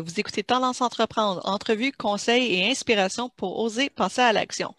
vous 0.00 0.20
écoutez 0.20 0.42
Tendance 0.42 0.80
Entreprendre, 0.80 1.40
entrevue, 1.44 1.92
conseils 1.92 2.54
et 2.54 2.70
inspiration 2.70 3.28
pour 3.28 3.58
oser 3.58 3.90
passer 3.90 4.22
à 4.22 4.32
l'action. 4.32 4.74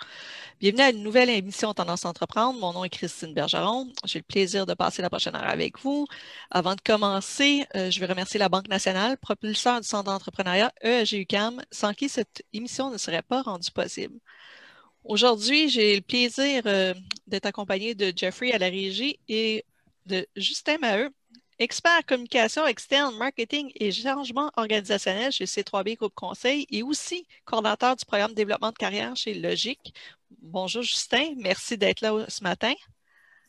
Bienvenue 0.60 0.82
à 0.82 0.90
une 0.90 1.04
nouvelle 1.04 1.30
émission 1.30 1.74
Tendance 1.74 2.06
Entreprendre. 2.06 2.60
Mon 2.60 2.74
nom 2.74 2.84
est 2.84 2.90
Christine 2.90 3.34
Bergeron. 3.34 3.92
J'ai 4.06 4.20
le 4.20 4.24
plaisir 4.24 4.66
de 4.66 4.74
passer 4.74 5.02
la 5.02 5.10
prochaine 5.10 5.36
heure 5.36 5.48
avec 5.48 5.80
vous. 5.80 6.08
Avant 6.50 6.74
de 6.76 6.82
commencer, 6.82 7.66
euh, 7.76 7.92
je 7.92 8.00
veux 8.00 8.08
remercier 8.08 8.40
la 8.40 8.50
Banque 8.50 8.70
nationale, 8.70 9.18
propulseur 9.18 9.82
du 9.82 9.88
Centre 9.88 10.06
d'entrepreneuriat 10.06 10.72
EAGUCAM, 10.82 11.62
sans 11.70 11.94
qui 11.94 12.10
cette 12.10 12.44
émission 12.54 12.90
ne 12.90 12.98
serait 12.98 13.22
pas 13.22 13.42
rendue 13.44 13.72
possible. 13.72 14.18
Aujourd'hui, 15.04 15.70
j'ai 15.70 15.96
le 15.96 16.02
plaisir 16.02 16.64
euh, 16.66 16.94
d'être 17.28 17.46
accompagné 17.46 17.94
de 17.94 18.12
Jeffrey 18.16 18.52
à 18.52 18.58
la 18.58 18.68
régie 18.68 19.20
et 19.28 19.66
de 20.06 20.26
Justin 20.36 20.78
Maheu 20.80 21.10
expert 21.60 22.06
communication 22.08 22.66
externe, 22.66 23.16
marketing 23.18 23.72
et 23.76 23.92
changement 23.92 24.52
organisationnel 24.56 25.32
chez 25.32 25.46
C3B 25.46 25.98
Groupe 25.98 26.16
Conseil 26.16 26.66
et 26.70 26.84
aussi 26.84 27.26
coordinateur 27.46 27.96
du 27.96 28.06
programme 28.06 28.32
de 28.32 28.36
développement 28.36 28.72
de 28.72 28.78
carrière 28.78 29.16
chez 29.16 29.34
Logique. 29.34 29.94
Bonjour 30.42 30.82
Justin, 30.84 31.34
merci 31.38 31.78
d'être 31.78 32.02
là 32.02 32.26
ce 32.28 32.44
matin. 32.44 32.74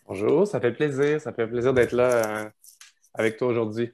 Bonjour, 0.06 0.46
ça 0.46 0.60
fait 0.60 0.72
plaisir, 0.72 1.20
ça 1.20 1.32
fait 1.32 1.46
plaisir 1.46 1.72
d'être 1.72 1.92
là 1.92 2.44
euh, 2.44 2.50
avec 3.14 3.38
toi 3.38 3.48
aujourd'hui. 3.48 3.90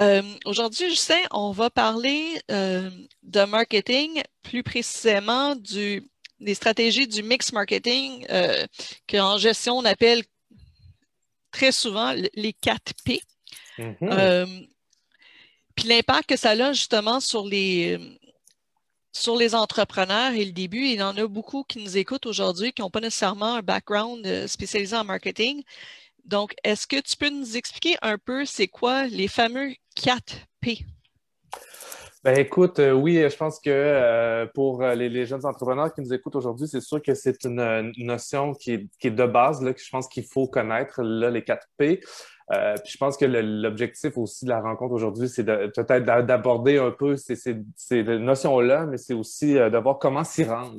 Euh, 0.00 0.22
aujourd'hui, 0.44 0.90
Justin, 0.90 1.20
on 1.30 1.50
va 1.50 1.70
parler 1.70 2.40
euh, 2.50 2.90
de 3.22 3.44
marketing, 3.44 4.22
plus 4.42 4.62
précisément 4.62 5.56
du, 5.56 6.02
des 6.40 6.54
stratégies 6.54 7.08
du 7.08 7.22
mix 7.22 7.52
marketing 7.52 8.26
qu'en 9.08 9.38
gestion 9.38 9.78
on 9.78 9.84
appelle 9.84 10.22
très 11.50 11.72
souvent 11.72 12.14
les 12.34 12.52
4 12.52 12.92
P. 13.04 13.22
Mm-hmm. 13.78 13.94
Euh, 14.02 14.46
puis 15.74 15.88
l'impact 15.88 16.28
que 16.28 16.36
ça 16.36 16.50
a 16.50 16.72
justement 16.72 17.20
sur 17.20 17.46
les, 17.46 17.98
sur 19.12 19.36
les 19.36 19.54
entrepreneurs 19.54 20.32
et 20.32 20.44
le 20.44 20.52
début, 20.52 20.86
il 20.86 20.98
y 20.98 21.02
en 21.02 21.16
a 21.16 21.26
beaucoup 21.26 21.64
qui 21.64 21.82
nous 21.82 21.96
écoutent 21.96 22.26
aujourd'hui 22.26 22.72
qui 22.72 22.82
n'ont 22.82 22.90
pas 22.90 23.00
nécessairement 23.00 23.56
un 23.56 23.62
background 23.62 24.26
euh, 24.26 24.46
spécialisé 24.46 24.96
en 24.96 25.04
marketing. 25.04 25.62
Donc, 26.24 26.54
est-ce 26.64 26.86
que 26.86 27.00
tu 27.00 27.16
peux 27.16 27.30
nous 27.30 27.56
expliquer 27.56 27.96
un 28.02 28.18
peu 28.18 28.44
c'est 28.44 28.68
quoi 28.68 29.06
les 29.06 29.28
fameux 29.28 29.74
4 29.96 30.34
P? 30.60 30.84
Ben 32.22 32.36
écoute, 32.36 32.80
euh, 32.80 32.92
oui, 32.92 33.14
je 33.16 33.34
pense 33.34 33.58
que 33.60 33.70
euh, 33.70 34.44
pour 34.52 34.82
euh, 34.82 34.94
les, 34.94 35.24
jeunes 35.24 35.46
entrepreneurs 35.46 35.94
qui 35.94 36.02
nous 36.02 36.12
écoutent 36.12 36.36
aujourd'hui, 36.36 36.68
c'est 36.68 36.82
sûr 36.82 37.00
que 37.00 37.14
c'est 37.14 37.44
une, 37.44 37.92
notion 37.96 38.52
qui 38.52 38.72
est, 38.72 39.10
de 39.10 39.24
base, 39.24 39.62
là, 39.62 39.72
que 39.72 39.80
je 39.80 39.88
pense 39.88 40.06
qu'il 40.06 40.24
faut 40.24 40.46
connaître, 40.46 41.02
là, 41.02 41.30
les 41.30 41.42
4 41.42 41.66
P. 41.78 41.96
puis 41.96 42.92
je 42.92 42.98
pense 42.98 43.16
que 43.16 43.24
l'objectif 43.24 44.18
aussi 44.18 44.44
de 44.44 44.50
la 44.50 44.60
rencontre 44.60 44.92
aujourd'hui, 44.92 45.30
c'est 45.30 45.44
peut-être 45.44 46.04
d'aborder 46.26 46.76
un 46.76 46.90
peu 46.90 47.16
ces, 47.16 47.36
ces 47.36 48.02
notions-là, 48.02 48.84
mais 48.84 48.98
c'est 48.98 49.14
aussi 49.14 49.54
de 49.54 49.78
voir 49.78 49.98
comment 49.98 50.24
s'y 50.24 50.44
rendre. 50.44 50.76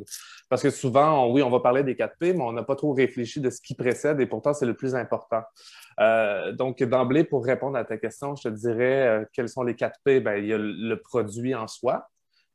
Parce 0.52 0.64
que 0.64 0.70
souvent, 0.70 1.32
oui, 1.32 1.42
on 1.42 1.50
va 1.50 1.62
parler 1.62 1.82
des 1.82 1.96
4 1.96 2.18
P, 2.18 2.34
mais 2.34 2.44
on 2.44 2.52
n'a 2.52 2.64
pas 2.64 2.76
trop 2.76 2.92
réfléchi 2.92 3.40
de 3.40 3.50
ce 3.50 3.62
qui 3.62 3.74
précède 3.74 4.20
et 4.20 4.26
pourtant, 4.26 4.54
c'est 4.54 4.66
le 4.66 4.74
plus 4.74 4.96
important. 4.96 5.44
Euh, 6.02 6.52
donc, 6.52 6.84
d'emblée, 6.84 7.24
pour 7.24 7.46
répondre 7.46 7.78
à 7.78 7.86
ta 7.86 7.96
question, 7.96 8.36
je 8.36 8.50
te 8.50 8.50
dirais 8.50 9.08
euh, 9.08 9.26
quels 9.32 9.48
sont 9.48 9.64
les 9.64 9.78
4 9.78 10.02
P? 10.04 10.20
Ben, 10.20 10.36
il 10.36 10.48
y 10.48 10.54
a 10.54 10.58
le 10.58 10.96
produit 11.00 11.56
en 11.56 11.68
soi. 11.68 12.10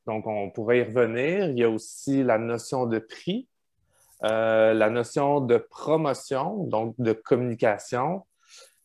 Donc, 0.05 0.27
on 0.27 0.51
pourrait 0.51 0.81
y 0.81 0.83
revenir. 0.83 1.49
Il 1.49 1.59
y 1.59 1.65
a 1.65 1.71
aussi 1.71 2.23
la 2.23 2.37
notion 2.37 2.85
de 2.85 2.99
prix, 2.99 3.49
euh, 4.25 4.75
la 4.75 4.91
notion 4.91 5.41
de 5.41 5.57
promotion, 5.57 6.65
donc 6.65 6.97
de 6.99 7.15
communication. 7.15 8.27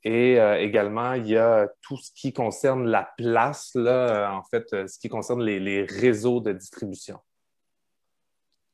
Et 0.05 0.37
également, 0.59 1.13
il 1.13 1.27
y 1.27 1.37
a 1.37 1.67
tout 1.81 1.97
ce 1.97 2.11
qui 2.15 2.31
concerne 2.31 2.87
la 2.87 3.11
place, 3.17 3.71
là, 3.75 4.33
en 4.33 4.43
fait, 4.43 4.87
ce 4.87 4.97
qui 4.97 5.09
concerne 5.09 5.43
les 5.43 5.83
réseaux 5.83 6.39
de 6.39 6.53
distribution. 6.53 7.19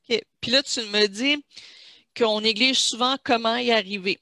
Puis 0.07 0.51
là, 0.51 0.63
tu 0.63 0.81
me 0.81 1.07
dis 1.07 1.43
qu'on 2.17 2.41
néglige 2.41 2.79
souvent 2.79 3.15
comment 3.23 3.57
y 3.57 3.71
arriver. 3.71 4.19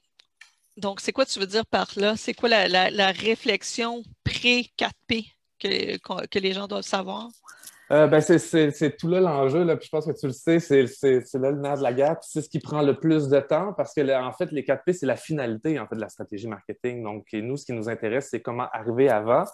Donc, 0.78 1.00
c'est 1.00 1.14
quoi 1.14 1.26
tu 1.26 1.40
veux 1.40 1.48
dire 1.48 1.66
par 1.66 1.88
là? 1.96 2.16
C'est 2.18 2.34
quoi 2.34 2.50
la, 2.50 3.12
réflexion 3.12 4.04
pré-4P 4.24 5.32
que, 5.60 6.40
les 6.40 6.54
gens 6.54 6.68
doivent 6.68 6.84
savoir? 6.84 7.30
Euh, 7.92 8.08
ben 8.08 8.20
c'est 8.20 8.98
tout 8.98 9.08
là 9.08 9.20
l'enjeu, 9.20 9.64
puis 9.78 9.86
je 9.86 9.90
pense 9.90 10.08
que 10.08 10.20
tu 10.20 10.26
le 10.26 10.34
sais, 10.34 10.60
c'est 10.60 10.82
là 11.36 11.52
le 11.52 11.62
nerf 11.62 11.78
de 11.78 11.84
la 11.84 11.94
guerre, 11.94 12.18
c'est 12.22 12.42
ce 12.42 12.50
qui 12.50 12.60
prend 12.60 12.82
le 12.82 13.00
plus 13.00 13.30
de 13.30 13.40
temps 13.40 13.74
parce 13.74 13.94
que, 13.94 14.02
en 14.20 14.34
fait, 14.34 14.52
les 14.52 14.64
4P, 14.64 14.94
c'est 14.94 15.06
la 15.06 15.16
finalité 15.16 15.80
en 15.80 15.88
fait, 15.88 15.96
de 15.96 16.02
la 16.02 16.10
stratégie 16.10 16.48
marketing. 16.48 17.04
Donc, 17.04 17.28
nous, 17.32 17.58
ce 17.58 17.66
qui 17.66 17.74
nous 17.74 17.88
intéresse, 17.88 18.30
c'est 18.32 18.42
comment 18.42 18.68
arriver 18.74 19.10
avant. 19.10 19.46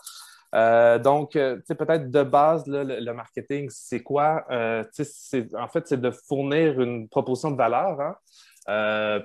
Euh, 0.54 1.00
donc, 1.00 1.36
euh, 1.36 1.58
peut-être 1.68 2.12
de 2.12 2.24
base, 2.24 2.66
le, 2.68 3.14
marketing, 3.14 3.70
c'est 3.70 4.02
quoi? 4.02 4.46
Euh, 4.52 4.84
en 5.58 5.68
fait, 5.68 5.88
c'est 5.88 6.00
de 6.00 6.12
fournir 6.12 6.80
une 6.82 7.08
proposition 7.08 7.52
de 7.52 7.58
valeur. 7.58 8.00
Hein? 8.02 8.16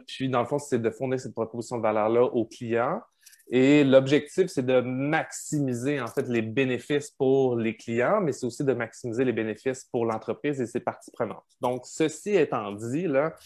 puis, 0.06 0.28
dans 0.28 0.40
le 0.40 0.46
fond, 0.46 0.58
c'est 0.58 0.80
de 0.80 0.90
fournir 0.90 1.20
cette 1.20 1.34
proposition 1.34 1.78
de 1.78 1.82
valeur-là 1.82 2.22
aux 2.22 2.46
clients. 2.46 3.00
Et 3.48 3.84
l'objectif, 3.84 4.48
c'est 4.48 4.66
de 4.66 4.80
maximiser 4.80 6.00
en 6.00 6.08
fait 6.08 6.26
les 6.28 6.42
bénéfices 6.42 7.12
pour 7.12 7.54
les 7.54 7.76
clients, 7.76 8.20
mais 8.20 8.32
c'est 8.32 8.44
aussi 8.44 8.64
de 8.64 8.72
maximiser 8.72 9.24
les 9.24 9.32
bénéfices 9.32 9.84
pour 9.84 10.04
l'entreprise 10.04 10.60
et 10.60 10.66
ses 10.66 10.80
parties 10.80 11.12
prenantes. 11.12 11.44
Donc, 11.60 11.82
ceci 11.86 12.34
étant 12.34 12.72
dit, 12.72 13.06
là, 13.06 13.36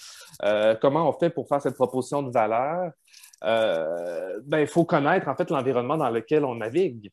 comment 0.80 1.06
on 1.06 1.12
fait 1.12 1.28
pour 1.28 1.48
faire 1.48 1.60
cette 1.60 1.74
proposition 1.74 2.22
de 2.22 2.30
valeur? 2.30 2.92
ben, 3.42 4.60
il 4.60 4.66
faut 4.66 4.84
connaître 4.84 5.28
en 5.28 5.34
fait 5.34 5.50
l'environnement 5.50 5.98
dans 5.98 6.10
lequel 6.10 6.44
on 6.46 6.54
navigue. 6.54 7.10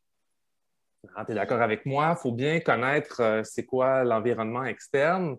Hein, 1.16 1.25
tu 1.25 1.31
es 1.31 1.35
d'accord 1.35 1.62
avec 1.62 1.85
moi? 1.85 2.16
Il 2.18 2.22
faut 2.22 2.31
bien 2.31 2.59
connaître 2.59 3.22
euh, 3.22 3.41
c'est 3.44 3.66
quoi 3.66 4.03
l'environnement 4.03 4.63
externe, 4.63 5.38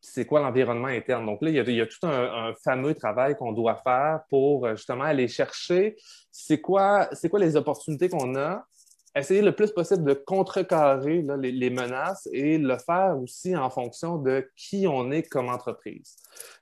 c'est 0.00 0.26
quoi 0.26 0.40
l'environnement 0.40 0.88
interne. 0.88 1.26
Donc 1.26 1.42
là, 1.42 1.50
il 1.50 1.74
y 1.74 1.80
a, 1.80 1.86
tout 1.86 2.06
un, 2.06 2.52
fameux 2.64 2.94
travail 2.94 3.36
qu'on 3.36 3.52
doit 3.52 3.80
faire 3.82 4.20
pour 4.28 4.66
euh, 4.66 4.76
justement 4.76 5.04
aller 5.04 5.28
chercher 5.28 5.96
c'est 6.30 6.60
quoi, 6.60 7.08
quoi 7.30 7.40
les 7.40 7.56
opportunités 7.56 8.08
qu'on 8.08 8.36
a, 8.36 8.64
essayer 9.14 9.40
le 9.40 9.52
plus 9.52 9.72
possible 9.72 10.04
de 10.04 10.12
contrecarrer 10.12 11.24
les, 11.38 11.70
menaces 11.70 12.28
et 12.32 12.58
le 12.58 12.76
faire 12.76 13.16
aussi 13.18 13.56
en 13.56 13.70
fonction 13.70 14.18
de 14.18 14.50
qui 14.54 14.86
on 14.86 15.10
est 15.10 15.22
comme 15.22 15.48
entreprise. 15.48 16.16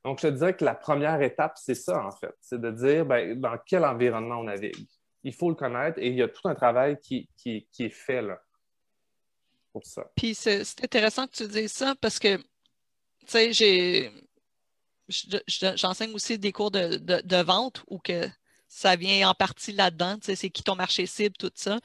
Donc, 0.04 0.20
je 0.20 0.28
te 0.28 0.32
dirais 0.32 0.54
que 0.54 0.64
la 0.64 0.76
première 0.76 1.20
étape, 1.20 1.54
c'est 1.56 1.74
ça, 1.74 2.06
en 2.06 2.12
fait. 2.12 2.32
C'est 2.40 2.60
de 2.60 2.70
dire 2.70 3.04
ben, 3.06 3.40
dans 3.40 3.56
quel 3.66 3.84
environnement 3.84 4.36
on 4.36 4.44
navigue 4.44 4.86
il 5.24 5.32
faut 5.32 5.48
le 5.48 5.56
connaître 5.56 5.98
et 5.98 6.08
il 6.08 6.14
y 6.14 6.22
a 6.22 6.28
tout 6.28 6.46
un 6.46 6.54
travail 6.54 6.98
qui, 7.00 7.28
est 7.46 7.88
fait 7.88 8.22
là, 8.22 8.40
pour 9.74 9.84
ça. 9.84 10.04
Puis 10.16 10.34
c'est 10.34 10.62
intéressant 10.82 11.26
que 11.26 11.34
tu 11.34 11.48
dises 11.48 11.72
ça 11.72 11.94
parce 12.00 12.18
que, 12.18 12.36
tu 12.36 12.44
sais, 13.26 13.52
j'ai. 13.52 14.10
J'enseigne 15.46 16.14
aussi 16.14 16.38
des 16.38 16.52
cours 16.52 16.70
de, 16.70 17.42
vente 17.42 17.82
où 17.88 17.98
que 17.98 18.26
ça 18.68 18.96
vient 18.96 19.28
en 19.28 19.34
partie 19.34 19.72
là-dedans, 19.72 20.16
tu 20.18 20.26
sais, 20.26 20.36
c'est 20.36 20.48
qui 20.48 20.62
ton 20.62 20.76
marché 20.76 21.04
cible, 21.04 21.36
tout 21.36 21.52
ça. 21.54 21.78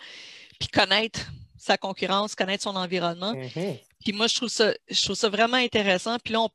Puis 0.57 0.69
connaître 0.69 1.19
sa 1.57 1.77
concurrence, 1.77 2.35
connaître 2.35 2.63
son 2.63 2.77
environnement. 2.77 3.33
Mm-hmm. 3.33 3.79
Puis 3.99 4.13
moi, 4.13 4.27
je 4.27 4.35
trouve 4.35 4.49
ça, 4.49 4.73
je 4.89 5.01
trouve 5.01 5.17
ça 5.17 5.27
vraiment 5.27 5.57
intéressant. 5.57 6.17
Puis 6.23 6.33
là, 6.33 6.47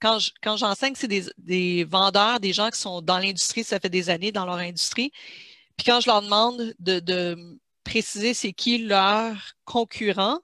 quand 0.00 0.56
j'enseigne, 0.56 0.94
c'est 0.96 1.08
des, 1.08 1.26
des, 1.36 1.84
vendeurs, 1.84 2.40
des 2.40 2.52
gens 2.54 2.70
qui 2.70 2.78
sont 2.78 3.02
dans 3.02 3.18
l'industrie, 3.18 3.62
ça 3.62 3.78
fait 3.78 3.90
des 3.90 4.08
années 4.08 4.32
dans 4.32 4.46
leur 4.46 4.56
industrie. 4.56 5.12
Puis 5.76 5.84
quand 5.86 6.00
je 6.00 6.08
leur 6.08 6.22
demande 6.22 6.74
de, 6.78 7.58
préciser 7.84 8.32
c'est 8.32 8.52
qui 8.52 8.78
leur 8.78 9.36
concurrent, 9.64 10.38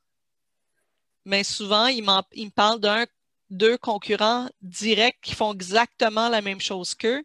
mais 1.29 1.45
souvent, 1.45 1.89
ils, 1.89 2.03
me 2.03 2.49
parlent 2.49 2.81
d'un 2.81 3.05
deux 3.51 3.77
concurrents 3.77 4.49
directs 4.63 5.21
qui 5.21 5.35
font 5.35 5.53
exactement 5.53 6.31
la 6.31 6.41
même 6.41 6.61
chose 6.61 6.95
qu'eux. 6.95 7.23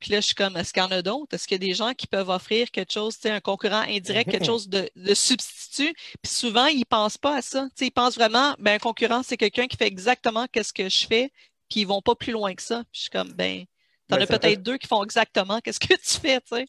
Puis 0.00 0.10
là, 0.10 0.20
je 0.20 0.26
suis 0.26 0.34
comme, 0.34 0.56
est-ce 0.56 0.72
qu'il 0.72 0.82
y 0.82 0.86
en 0.86 0.90
a 0.90 1.02
d'autres? 1.02 1.34
Est-ce 1.34 1.46
qu'il 1.46 1.62
y 1.62 1.64
a 1.64 1.68
des 1.68 1.74
gens 1.74 1.92
qui 1.92 2.06
peuvent 2.06 2.30
offrir 2.30 2.70
quelque 2.70 2.92
chose, 2.92 3.18
un 3.24 3.40
concurrent 3.40 3.84
indirect, 3.86 4.30
quelque 4.30 4.44
chose 4.46 4.70
de, 4.70 4.88
substitut? 5.12 5.94
Puis 6.22 6.32
souvent, 6.32 6.66
ils 6.66 6.80
ne 6.80 6.84
pensent 6.84 7.18
pas 7.18 7.36
à 7.36 7.42
ça. 7.42 7.68
ils 7.78 7.90
pensent 7.90 8.14
vraiment, 8.14 8.54
ben, 8.58 8.76
un 8.76 8.78
concurrent, 8.78 9.22
c'est 9.22 9.36
quelqu'un 9.36 9.66
qui 9.66 9.76
fait 9.76 9.86
exactement 9.86 10.46
ce 10.54 10.72
que 10.72 10.88
je 10.88 11.06
fais, 11.06 11.30
puis 11.68 11.80
ils 11.80 11.84
ne 11.84 11.88
vont 11.88 12.02
pas 12.02 12.14
plus 12.14 12.32
loin 12.32 12.54
que 12.54 12.62
ça. 12.62 12.84
Puis 12.84 12.92
je 12.92 13.00
suis 13.02 13.10
comme, 13.10 13.34
ben, 13.34 13.66
T'en 14.08 14.16
ben, 14.16 14.22
as 14.22 14.26
peut-être 14.26 14.62
deux 14.62 14.76
qui 14.76 14.86
font 14.86 15.02
exactement 15.02 15.60
qu'est-ce 15.60 15.80
que 15.80 15.94
tu 15.94 16.20
fais, 16.20 16.40
tu 16.40 16.56
sais. 16.56 16.66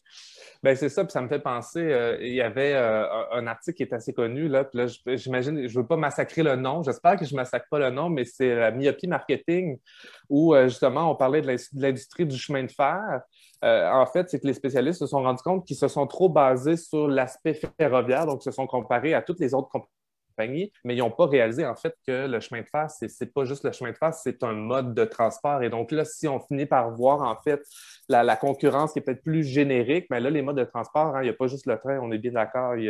Ben, 0.62 0.74
c'est 0.74 0.88
ça, 0.88 1.04
puis 1.04 1.12
ça 1.12 1.20
me 1.20 1.28
fait 1.28 1.38
penser, 1.38 1.80
euh, 1.80 2.16
il 2.20 2.32
y 2.32 2.40
avait 2.40 2.72
euh, 2.72 3.04
un 3.32 3.46
article 3.46 3.76
qui 3.76 3.82
est 3.82 3.92
assez 3.92 4.14
connu, 4.14 4.48
là, 4.48 4.64
puis 4.64 4.78
là, 4.78 4.86
j'imagine, 5.16 5.68
je 5.68 5.76
ne 5.76 5.82
veux 5.82 5.86
pas 5.86 5.96
massacrer 5.96 6.42
le 6.42 6.56
nom, 6.56 6.82
j'espère 6.82 7.16
que 7.16 7.26
je 7.26 7.34
ne 7.34 7.36
massacre 7.36 7.66
pas 7.70 7.78
le 7.78 7.90
nom, 7.90 8.08
mais 8.08 8.24
c'est 8.24 8.54
la 8.54 8.70
myopie 8.70 9.06
marketing, 9.06 9.78
où 10.30 10.54
euh, 10.54 10.68
justement, 10.68 11.10
on 11.10 11.14
parlait 11.14 11.42
de 11.42 11.58
l'industrie 11.74 12.24
du 12.24 12.38
chemin 12.38 12.64
de 12.64 12.72
fer. 12.72 13.20
en 13.62 14.06
fait, 14.06 14.30
c'est 14.30 14.40
que 14.40 14.46
les 14.46 14.54
spécialistes 14.54 15.00
se 15.00 15.06
sont 15.06 15.22
rendus 15.22 15.42
compte 15.42 15.66
qu'ils 15.66 15.76
se 15.76 15.88
sont 15.88 16.06
trop 16.06 16.30
basés 16.30 16.78
sur 16.78 17.06
l'aspect 17.06 17.60
ferroviaire, 17.78 18.26
donc 18.26 18.42
se 18.42 18.50
sont 18.50 18.66
comparés 18.66 19.12
à 19.12 19.20
toutes 19.20 19.40
les 19.40 19.52
autres 19.52 19.68
compagnies 19.68 19.95
mais 20.38 20.94
ils 20.94 20.98
n'ont 20.98 21.10
pas 21.10 21.26
réalisé 21.26 21.66
en 21.66 21.74
fait 21.74 21.94
que 22.06 22.26
le 22.26 22.40
chemin 22.40 22.60
de 22.60 22.66
fer, 22.66 22.90
ce 22.90 23.06
n'est 23.06 23.30
pas 23.30 23.44
juste 23.44 23.64
le 23.64 23.72
chemin 23.72 23.90
de 23.90 23.96
fer, 23.96 24.12
c'est 24.12 24.42
un 24.42 24.52
mode 24.52 24.94
de 24.94 25.04
transport. 25.04 25.62
Et 25.62 25.70
donc 25.70 25.92
là, 25.92 26.04
si 26.04 26.28
on 26.28 26.40
finit 26.40 26.66
par 26.66 26.90
voir 26.90 27.22
en 27.22 27.36
fait 27.42 27.62
la, 28.08 28.36
concurrence 28.36 28.92
qui 28.92 28.98
est 28.98 29.02
peut-être 29.02 29.22
plus 29.22 29.44
générique, 29.44 30.06
mais 30.10 30.20
là, 30.20 30.30
les 30.30 30.42
modes 30.42 30.58
de 30.58 30.64
transport, 30.64 31.16
hein, 31.16 31.22
il 31.22 31.24
n'y 31.24 31.30
a 31.30 31.34
pas 31.34 31.46
juste 31.46 31.66
le 31.66 31.78
train, 31.78 31.98
on 32.00 32.12
est 32.12 32.18
bien 32.18 32.32
d'accord, 32.32 32.76
il, 32.76 32.84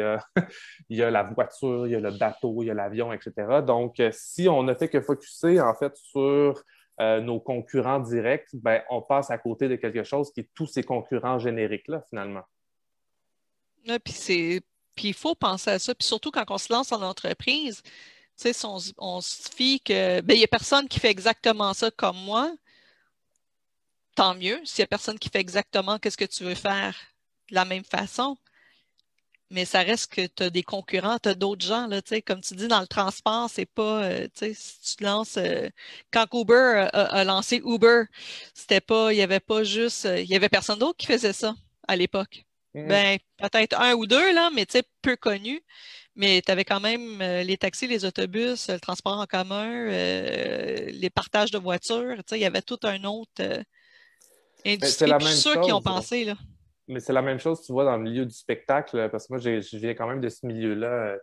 y 0.90 1.02
a, 1.02 1.10
la 1.10 1.22
voiture, 1.22 1.86
il 1.86 1.92
y 1.92 1.94
a 1.94 2.00
le 2.00 2.10
bateau, 2.10 2.62
il 2.62 2.66
y 2.66 2.70
a 2.70 2.74
l'avion, 2.74 3.12
etc. 3.12 3.32
Donc, 3.64 4.00
euh, 4.00 4.10
si 4.12 4.48
on 4.48 4.62
ne 4.62 4.74
fait 4.74 4.88
que 4.88 5.00
focuser 5.00 5.60
en 5.60 5.74
fait 5.74 5.96
sur 5.96 6.62
euh, 7.00 7.20
nos 7.20 7.40
concurrents 7.40 8.00
directs, 8.00 8.48
ben, 8.54 8.82
on 8.90 9.02
passe 9.02 9.30
à 9.30 9.38
côté 9.38 9.68
de 9.68 9.76
quelque 9.76 10.02
chose 10.02 10.32
qui 10.32 10.40
est 10.40 10.50
tous 10.54 10.66
ces 10.66 10.82
concurrents 10.82 11.38
génériques-là, 11.38 12.02
finalement. 12.08 12.42
puis 13.84 14.12
c'est 14.12 14.62
puis 14.96 15.08
il 15.08 15.14
faut 15.14 15.34
penser 15.34 15.70
à 15.70 15.78
ça. 15.78 15.94
Puis 15.94 16.06
surtout 16.06 16.30
quand 16.30 16.50
on 16.50 16.58
se 16.58 16.72
lance 16.72 16.92
en 16.92 17.02
entreprise, 17.02 17.82
si 18.36 18.52
on, 18.64 18.78
on, 18.98 19.20
se 19.20 19.48
fie 19.54 19.80
que 19.80 20.20
ben, 20.22 20.34
il 20.34 20.38
n'y 20.38 20.44
a 20.44 20.48
personne 20.48 20.88
qui 20.88 21.00
fait 21.00 21.10
exactement 21.10 21.74
ça 21.74 21.90
comme 21.90 22.18
moi, 22.18 22.52
tant 24.16 24.34
mieux. 24.34 24.60
S'il 24.64 24.82
n'y 24.82 24.84
a 24.84 24.88
personne 24.88 25.18
qui 25.18 25.28
fait 25.28 25.40
exactement 25.40 25.98
ce 26.02 26.16
que 26.16 26.24
tu 26.24 26.44
veux 26.44 26.54
faire 26.54 26.96
de 27.50 27.54
la 27.54 27.64
même 27.64 27.84
façon. 27.84 28.36
Mais 29.50 29.64
ça 29.64 29.82
reste 29.82 30.12
que 30.12 30.26
tu 30.26 30.42
as 30.42 30.50
des 30.50 30.64
concurrents, 30.64 31.18
tu 31.20 31.28
as 31.28 31.34
d'autres 31.34 31.64
gens. 31.64 31.86
Là, 31.86 32.00
comme 32.26 32.40
tu 32.40 32.54
dis, 32.56 32.66
dans 32.66 32.80
le 32.80 32.86
transport, 32.88 33.48
c'est 33.48 33.66
pas. 33.66 34.04
Euh, 34.04 34.28
si 34.34 34.96
tu 34.96 35.04
lances. 35.04 35.36
Euh, 35.36 35.70
quand 36.12 36.26
Uber 36.32 36.88
a, 36.92 37.24
lancé 37.24 37.62
Uber, 37.64 38.04
c'était 38.54 38.80
pas. 38.80 39.12
Il 39.12 39.16
n'y 39.16 39.22
avait 39.22 39.40
pas 39.40 39.62
juste. 39.64 40.06
Euh, 40.06 40.20
il 40.20 40.28
y 40.28 40.34
avait 40.34 40.48
personne 40.48 40.78
d'autre 40.80 40.96
qui 40.98 41.06
faisait 41.06 41.32
ça 41.32 41.54
à 41.86 41.96
l'époque. 41.96 42.45
Mm. 42.76 42.88
Ben, 42.88 43.18
peut-être 43.38 43.80
un 43.80 43.94
ou 43.94 44.06
deux, 44.06 44.34
là, 44.34 44.50
mais 44.54 44.66
peu 45.00 45.16
connus. 45.16 45.62
Mais 46.14 46.42
tu 46.44 46.52
avais 46.52 46.64
quand 46.64 46.80
même 46.80 47.20
euh, 47.20 47.42
les 47.42 47.56
taxis, 47.56 47.86
les 47.86 48.04
autobus, 48.04 48.68
le 48.68 48.78
transport 48.78 49.18
en 49.18 49.26
commun, 49.26 49.66
euh, 49.66 50.90
les 50.90 51.10
partages 51.10 51.50
de 51.50 51.58
voitures. 51.58 52.16
Il 52.32 52.38
y 52.38 52.44
avait 52.44 52.62
tout 52.62 52.78
un 52.84 53.04
autre 53.04 53.30
euh, 53.40 53.62
ben, 54.64 54.74
industrie. 54.74 55.10
C'est 55.20 55.34
sûr 55.36 55.60
qui 55.62 55.72
ont 55.72 55.82
pensé. 55.82 56.24
Là. 56.24 56.36
Mais 56.88 57.00
c'est 57.00 57.12
la 57.12 57.22
même 57.22 57.38
chose, 57.38 57.62
tu 57.62 57.72
vois, 57.72 57.84
dans 57.84 57.96
le 57.96 58.02
milieu 58.02 58.24
du 58.24 58.34
spectacle, 58.34 59.08
parce 59.10 59.26
que 59.26 59.32
moi, 59.34 59.40
je 59.40 59.76
viens 59.76 59.94
quand 59.94 60.06
même 60.06 60.20
de 60.20 60.28
ce 60.28 60.46
milieu-là. 60.46 61.16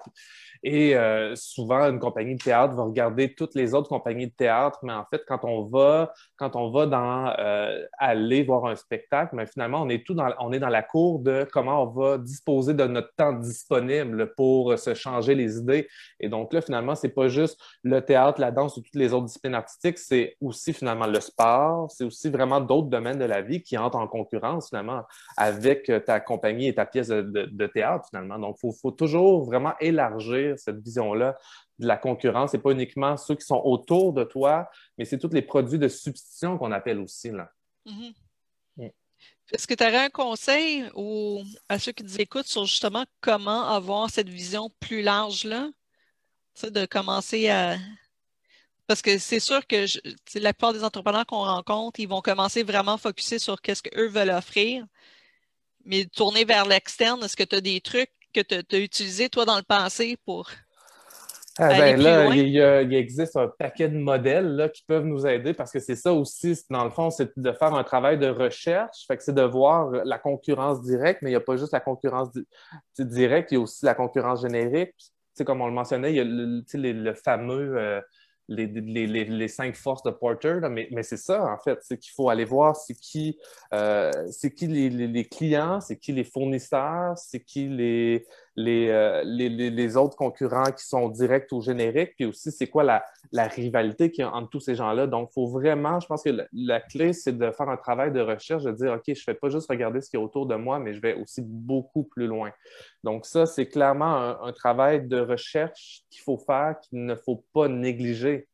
Et 0.63 0.95
euh, 0.95 1.35
souvent, 1.35 1.89
une 1.89 1.99
compagnie 1.99 2.35
de 2.35 2.41
théâtre 2.41 2.73
va 2.73 2.83
regarder 2.83 3.33
toutes 3.33 3.53
les 3.53 3.73
autres 3.73 3.89
compagnies 3.89 4.27
de 4.27 4.33
théâtre, 4.33 4.79
mais 4.83 4.93
en 4.93 5.05
fait, 5.05 5.23
quand 5.27 5.43
on 5.43 5.63
va, 5.63 6.13
quand 6.37 6.55
on 6.55 6.71
va 6.71 6.85
dans 6.85 7.33
euh, 7.37 7.85
aller 7.97 8.43
voir 8.43 8.65
un 8.65 8.75
spectacle, 8.75 9.35
mais 9.35 9.45
finalement, 9.45 9.81
on 9.81 9.89
est 9.89 10.05
tout 10.05 10.13
dans, 10.13 10.29
on 10.39 10.53
est 10.53 10.59
dans 10.59 10.69
la 10.69 10.81
cour 10.81 11.19
de 11.19 11.45
comment 11.51 11.83
on 11.83 11.87
va 11.87 12.17
disposer 12.17 12.73
de 12.73 12.85
notre 12.85 13.13
temps 13.15 13.33
disponible 13.33 14.33
pour 14.35 14.77
se 14.79 14.93
changer 14.93 15.35
les 15.35 15.57
idées. 15.57 15.87
Et 16.21 16.29
donc 16.29 16.53
là, 16.53 16.61
finalement, 16.61 16.95
c'est 16.95 17.09
pas 17.09 17.27
juste 17.27 17.59
le 17.83 17.99
théâtre, 17.99 18.39
la 18.39 18.51
danse 18.51 18.77
ou 18.77 18.81
toutes 18.81 18.95
les 18.95 19.13
autres 19.13 19.25
disciplines 19.25 19.55
artistiques, 19.55 19.99
c'est 19.99 20.37
aussi 20.39 20.71
finalement 20.71 21.07
le 21.07 21.19
sport, 21.19 21.91
c'est 21.91 22.05
aussi 22.05 22.29
vraiment 22.29 22.61
d'autres 22.61 22.87
domaines 22.87 23.19
de 23.19 23.25
la 23.25 23.41
vie 23.41 23.61
qui 23.61 23.77
entrent 23.77 23.97
en 23.97 24.07
concurrence 24.07 24.69
finalement 24.69 25.03
ta 26.05 26.19
compagnie 26.19 26.67
et 26.67 26.75
ta 26.75 26.85
pièce 26.85 27.07
de, 27.07 27.21
de 27.21 27.67
théâtre 27.67 28.07
finalement. 28.09 28.39
Donc, 28.39 28.57
il 28.57 28.61
faut, 28.61 28.71
faut 28.71 28.91
toujours 28.91 29.43
vraiment 29.43 29.73
élargir 29.79 30.57
cette 30.57 30.79
vision-là 30.79 31.37
de 31.79 31.87
la 31.87 31.97
concurrence. 31.97 32.51
Ce 32.51 32.57
n'est 32.57 32.63
pas 32.63 32.71
uniquement 32.71 33.17
ceux 33.17 33.35
qui 33.35 33.45
sont 33.45 33.61
autour 33.63 34.13
de 34.13 34.23
toi, 34.23 34.69
mais 34.97 35.05
c'est 35.05 35.17
tous 35.17 35.33
les 35.33 35.41
produits 35.41 35.79
de 35.79 35.87
substitution 35.87 36.57
qu'on 36.57 36.71
appelle 36.71 36.99
aussi. 36.99 37.31
Là. 37.31 37.51
Mm-hmm. 37.87 38.91
Est-ce 39.51 39.67
que 39.67 39.73
tu 39.73 39.83
aurais 39.83 40.05
un 40.05 40.09
conseil 40.09 40.85
à 41.69 41.77
ceux 41.77 41.91
qui 41.91 42.03
nous 42.03 42.21
écoutent 42.21 42.47
sur 42.47 42.65
justement 42.65 43.05
comment 43.21 43.67
avoir 43.67 44.09
cette 44.09 44.29
vision 44.29 44.69
plus 44.79 45.01
large-là? 45.01 45.69
De 46.61 46.85
commencer 46.85 47.49
à. 47.49 47.77
Parce 48.85 49.01
que 49.01 49.17
c'est 49.17 49.39
sûr 49.39 49.65
que 49.65 49.85
la 50.37 50.53
plupart 50.53 50.71
des 50.71 50.83
entrepreneurs 50.83 51.25
qu'on 51.25 51.43
rencontre, 51.43 51.99
ils 51.99 52.07
vont 52.07 52.21
commencer 52.21 52.61
vraiment 52.61 52.93
à 52.93 52.97
focuser 52.99 53.39
sur 53.39 53.57
ce 53.65 53.81
qu'eux 53.81 54.07
veulent 54.07 54.29
offrir. 54.29 54.85
Mais 55.85 56.05
tourner 56.05 56.45
vers 56.45 56.65
l'externe, 56.65 57.23
est-ce 57.23 57.35
que 57.35 57.43
tu 57.43 57.55
as 57.55 57.61
des 57.61 57.81
trucs 57.81 58.11
que 58.33 58.41
tu 58.41 58.75
as 58.75 58.79
utilisé, 58.79 59.29
toi, 59.29 59.45
dans 59.45 59.57
le 59.57 59.63
passé 59.63 60.17
pour. 60.25 60.49
Ah 61.59 61.67
ben 61.67 62.01
là, 62.01 62.33
il, 62.33 62.95
existe 62.95 63.37
un 63.37 63.47
paquet 63.47 63.87
de 63.87 63.97
modèles 63.97 64.55
là, 64.55 64.69
qui 64.69 64.83
peuvent 64.87 65.05
nous 65.05 65.27
aider 65.27 65.53
parce 65.53 65.71
que 65.71 65.77
c'est 65.77 65.95
ça 65.95 66.11
aussi, 66.11 66.59
dans 66.71 66.83
le 66.83 66.89
fond, 66.89 67.11
c'est 67.11 67.37
de 67.37 67.51
faire 67.51 67.75
un 67.75 67.83
travail 67.83 68.17
de 68.17 68.27
recherche. 68.27 69.05
Fait 69.07 69.17
que 69.17 69.23
c'est 69.23 69.35
de 69.35 69.43
voir 69.43 69.91
la 69.91 70.17
concurrence 70.17 70.81
directe, 70.81 71.21
mais 71.21 71.29
il 71.29 71.33
n'y 71.33 71.37
a 71.37 71.41
pas 71.41 71.55
juste 71.55 71.71
la 71.71 71.79
concurrence 71.79 72.29
directe, 72.97 73.51
il 73.51 73.55
y 73.55 73.57
a 73.57 73.61
aussi 73.61 73.85
la 73.85 73.93
concurrence 73.93 74.41
générique. 74.41 74.95
comme 75.45 75.61
on 75.61 75.67
le 75.67 75.73
mentionnait, 75.73 76.11
il 76.11 76.15
y 76.15 76.19
a 76.19 76.23
le, 76.23 77.13
fameux 77.13 77.77
euh, 77.77 78.01
les, 78.47 79.47
cinq 79.47 79.75
forces 79.75 80.03
de 80.03 80.11
Porter, 80.11 80.59
mais, 80.69 80.87
mais 80.91 81.03
c'est 81.03 81.17
ça, 81.17 81.45
en 81.45 81.57
fait, 81.57 81.79
c'est 81.81 81.97
qu'il 81.97 82.11
faut 82.13 82.29
aller 82.29 82.45
voir 82.45 82.75
c'est 82.75 82.95
qui, 82.95 83.37
euh, 83.73 84.11
c'est 84.31 84.53
qui 84.53 84.67
les, 84.67 85.25
clients, 85.25 85.79
c'est 85.81 85.97
qui 85.97 86.11
les 86.11 86.23
fournisseurs, 86.23 87.17
c'est 87.17 87.39
qui 87.39 87.67
les, 87.67 88.25
euh, 88.59 89.23
les, 89.25 89.97
autres 89.97 90.15
concurrents 90.15 90.71
qui 90.71 90.85
sont 90.85 91.09
directs 91.09 91.51
ou 91.51 91.61
génériques, 91.61 92.15
puis 92.15 92.25
aussi 92.25 92.51
c'est 92.51 92.67
quoi 92.67 92.83
la, 92.83 93.47
rivalité 93.47 94.11
qui 94.11 94.23
entre 94.23 94.49
tous 94.49 94.59
ces 94.59 94.75
gens-là. 94.75 95.07
Donc, 95.07 95.29
il 95.31 95.33
faut 95.33 95.47
vraiment, 95.47 95.99
je 95.99 96.07
pense 96.07 96.23
que 96.23 96.45
la, 96.53 96.79
clé, 96.79 97.13
c'est 97.13 97.37
de 97.37 97.51
faire 97.51 97.69
un 97.69 97.77
travail 97.77 98.11
de 98.11 98.21
recherche, 98.21 98.63
de 98.63 98.71
dire, 98.71 98.93
OK, 98.93 99.03
je 99.07 99.11
ne 99.11 99.15
fais 99.15 99.33
pas 99.33 99.49
juste 99.49 99.69
regarder 99.69 100.01
ce 100.01 100.09
qui 100.09 100.17
est 100.17 100.19
autour 100.19 100.45
de 100.45 100.55
moi, 100.55 100.79
mais 100.79 100.93
je 100.93 101.01
vais 101.01 101.15
aussi 101.15 101.41
beaucoup 101.41 102.03
plus 102.03 102.27
loin. 102.27 102.51
Donc, 103.03 103.25
ça, 103.25 103.45
c'est 103.45 103.67
clairement 103.67 104.41
un 104.43 104.51
travail 104.53 105.07
de 105.07 105.19
recherche 105.19 106.03
qu'il 106.09 106.21
faut 106.21 106.37
faire, 106.37 106.75
qu'il 106.79 107.05
ne 107.05 107.15
faut 107.15 107.43
pas 107.53 107.67
négliger. 107.67 108.47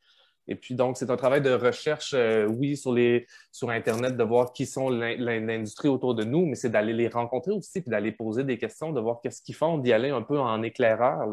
Et 0.50 0.56
puis, 0.56 0.74
donc, 0.74 0.98
c'est 0.98 1.12
un 1.12 1.16
travail 1.16 1.42
de 1.42 1.52
recherche, 1.52 2.16
euh, 2.16 2.48
oui, 2.48 2.76
sur, 2.76 2.92
les, 2.92 3.28
sur 3.52 3.70
Internet, 3.70 4.18
de 4.18 4.24
voir 4.24 4.52
qui 4.52 4.66
sont 4.66 4.90
l'industrie 4.90 5.88
autour 5.88 6.16
de 6.16 6.24
nous, 6.24 6.48
mais 6.48 6.56
c'est 6.56 6.72
d'aller 6.72 6.92
les 6.92 7.08
rencontrer 7.08 7.52
aussi, 7.52 7.82
puis 7.82 7.92
d'aller 7.92 8.12
poser 8.12 8.44
des 8.44 8.58
questions, 8.58 8.92
de 8.92 9.00
voir 9.00 9.20
qu'est-ce 9.22 9.44
qu'ils 9.44 9.54
font, 9.54 9.78
d'y 9.78 9.94
aller 9.94 10.10
un 10.10 10.24
peu 10.24 10.40
en 10.40 10.64
éclaireur. 10.64 11.28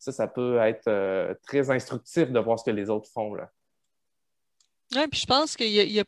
Ça, 0.00 0.10
ça 0.10 0.26
peut 0.26 0.58
être 0.58 0.88
euh, 0.88 1.32
très 1.46 1.70
instructif 1.70 2.32
de 2.32 2.40
voir 2.40 2.58
ce 2.58 2.64
que 2.64 2.72
les 2.72 2.90
autres 2.90 3.08
font. 3.08 3.36
Oui, 4.94 5.08
puis 5.12 5.20
je 5.20 5.26
pense 5.26 5.56
qu'il 5.56 5.70
y 5.70 6.00
a, 6.00 6.04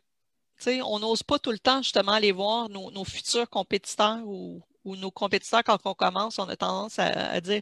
on 0.84 0.98
n'ose 0.98 1.22
pas 1.22 1.38
tout 1.38 1.52
le 1.52 1.60
temps 1.60 1.80
justement 1.82 2.12
aller 2.12 2.32
voir 2.32 2.68
nos, 2.68 3.04
futurs 3.04 3.48
compétiteurs 3.48 4.26
ou, 4.26 4.60
nos 4.84 5.12
compétiteurs 5.12 5.62
quand 5.62 5.78
on 5.84 5.94
commence, 5.94 6.40
on 6.40 6.48
a 6.48 6.56
tendance 6.56 6.98
à, 6.98 7.40
dire 7.40 7.60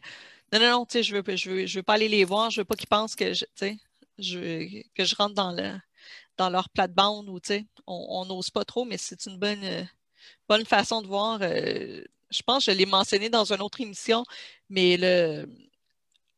non, 0.51 0.59
non, 0.59 0.69
non, 0.71 0.85
je 0.89 1.13
ne 1.13 1.21
veux, 1.21 1.35
je 1.35 1.49
veux, 1.51 1.65
je 1.67 1.79
veux 1.79 1.83
pas 1.83 1.93
aller 1.93 2.07
les 2.07 2.23
voir, 2.23 2.49
je 2.49 2.61
veux 2.61 2.65
pas 2.65 2.75
qu'ils 2.75 2.87
pensent 2.87 3.15
que 3.15 3.33
je, 3.33 3.45
que 4.17 5.05
je 5.05 5.15
rentre 5.15 5.35
dans, 5.35 5.51
le, 5.51 5.73
dans 6.37 6.49
leur 6.49 6.69
plate-bande 6.69 7.29
ou 7.29 7.39
on 7.87 8.25
n'ose 8.25 8.49
pas 8.49 8.65
trop, 8.65 8.85
mais 8.85 8.97
c'est 8.97 9.25
une 9.25 9.37
bonne, 9.37 10.65
façon 10.65 11.01
de 11.01 11.07
voir. 11.07 11.39
Euh, 11.41 12.03
je 12.29 12.41
pense 12.43 12.65
que 12.65 12.71
je 12.71 12.77
l'ai 12.77 12.85
mentionné 12.85 13.29
dans 13.29 13.51
une 13.53 13.61
autre 13.61 13.81
émission, 13.81 14.25
mais 14.69 14.97
le, 14.97 15.47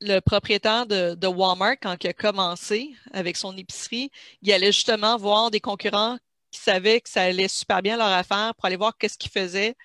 le 0.02 0.20
propriétaire 0.20 0.86
de, 0.86 1.28
Walmart, 1.28 1.78
quand 1.82 1.96
il 2.04 2.08
a 2.08 2.14
commencé 2.14 2.96
avec 3.12 3.36
son 3.38 3.56
épicerie, 3.58 4.12
il 4.42 4.52
allait 4.54 4.72
justement 4.72 5.18
voir 5.18 5.52
des 5.52 5.60
concurrents 5.60 6.18
qui 6.52 6.60
savaient 6.60 7.02
que 7.02 7.10
ça 7.10 7.24
allait 7.24 7.48
super 7.48 7.82
bien 7.82 7.98
leur 7.98 8.08
affaire 8.08 8.54
pour 8.56 8.66
aller 8.66 8.76
voir 8.76 8.98
qu'est-ce 8.98 9.18
qu'ils 9.18 9.32
faisaient. 9.32 9.76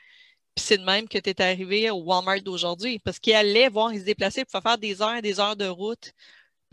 Puis 0.55 0.65
c'est 0.65 0.79
de 0.79 0.85
même 0.85 1.09
que 1.09 1.19
tu 1.19 1.31
es 1.31 1.43
arrivé 1.43 1.91
au 1.91 1.97
Walmart 1.97 2.41
d'aujourd'hui, 2.43 3.01
parce 3.01 3.19
qu'il 3.19 3.35
allait 3.35 3.69
voir, 3.69 3.93
il 3.93 4.01
se 4.01 4.05
déplaçait 4.05 4.45
pour 4.45 4.63
faire 4.63 4.79
des 4.79 5.03
heures 5.03 5.17
et 5.17 5.23
des 5.23 5.41
heures 5.41 5.57
de 5.57 5.67
route 5.67 6.13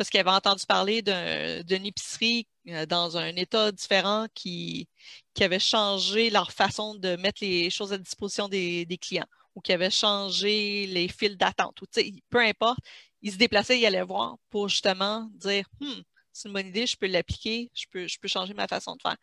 parce 0.01 0.09
qu'il 0.09 0.19
avait 0.19 0.31
entendu 0.31 0.65
parler 0.65 1.03
d'une 1.03 1.85
épicerie 1.85 2.47
euh, 2.69 2.87
dans 2.87 3.17
un 3.17 3.35
état 3.35 3.71
différent 3.71 4.25
qui, 4.33 4.89
qui, 5.35 5.43
avait 5.43 5.59
changé 5.59 6.31
leur 6.31 6.51
façon 6.51 6.95
de 6.95 7.17
mettre 7.17 7.43
les 7.43 7.69
choses 7.69 7.93
à 7.93 7.99
disposition 7.99 8.49
des, 8.49 8.97
clients 8.99 9.27
ou 9.53 9.61
qui 9.61 9.71
avait 9.71 9.91
changé 9.91 10.87
les 10.87 11.07
files 11.07 11.37
d'attente. 11.37 11.83
Peu 12.31 12.39
importe, 12.39 12.79
il 13.21 13.31
se 13.31 13.37
déplaçait, 13.37 13.77
il 13.77 13.85
allait 13.85 14.01
voir 14.01 14.37
pour 14.49 14.69
justement 14.69 15.29
dire 15.35 15.67
hmm, 15.79 16.01
c'est 16.33 16.47
une 16.47 16.55
bonne 16.55 16.69
idée, 16.69 16.87
je 16.87 16.97
peux 16.97 17.05
l'appliquer, 17.05 17.69
je 17.75 17.85
peux, 17.91 18.07
je 18.07 18.17
peux 18.17 18.27
changer 18.27 18.55
ma 18.55 18.67
façon 18.67 18.95
de 18.95 19.01
faire. 19.03 19.17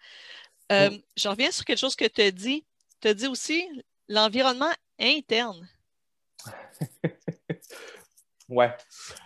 Euh. 0.70 0.96
Je 1.16 1.28
reviens 1.28 1.50
sur 1.50 1.64
quelque 1.64 1.80
chose 1.80 1.96
que 1.96 2.06
tu 2.06 2.20
as 2.20 2.30
dit. 2.30 2.64
Tu 3.00 3.08
as 3.08 3.14
dit 3.14 3.26
aussi 3.26 3.68
l'environnement 4.06 4.72
interne. 5.00 5.68
Ouais. 8.48 8.74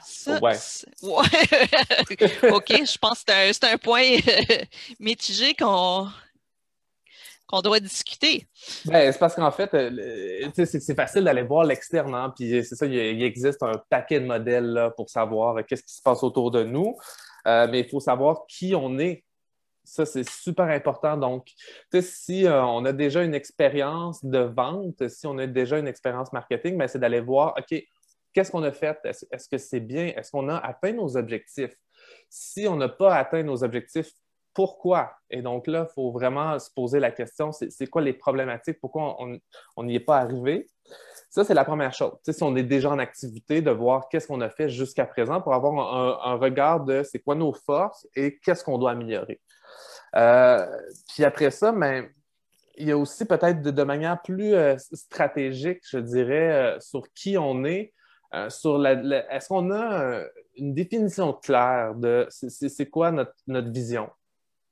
Ça, 0.04 0.38
Ouais. 0.40 0.56
ouais. 1.02 2.50
OK, 2.50 2.68
je 2.68 2.98
pense 2.98 3.22
que 3.22 3.32
c'est 3.52 3.64
un, 3.64 3.74
un 3.74 3.78
point 3.78 4.02
euh, 4.02 4.56
mitigé 4.98 5.54
qu'on 5.54 6.08
doit 7.62 7.78
discuter. 7.80 8.46
Ben, 8.86 9.12
c'est 9.12 9.18
parce 9.18 9.34
qu'en 9.34 9.50
fait, 9.52 9.72
euh, 9.74 10.48
c'est 10.54 10.94
facile 10.96 11.24
d'aller 11.24 11.42
voir 11.42 11.64
l'externe, 11.64 12.14
hein, 12.14 12.32
puis 12.36 12.64
c'est 12.64 12.74
ça, 12.74 12.86
il, 12.86 12.94
il 12.94 13.22
existe 13.22 13.62
un 13.62 13.80
paquet 13.90 14.20
de 14.20 14.26
modèles 14.26 14.66
là, 14.72 14.90
pour 14.90 15.08
savoir 15.08 15.56
euh, 15.58 15.62
qu'est-ce 15.62 15.82
qui 15.84 15.94
se 15.94 16.02
passe 16.02 16.22
autour 16.22 16.50
de 16.50 16.64
nous, 16.64 16.96
Euh, 17.46 17.66
mais 17.70 17.80
il 17.80 17.88
faut 17.88 18.00
savoir 18.00 18.46
qui 18.48 18.74
on 18.76 18.98
est. 19.00 19.24
Ça, 19.84 20.06
c'est 20.06 20.28
super 20.28 20.66
important. 20.66 21.16
Donc, 21.16 21.44
tu 21.46 21.54
sais, 21.90 22.02
si 22.02 22.46
euh, 22.46 22.62
on 22.64 22.84
a 22.84 22.92
déjà 22.92 23.24
une 23.24 23.34
expérience 23.34 24.24
de 24.24 24.38
vente, 24.38 25.08
si 25.08 25.26
on 25.26 25.36
a 25.38 25.46
déjà 25.48 25.76
une 25.78 25.88
expérience 25.88 26.32
marketing, 26.32 26.78
ben, 26.78 26.86
c'est 26.86 27.00
d'aller 27.00 27.20
voir, 27.20 27.54
OK, 27.58 27.82
qu'est-ce 28.32 28.50
qu'on 28.50 28.62
a 28.62 28.72
fait? 28.72 28.98
Est-ce 29.04 29.48
que 29.48 29.58
c'est 29.58 29.80
bien? 29.80 30.12
Est-ce 30.16 30.30
qu'on 30.30 30.48
a 30.48 30.56
atteint 30.56 30.92
nos 30.92 31.16
objectifs? 31.16 31.76
Si 32.28 32.66
on 32.68 32.76
n'a 32.76 32.88
pas 32.88 33.14
atteint 33.14 33.42
nos 33.42 33.62
objectifs, 33.64 34.10
pourquoi? 34.54 35.12
Et 35.30 35.40
donc 35.40 35.66
là, 35.66 35.86
il 35.88 35.94
faut 35.94 36.10
vraiment 36.10 36.58
se 36.58 36.70
poser 36.70 37.00
la 37.00 37.10
question, 37.10 37.52
c'est 37.52 37.86
quoi 37.86 38.02
les 38.02 38.12
problématiques? 38.12 38.80
Pourquoi 38.80 39.16
on 39.76 39.84
n'y 39.84 39.94
est 39.94 40.00
pas 40.00 40.18
arrivé? 40.18 40.68
Ça, 41.30 41.44
c'est 41.44 41.54
la 41.54 41.64
première 41.64 41.94
chose. 41.94 42.12
Si 42.28 42.42
on 42.42 42.54
est 42.56 42.62
déjà 42.62 42.90
en 42.90 42.98
activité, 42.98 43.62
de 43.62 43.70
voir 43.70 44.08
qu'est-ce 44.10 44.26
qu'on 44.26 44.42
a 44.42 44.50
fait 44.50 44.68
jusqu'à 44.68 45.06
présent 45.06 45.40
pour 45.40 45.54
avoir 45.54 46.26
un, 46.26 46.34
regard 46.34 46.84
de 46.84 47.02
c'est 47.02 47.20
quoi 47.20 47.34
nos 47.34 47.54
forces 47.54 48.06
et 48.14 48.38
qu'est-ce 48.38 48.62
qu'on 48.62 48.76
doit 48.76 48.90
améliorer. 48.90 49.40
Euh, 50.14 50.66
puis 51.08 51.24
après 51.24 51.50
ça, 51.50 51.72
ben, 51.72 52.06
il 52.76 52.88
y 52.88 52.92
a 52.92 52.98
aussi 52.98 53.24
peut-être 53.24 53.62
de, 53.62 53.70
de 53.70 53.82
manière 53.82 54.20
plus 54.20 54.52
euh, 54.54 54.76
stratégique, 54.92 55.80
je 55.90 55.98
dirais, 55.98 56.52
euh, 56.52 56.80
sur 56.80 57.10
qui 57.14 57.38
on 57.38 57.64
est, 57.64 57.94
euh, 58.34 58.48
sur 58.50 58.78
la, 58.78 58.92
est-ce 59.34 59.48
qu'on 59.48 59.70
a 59.70 60.02
euh, 60.02 60.28
une 60.56 60.74
définition 60.74 61.32
claire 61.34 61.94
de 61.94 62.26
c'est- 62.30 62.86
quoi 62.88 63.10
notre, 63.10 63.34
notre 63.46 63.70
vision? 63.70 64.08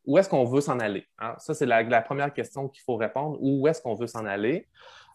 Où 0.06 0.16
est-ce 0.16 0.28
qu'on 0.28 0.44
veut 0.44 0.62
s'en 0.62 0.78
aller? 0.78 1.06
hein? 1.18 1.34
Ça, 1.38 1.52
c'est 1.52 1.66
la, 1.66 2.00
première 2.02 2.32
question 2.32 2.68
qu'il 2.68 2.82
faut 2.82 2.96
répondre. 2.96 3.36
Où 3.40 3.68
est-ce 3.68 3.82
qu'on 3.82 3.94
veut 3.94 4.06
s'en 4.06 4.24
aller? 4.24 4.66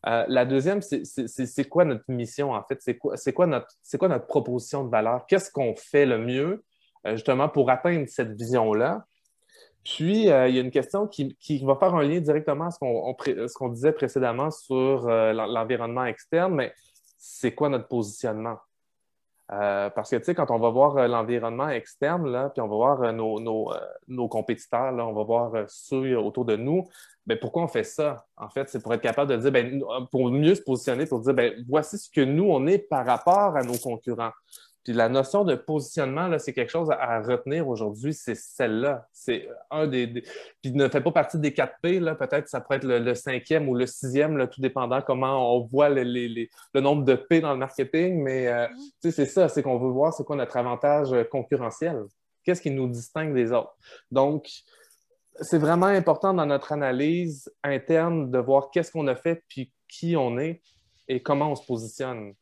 Euh, 0.07 0.25
la 0.27 0.45
deuxième, 0.45 0.81
c'est- 0.81 1.69
quoi 1.69 1.85
notre 1.85 2.03
mission, 2.07 2.51
en 2.51 2.63
fait? 2.63 2.79
C'est 2.81 2.95
quoi, 2.95 3.15
quoi, 3.33 3.47
notre, 3.47 3.67
quoi 3.97 4.07
notre 4.07 4.27
proposition 4.27 4.83
de 4.83 4.89
valeur? 4.91 5.25
Qu'est-ce 5.27 5.51
qu'on 5.51 5.75
fait 5.75 6.05
le 6.05 6.19
mieux, 6.19 6.63
justement, 7.13 7.49
pour 7.49 7.71
atteindre 7.71 8.07
cette 8.07 8.33
vision-là? 8.33 9.05
Puis, 9.83 10.21
il 10.23 10.27
y 10.27 10.31
a 10.31 10.47
une 10.47 10.71
question 10.71 11.07
qui, 11.07 11.35
qui 11.37 11.63
va 11.65 11.75
faire 11.75 11.95
un 11.95 12.03
lien 12.03 12.19
directement 12.19 12.67
à 12.67 12.71
ce 12.71 13.53
qu'on 13.53 13.69
disait 13.69 13.91
précédemment 13.91 14.51
sur 14.51 15.07
l'en- 15.07 15.47
l'environnement 15.47 16.05
externe, 16.05 16.53
mais 16.53 16.73
c'est 17.27 17.55
quoi 17.55 17.69
notre 17.69 17.87
positionnement? 17.87 18.57
Euh, 19.51 19.89
parce 19.91 20.09
que, 20.09 20.15
tu 20.15 20.25
sais, 20.25 20.35
quand 20.35 20.49
on 20.51 20.59
va 20.59 20.69
voir 20.69 20.97
euh, 20.97 21.07
l'environnement 21.07 21.69
externe, 21.69 22.27
là, 22.31 22.49
puis 22.49 22.61
on 22.61 22.67
va 22.67 22.75
voir 22.75 23.01
euh, 23.01 23.11
nos, 23.11 23.39
nos, 23.39 23.71
nos 24.07 24.27
compétiteurs, 24.27 24.91
là, 24.91 25.05
on 25.05 25.13
va 25.13 25.23
voir 25.23 25.65
ceux 25.67 26.17
autour 26.17 26.45
de 26.45 26.55
nous, 26.55 26.87
ben, 27.25 27.37
pourquoi 27.39 27.63
on 27.63 27.67
fait 27.67 27.83
ça? 27.83 28.25
En 28.37 28.49
fait, 28.49 28.69
c'est 28.69 28.81
pour 28.81 28.93
être 28.93 29.01
capable 29.01 29.31
de 29.31 29.37
dire, 29.37 29.51
ben, 29.51 29.83
pour 30.11 30.29
mieux 30.31 30.55
se 30.55 30.61
positionner, 30.61 31.05
pour 31.05 31.19
dire, 31.19 31.33
ben, 31.33 31.53
voici 31.67 31.97
ce 31.97 32.09
que 32.09 32.21
nous, 32.21 32.45
on 32.45 32.65
est 32.67 32.77
par 32.79 33.05
rapport 33.05 33.55
à 33.55 33.63
nos 33.63 33.77
concurrents. 33.77 34.31
Puis 34.85 34.93
la 34.93 35.09
notion 35.09 35.43
de 35.43 35.55
positionnement, 35.55 36.27
là, 36.27 36.39
c'est 36.39 36.53
quelque 36.53 36.71
chose 36.71 36.89
à, 36.91 36.93
à 37.15 37.19
retenir 37.21 37.67
aujourd'hui, 37.67 38.13
c'est 38.13 38.35
celle-là. 38.35 39.07
C'est 39.11 39.49
un 39.71 39.87
des, 39.87 40.05
des- 40.07 40.23
Puis 40.61 40.71
ne 40.71 40.87
fait 40.87 41.01
pas 41.01 41.11
partie 41.11 41.39
des 41.39 41.53
4 41.53 41.73
P, 41.81 41.99
là, 41.99 42.15
peut-être 42.15 42.47
ça 42.47 42.61
pourrait 42.61 42.77
être 42.77 42.83
le, 42.85 42.99
le 42.99 43.15
cinquième 43.15 43.67
ou 43.67 43.75
le 43.75 43.87
sixième, 43.87 44.37
là, 44.37 44.45
tout 44.47 44.61
dépendant 44.61 45.01
comment 45.01 45.55
on 45.57 45.65
voit 45.65 45.89
le, 45.89 46.03
les- 46.03 46.29
les- 46.29 46.49
le 46.73 46.81
nombre 46.81 47.03
de 47.03 47.15
P 47.15 47.41
dans 47.41 47.51
le 47.51 47.57
marketing, 47.57 48.21
mais 48.21 48.47
euh, 48.47 48.67
sais, 49.01 49.11
c'est 49.11 49.25
ça, 49.25 49.49
c'est 49.49 49.63
qu'on 49.63 49.79
veut 49.79 49.89
voir 49.89 50.13
c'est 50.13 50.23
quoi 50.23 50.35
notre 50.35 50.55
avantage 50.55 51.11
euh, 51.13 51.23
concurrentiel. 51.23 52.03
Qu'est-ce 52.43 52.61
qui 52.61 52.69
nous 52.71 52.87
distingue 52.87 53.33
des 53.33 53.51
autres? 53.51 53.75
Donc, 54.11 54.47
c'est 55.41 55.57
vraiment 55.57 55.87
important 55.87 56.31
dans 56.33 56.45
notre 56.45 56.71
analyse 56.71 57.51
interne 57.63 58.29
de 58.29 58.37
voir 58.37 58.69
qu'est-ce 58.71 58.91
qu'on 58.91 59.07
a 59.07 59.15
fait, 59.15 59.43
puis 59.49 59.71
qui 59.87 60.15
on 60.15 60.37
est 60.37 60.61
et 61.07 61.21
comment 61.23 61.51
on 61.51 61.55
se 61.55 61.65
positionne. 61.65 62.33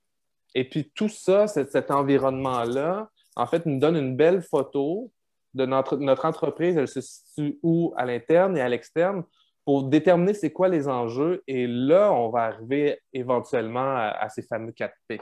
Et 0.55 0.69
puis 0.69 0.91
tout 0.93 1.09
ça, 1.09 1.47
cet, 1.47 1.89
environnement-là, 1.91 3.09
en 3.35 3.47
fait, 3.47 3.65
nous 3.65 3.79
donne 3.79 3.95
une 3.95 4.15
belle 4.15 4.41
photo 4.43 5.11
de 5.53 5.65
notre, 5.65 5.97
notre 5.97 6.25
entreprise. 6.25 6.77
Elle 6.77 6.87
se 6.87 7.01
situe 7.01 7.59
où? 7.63 7.93
À 7.97 8.05
l'interne 8.05 8.57
et 8.57 8.61
à 8.61 8.69
l'externe 8.69 9.23
pour 9.65 9.83
déterminer 9.83 10.33
c'est 10.33 10.51
quoi 10.51 10.67
les 10.67 10.87
enjeux. 10.87 11.43
Et 11.47 11.67
là, 11.67 12.11
on 12.11 12.29
va 12.29 12.43
arriver 12.43 13.01
éventuellement 13.13 13.95
à, 13.95 14.09
à 14.19 14.29
ces 14.29 14.43
fameux 14.43 14.71
4 14.71 14.93
P. 15.07 15.21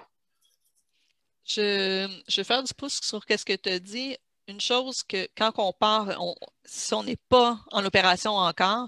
Je, 1.45 2.07
je 2.27 2.35
vais 2.37 2.43
faire 2.43 2.63
du 2.63 2.73
pouce 2.73 2.99
sur 3.01 3.23
ce 3.23 3.45
que 3.45 3.55
tu 3.55 3.69
as 3.69 3.79
dit. 3.79 4.17
Une 4.47 4.61
chose 4.61 5.03
que 5.03 5.27
quand 5.37 5.51
on 5.57 5.71
part, 5.71 6.09
on- 6.19 6.35
si 6.65 6.93
on 6.93 7.03
n'est 7.03 7.19
pas 7.29 7.59
en 7.71 7.85
opération 7.85 8.31
encore, 8.33 8.87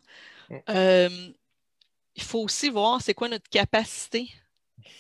euh, 0.69 1.09
il 2.15 2.23
faut 2.23 2.39
aussi 2.39 2.69
voir 2.69 3.01
c'est 3.01 3.13
quoi 3.13 3.29
notre 3.29 3.49
capacité. 3.49 4.29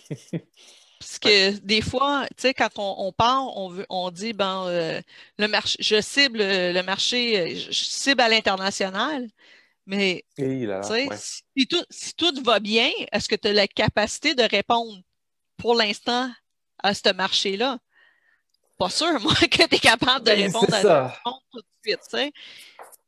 Parce 1.03 1.19
que 1.19 1.51
des 1.59 1.81
fois, 1.81 2.25
tu 2.29 2.43
sais, 2.43 2.53
quand 2.53 2.69
on, 2.77 2.95
on 3.07 3.11
part, 3.11 3.55
on 3.57 3.69
veut, 3.69 3.85
on 3.89 4.09
dit, 4.09 4.33
ben, 4.33 4.65
euh, 4.67 5.01
le 5.37 5.47
marché, 5.47 5.77
je 5.81 5.99
cible 6.01 6.39
euh, 6.41 6.71
le 6.71 6.81
marché, 6.83 7.39
euh, 7.39 7.55
je, 7.55 7.71
cible 7.73 8.21
à 8.21 8.29
l'international, 8.29 9.27
mais 9.85 10.23
là, 10.37 10.81
ouais. 11.07 11.17
si, 11.17 11.67
tout, 11.67 11.83
si 11.89 12.13
tout 12.15 12.33
va 12.43 12.59
bien, 12.59 12.89
est-ce 13.11 13.27
que 13.27 13.35
tu 13.35 13.49
as 13.49 13.53
la 13.53 13.67
capacité 13.67 14.33
de 14.33 14.43
répondre 14.43 14.97
pour 15.57 15.75
l'instant 15.75 16.31
à 16.81 16.93
ce 16.93 17.13
marché-là? 17.13 17.79
Pas 18.77 18.89
sûr, 18.89 19.19
moi, 19.21 19.33
que 19.35 19.67
tu 19.67 19.75
es 19.75 19.79
capable 19.79 20.25
de 20.25 20.31
Ben, 20.31 20.45
répondre 20.45 20.73
à 20.73 20.81
ça. 20.81 21.15
tout 21.25 21.59
de 21.61 21.65
suite. 21.83 21.99
tu 22.09 22.17
sais. 22.17 22.31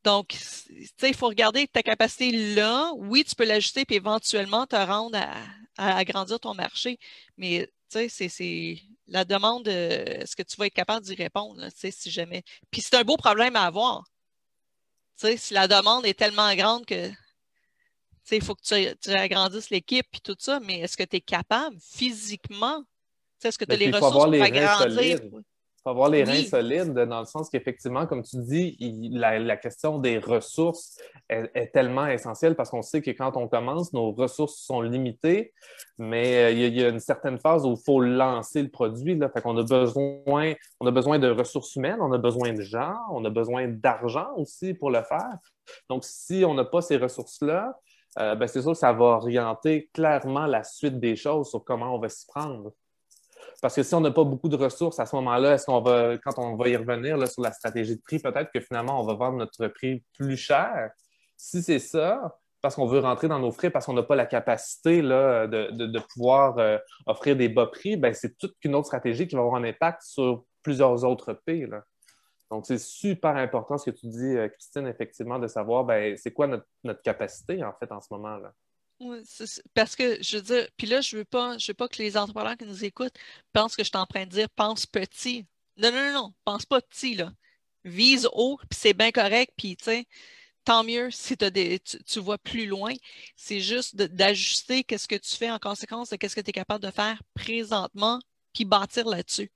Donc, 0.03 0.33
c- 0.33 0.69
tu 0.69 0.87
sais, 0.99 1.09
il 1.09 1.15
faut 1.15 1.27
regarder 1.27 1.67
ta 1.67 1.81
capacité 1.81 2.31
là. 2.55 2.91
Oui, 2.97 3.23
tu 3.23 3.35
peux 3.35 3.45
l'ajuster 3.45 3.85
puis 3.85 3.95
éventuellement 3.95 4.67
te 4.67 4.75
rendre 4.75 5.17
à, 5.17 5.33
à 5.77 5.97
agrandir 5.97 6.39
ton 6.39 6.53
marché. 6.53 6.99
Mais 7.37 7.69
tu 7.89 7.99
sais, 7.99 8.09
c'est- 8.09 8.29
c'est 8.29 8.81
la 9.07 9.25
demande, 9.25 9.67
euh, 9.67 10.03
est-ce 10.21 10.35
que 10.35 10.43
tu 10.43 10.55
vas 10.57 10.67
être 10.67 10.73
capable 10.73 11.05
d'y 11.05 11.15
répondre, 11.15 11.59
là, 11.61 11.71
tu 11.71 11.77
sais, 11.79 11.91
si 11.91 12.09
jamais. 12.11 12.43
Puis 12.71 12.81
c'est 12.81 12.95
un 12.95 13.03
beau 13.03 13.17
problème 13.17 13.55
à 13.55 13.63
avoir. 13.65 14.03
Tu 15.17 15.27
sais, 15.27 15.37
si 15.37 15.53
la 15.53 15.67
demande 15.67 16.05
est 16.05 16.13
tellement 16.13 16.53
grande 16.55 16.85
que 16.85 17.09
tu 17.09 17.15
sais, 18.23 18.37
il 18.37 18.43
faut 18.43 18.55
que 18.55 18.63
tu, 18.63 18.97
tu 18.97 19.11
agrandisses 19.11 19.69
l'équipe 19.69 20.07
et 20.13 20.19
tout 20.19 20.35
ça, 20.39 20.59
mais 20.59 20.79
est-ce 20.79 20.97
que 20.97 21.03
tu 21.03 21.17
es 21.17 21.21
capable 21.21 21.77
physiquement? 21.79 22.79
Tu 22.81 22.87
sais, 23.39 23.47
Est-ce 23.49 23.57
que 23.59 23.65
tu 23.65 23.71
as 23.71 23.77
Ben, 23.77 23.79
les 23.79 23.91
ressources 23.91 24.25
pour 24.25 24.41
agrandir? 24.41 25.19
solides. 25.19 25.43
Faut 25.85 25.91
avoir 25.91 26.09
les 26.09 26.23
reins 26.23 26.31
Oui. 26.31 26.45
solides 26.47 26.93
dans 26.93 27.19
le 27.19 27.25
sens 27.27 27.47
qu'effectivement, 27.47 28.07
comme 28.07 28.23
tu 28.23 28.37
dis, 28.37 28.75
il- 28.79 29.19
la, 29.19 29.37
la 29.37 29.55
question 29.55 29.99
des 29.99 30.17
ressources 30.17 30.97
est, 31.29 31.47
est 31.53 31.67
tellement 31.67 32.07
essentielle 32.07 32.55
parce 32.55 32.71
qu'on 32.71 32.81
sait 32.81 33.03
que 33.03 33.11
quand 33.11 33.37
on 33.37 33.47
commence, 33.47 33.93
nos 33.93 34.11
ressources 34.11 34.55
sont 34.57 34.81
limitées, 34.81 35.53
mais 35.99 36.37
euh, 36.45 36.49
il 36.51 36.57
y, 36.59 36.63
a- 36.63 36.67
il 36.69 36.75
y 36.79 36.83
a 36.83 36.89
une 36.89 36.99
certaine 36.99 37.37
phase 37.37 37.67
où 37.67 37.73
il 37.73 37.83
faut 37.85 38.01
lancer 38.01 38.63
le 38.63 38.69
produit. 38.69 39.15
Là. 39.15 39.29
Fait 39.29 39.41
qu'on 39.43 39.55
a 39.57 39.63
besoin, 39.63 40.53
on 40.79 40.87
a 40.87 40.91
besoin 40.91 41.19
de 41.19 41.29
ressources 41.29 41.75
humaines, 41.75 41.99
on 42.01 42.11
a 42.13 42.17
besoin 42.17 42.51
de 42.53 42.61
gens, 42.61 42.95
on 43.11 43.23
a 43.23 43.29
besoin 43.29 43.67
d'argent 43.67 44.29
aussi 44.37 44.73
pour 44.73 44.89
le 44.89 45.03
faire. 45.03 45.37
Donc, 45.87 46.03
si 46.03 46.43
on 46.45 46.55
n'a 46.55 46.65
pas 46.65 46.81
ces 46.81 46.97
ressources-là, 46.97 47.77
euh, 48.17 48.33
ben, 48.33 48.47
c'est 48.47 48.63
sûr 48.63 48.71
que 48.71 48.77
ça 48.77 48.91
va 48.91 49.05
orienter 49.05 49.91
clairement 49.93 50.47
la 50.47 50.63
suite 50.63 50.99
des 50.99 51.15
choses 51.15 51.49
sur 51.51 51.63
comment 51.63 51.93
on 51.93 51.99
va 51.99 52.09
s'y 52.09 52.25
prendre. 52.25 52.71
Parce 53.61 53.75
que 53.75 53.83
si 53.83 53.93
on 53.95 54.01
n'a 54.01 54.11
pas 54.11 54.23
beaucoup 54.23 54.49
de 54.49 54.55
ressources 54.55 54.99
à 54.99 55.05
ce 55.05 55.15
moment-là, 55.15 55.53
est-ce 55.53 55.65
qu'on 55.65 55.81
va, 55.81 56.17
quand 56.17 56.37
on 56.37 56.55
va 56.55 56.69
y 56.69 56.75
revenir 56.75 57.27
sur 57.27 57.41
la 57.41 57.51
stratégie 57.51 57.95
de 57.95 58.01
prix, 58.01 58.19
peut-être 58.19 58.51
que 58.51 58.59
finalement, 58.59 58.99
on 59.01 59.05
va 59.05 59.13
vendre 59.13 59.37
notre 59.37 59.67
prix 59.67 60.03
plus 60.17 60.37
cher? 60.37 60.91
Si 61.37 61.61
c'est 61.61 61.79
ça, 61.79 62.37
parce 62.61 62.75
qu'on 62.75 62.87
veut 62.87 62.99
rentrer 62.99 63.27
dans 63.27 63.39
nos 63.39 63.51
frais, 63.51 63.69
parce 63.69 63.85
qu'on 63.85 63.93
n'a 63.93 64.03
pas 64.03 64.15
la 64.15 64.25
capacité 64.25 65.01
de, 65.01 65.99
pouvoir 66.13 66.57
euh, 66.57 66.77
offrir 67.05 67.35
des 67.35 67.49
bas 67.49 67.67
prix, 67.67 67.95
ben, 67.95 68.13
c'est 68.13 68.37
toute 68.37 68.55
une 68.63 68.75
autre 68.75 68.87
stratégie 68.87 69.27
qui 69.27 69.35
va 69.35 69.41
avoir 69.41 69.55
un 69.55 69.63
impact 69.63 70.01
sur 70.01 70.45
plusieurs 70.63 71.03
autres 71.05 71.33
P. 71.45 71.67
là. 71.67 71.83
Donc, 72.49 72.65
c'est 72.65 72.79
super 72.79 73.35
important 73.35 73.77
ce 73.77 73.89
que 73.89 73.95
tu 73.95 74.07
dis, 74.07 74.35
euh, 74.35 74.47
Christine, 74.47 74.87
effectivement, 74.87 75.39
de 75.39 75.47
savoir 75.47 75.83
ben, 75.83 76.15
c'est 76.17 76.31
quoi 76.31 76.47
notre, 76.47 76.65
notre 76.83 77.01
capacité, 77.01 77.63
en 77.63 77.73
fait, 77.73 77.91
en 77.91 78.01
ce 78.01 78.07
moment. 78.11 78.39
Oui, 79.01 79.17
parce 79.73 79.95
que 79.95 80.21
je 80.23 80.37
veux 80.37 80.43
dire, 80.43 80.67
puis 80.77 80.87
là, 80.87 81.01
je 81.01 81.17
veux 81.17 81.25
pas, 81.25 81.57
je 81.57 81.67
veux 81.67 81.73
pas 81.73 81.87
que 81.89 81.97
les 82.01 82.15
entrepreneurs 82.15 82.57
qui 82.57 82.65
nous 82.65 82.85
écoutent 82.85 83.15
pensent 83.51 83.75
que 83.75 83.83
je 83.83 83.89
suis 83.89 83.97
en 83.97 84.05
train 84.05 84.25
de 84.25 84.31
dire 84.31 84.49
pense 84.51 84.85
petit. 84.85 85.45
Non, 85.77 85.91
non, 85.91 85.97
non, 85.97 86.13
non, 86.13 86.33
pense 86.45 86.65
pas 86.65 86.81
petit, 86.81 87.15
là. 87.15 87.31
Vise 87.83 88.27
haut, 88.33 88.57
puis 88.69 88.79
c'est 88.79 88.93
bien 88.93 89.11
correct, 89.11 89.53
puis 89.57 89.75
tu 89.77 89.85
sais, 89.85 90.07
tant 90.65 90.83
mieux 90.83 91.11
si 91.11 91.35
des, 91.37 91.79
tu, 91.79 92.19
vois 92.19 92.37
plus 92.37 92.67
loin. 92.67 92.93
C'est 93.35 93.61
juste 93.61 93.95
d'ajuster 93.97 94.83
qu'est-ce 94.83 95.07
que 95.07 95.15
tu 95.15 95.35
fais 95.35 95.51
en 95.51 95.59
conséquence 95.59 96.09
de 96.09 96.15
qu'est-ce 96.17 96.35
que 96.35 96.41
tu 96.41 96.49
es 96.51 96.53
capable 96.53 96.83
de 96.83 96.91
faire 96.91 97.21
présentement, 97.33 98.19
puis 98.53 98.65
bâtir 98.65 99.07
là-dessus. 99.07 99.51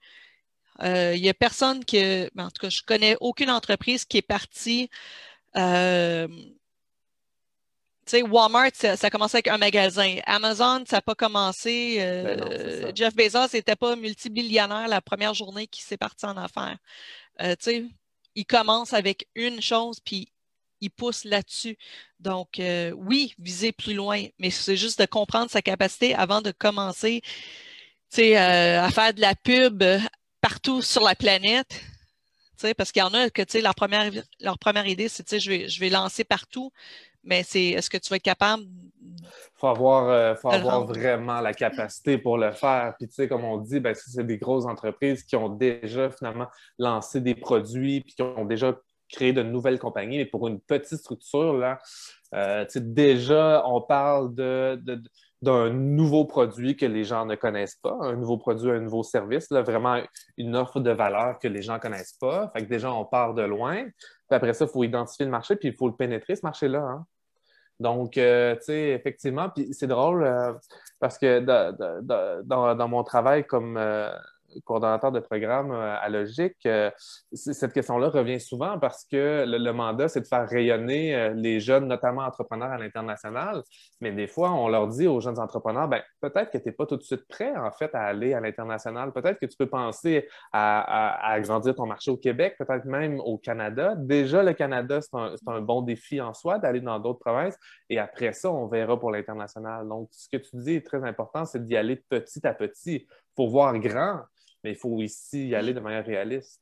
Euh, 0.84 1.16
il 1.16 1.22
n'y 1.22 1.30
a 1.30 1.34
personne 1.34 1.86
que, 1.86 2.30
ben, 2.36 2.46
en 2.48 2.52
tout 2.52 2.62
cas, 2.62 2.70
je 2.70 2.84
connais 2.84 3.18
aucune 3.22 3.50
entreprise 3.50 4.06
qui 4.06 4.18
est 4.18 4.22
partie. 4.22 4.90
Euh, 5.58 6.28
sais, 8.10 8.22
Walmart, 8.22 8.72
ça, 8.74 8.96
a 9.02 9.10
commencé 9.10 9.38
avec 9.38 9.48
un 9.48 9.58
magasin. 9.58 10.18
Amazon, 10.26 10.84
ça 10.88 10.98
n'a 10.98 11.02
pas 11.02 11.16
commencé. 11.16 11.98
Ben 12.00 12.96
Jeff 12.96 13.16
Bezos 13.16 13.54
n'était 13.54 13.76
pas 13.76 13.96
multibillionnaire 13.96 14.88
la 14.88 15.02
première 15.02 15.34
journée 15.34 15.68
qu'il 15.68 15.84
s'est 15.84 15.98
parti 15.98 16.26
en 16.26 16.38
affaires. 16.38 16.78
tu 17.40 17.56
sais, 17.60 17.86
il 18.36 18.46
commence 18.46 18.94
avec 18.94 19.28
une 19.36 19.62
chose, 19.62 20.00
puis 20.00 20.32
il 20.82 20.90
pousse 20.90 21.24
là-dessus. 21.24 21.78
Donc, 22.20 22.60
euh, 22.60 22.92
oui, 22.92 23.34
viser 23.40 23.72
plus 23.72 23.94
loin, 23.94 24.26
mais 24.40 24.50
c'est 24.50 24.78
juste 24.78 25.00
de 25.00 25.06
comprendre 25.06 25.52
sa 25.52 25.62
capacité 25.62 26.16
avant 26.16 26.42
de 26.42 26.52
commencer 26.52 27.22
euh, 28.18 28.82
à 28.82 28.90
faire 28.92 29.14
de 29.14 29.22
la 29.22 29.36
pub 29.36 29.84
partout 30.42 30.82
sur 30.82 31.04
la 31.04 31.16
planète. 31.16 31.82
Parce 32.78 32.92
qu'il 32.92 33.00
y 33.00 33.04
en 33.04 33.14
a 33.14 33.30
que 33.30 33.58
leur 33.60 33.74
première, 33.74 34.12
leur 34.42 34.60
première 34.60 34.86
idée, 34.86 35.08
c'est 35.08 35.40
je 35.40 35.50
vais, 35.50 35.70
je 35.70 35.80
vais 35.80 35.90
lancer 35.90 36.26
partout, 36.26 36.74
mais 37.24 37.44
c'est 37.44 37.70
est-ce 37.70 37.90
que 37.90 37.98
tu 37.98 38.10
vas 38.10 38.18
être 38.18 38.24
capable 38.24 38.64
il 39.22 39.60
faut 39.60 39.68
avoir, 39.68 40.10
euh, 40.10 40.36
faut 40.36 40.50
avoir 40.50 40.86
vraiment 40.86 41.42
la 41.42 41.54
capacité 41.54 42.18
pour 42.18 42.38
le 42.38 42.52
faire. 42.52 42.96
Puis, 42.98 43.08
tu 43.08 43.16
sais, 43.16 43.28
comme 43.28 43.44
on 43.44 43.58
dit, 43.58 43.80
ben, 43.80 43.94
c'est 43.94 44.26
des 44.26 44.38
grosses 44.38 44.66
entreprises 44.66 45.24
qui 45.24 45.36
ont 45.36 45.50
déjà 45.50 46.10
finalement 46.10 46.48
lancé 46.78 47.20
des 47.20 47.36
produits, 47.36 48.02
puis 48.02 48.16
qui 48.16 48.22
ont 48.22 48.46
déjà 48.46 48.74
créer 49.12 49.34
de 49.34 49.44
nouvelles 49.44 49.80
compagnies, 49.80 50.18
mais 50.18 50.26
pour 50.26 50.48
une 50.48 50.60
petite 50.60 51.00
structure, 51.00 51.54
là, 51.54 51.80
euh, 52.36 52.66
déjà, 52.76 53.64
on 53.66 53.82
parle 53.82 54.34
de, 54.36 54.80
d'un 55.42 55.72
nouveau 55.72 56.26
produit 56.26 56.78
que 56.78 56.86
les 56.86 57.04
gens 57.04 57.26
ne 57.26 57.36
connaissent 57.36 57.80
pas, 57.82 57.98
un 58.02 58.16
nouveau 58.16 58.38
produit, 58.38 58.70
un 58.70 58.80
nouveau 58.80 59.04
service, 59.04 59.50
là, 59.50 59.62
vraiment 59.62 60.02
une 60.38 60.56
offre 60.56 60.80
de 60.80 60.92
valeur 60.92 61.40
que 61.40 61.48
les 61.48 61.62
gens 61.62 61.76
ne 61.76 61.80
connaissent 61.80 62.18
pas. 62.20 62.52
Fait 62.54 62.64
que 62.64 62.70
déjà, 62.70 62.94
on 62.94 63.06
part 63.06 63.34
de 63.34 63.42
loin. 63.42 63.86
Puis 64.30 64.36
après 64.36 64.54
ça, 64.54 64.66
il 64.66 64.72
faut 64.72 64.84
identifier 64.84 65.26
le 65.26 65.32
marché, 65.32 65.56
puis 65.56 65.70
il 65.70 65.76
faut 65.76 65.88
le 65.88 65.96
pénétrer, 65.96 66.36
ce 66.36 66.42
marché-là. 66.44 66.82
Hein. 66.82 67.06
Donc, 67.80 68.18
euh, 68.18 68.56
tu 68.58 68.66
sais, 68.66 68.90
effectivement, 68.90 69.50
puis 69.50 69.74
c'est 69.74 69.88
drôle 69.88 70.24
euh, 70.24 70.54
parce 71.00 71.18
que 71.18 71.40
dans, 71.40 72.76
dans, 72.76 72.88
mon 72.88 73.04
travail 73.04 73.46
comme 73.46 73.78
coordonnateur 74.64 75.12
de 75.12 75.20
programme 75.20 75.72
euh, 75.72 75.96
à 76.00 76.10
Logique, 76.10 76.66
euh, 76.66 76.92
cette 77.34 77.74
question-là 77.74 78.10
revient 78.10 78.40
souvent 78.40 78.80
parce 78.80 79.06
que 79.06 79.46
le, 79.48 79.72
mandat, 79.72 80.08
c'est 80.08 80.22
de 80.22 80.28
faire 80.28 80.48
rayonner 80.48 81.16
euh, 81.16 81.34
les 81.34 81.60
jeunes, 81.60 81.88
notamment 81.88 82.22
entrepreneurs 82.22 82.72
à 82.72 82.78
l'international. 82.78 83.64
Mais 84.02 84.12
des 84.12 84.28
fois, 84.28 84.52
on 84.52 84.68
leur 84.68 84.88
dit 84.88 85.08
aux 85.08 85.20
jeunes 85.20 85.40
entrepreneurs, 85.40 85.88
ben, 85.88 86.02
peut-être 86.22 86.52
que 86.52 86.58
tu 86.58 86.68
n'es 86.68 86.72
pas 86.72 86.86
tout 86.86 86.98
de 86.98 87.04
suite 87.04 87.28
prêt, 87.28 87.56
en 87.56 87.72
fait, 87.72 87.94
à 87.94 88.04
aller 88.04 88.34
à 88.34 88.40
l'international. 88.40 89.12
Peut-être 89.12 89.40
que 89.40 89.46
tu 89.46 89.58
peux 89.58 89.70
penser 89.70 90.28
à, 90.52 91.32
agrandir 91.32 91.76
ton 91.76 91.86
marché 91.86 92.12
au 92.12 92.18
Québec, 92.18 92.56
peut-être 92.58 92.86
même 92.86 93.20
au 93.20 93.38
Canada. 93.38 93.96
Déjà, 93.96 94.44
le 94.44 94.54
Canada, 94.54 95.02
c'est 95.02 95.16
un, 95.16 95.36
un, 95.48 95.62
bon 95.62 95.82
défi 95.82 96.22
en 96.22 96.34
soi 96.34 96.60
d'aller 96.60 96.82
dans 96.82 97.00
d'autres 97.00 97.20
provinces. 97.20 97.58
Et 97.90 98.00
après 98.00 98.34
ça, 98.34 98.52
on 98.52 98.68
verra 98.68 99.00
pour 99.00 99.12
l'international. 99.12 99.88
Donc, 99.88 100.10
ce 100.12 100.28
que 100.30 100.38
tu 100.38 100.58
dis 100.58 100.76
est 100.76 100.86
très 100.86 101.04
important, 101.04 101.46
c'est 101.46 101.64
d'y 101.64 101.76
aller 101.76 101.98
petit 102.10 102.46
à 102.46 102.54
petit 102.54 103.08
pour 103.36 103.50
voir 103.50 103.78
grand 103.80 104.22
mais 104.64 104.72
il 104.72 104.78
faut 104.78 105.02
ici 105.02 105.50
y 105.50 105.56
aller 105.56 105.74
de 105.74 105.80
manière 105.80 106.06
réaliste. 106.06 106.62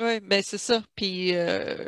Oui, 0.00 0.20
bien 0.20 0.42
c'est 0.42 0.58
ça. 0.58 0.82
Puis 0.96 1.34
euh, 1.34 1.86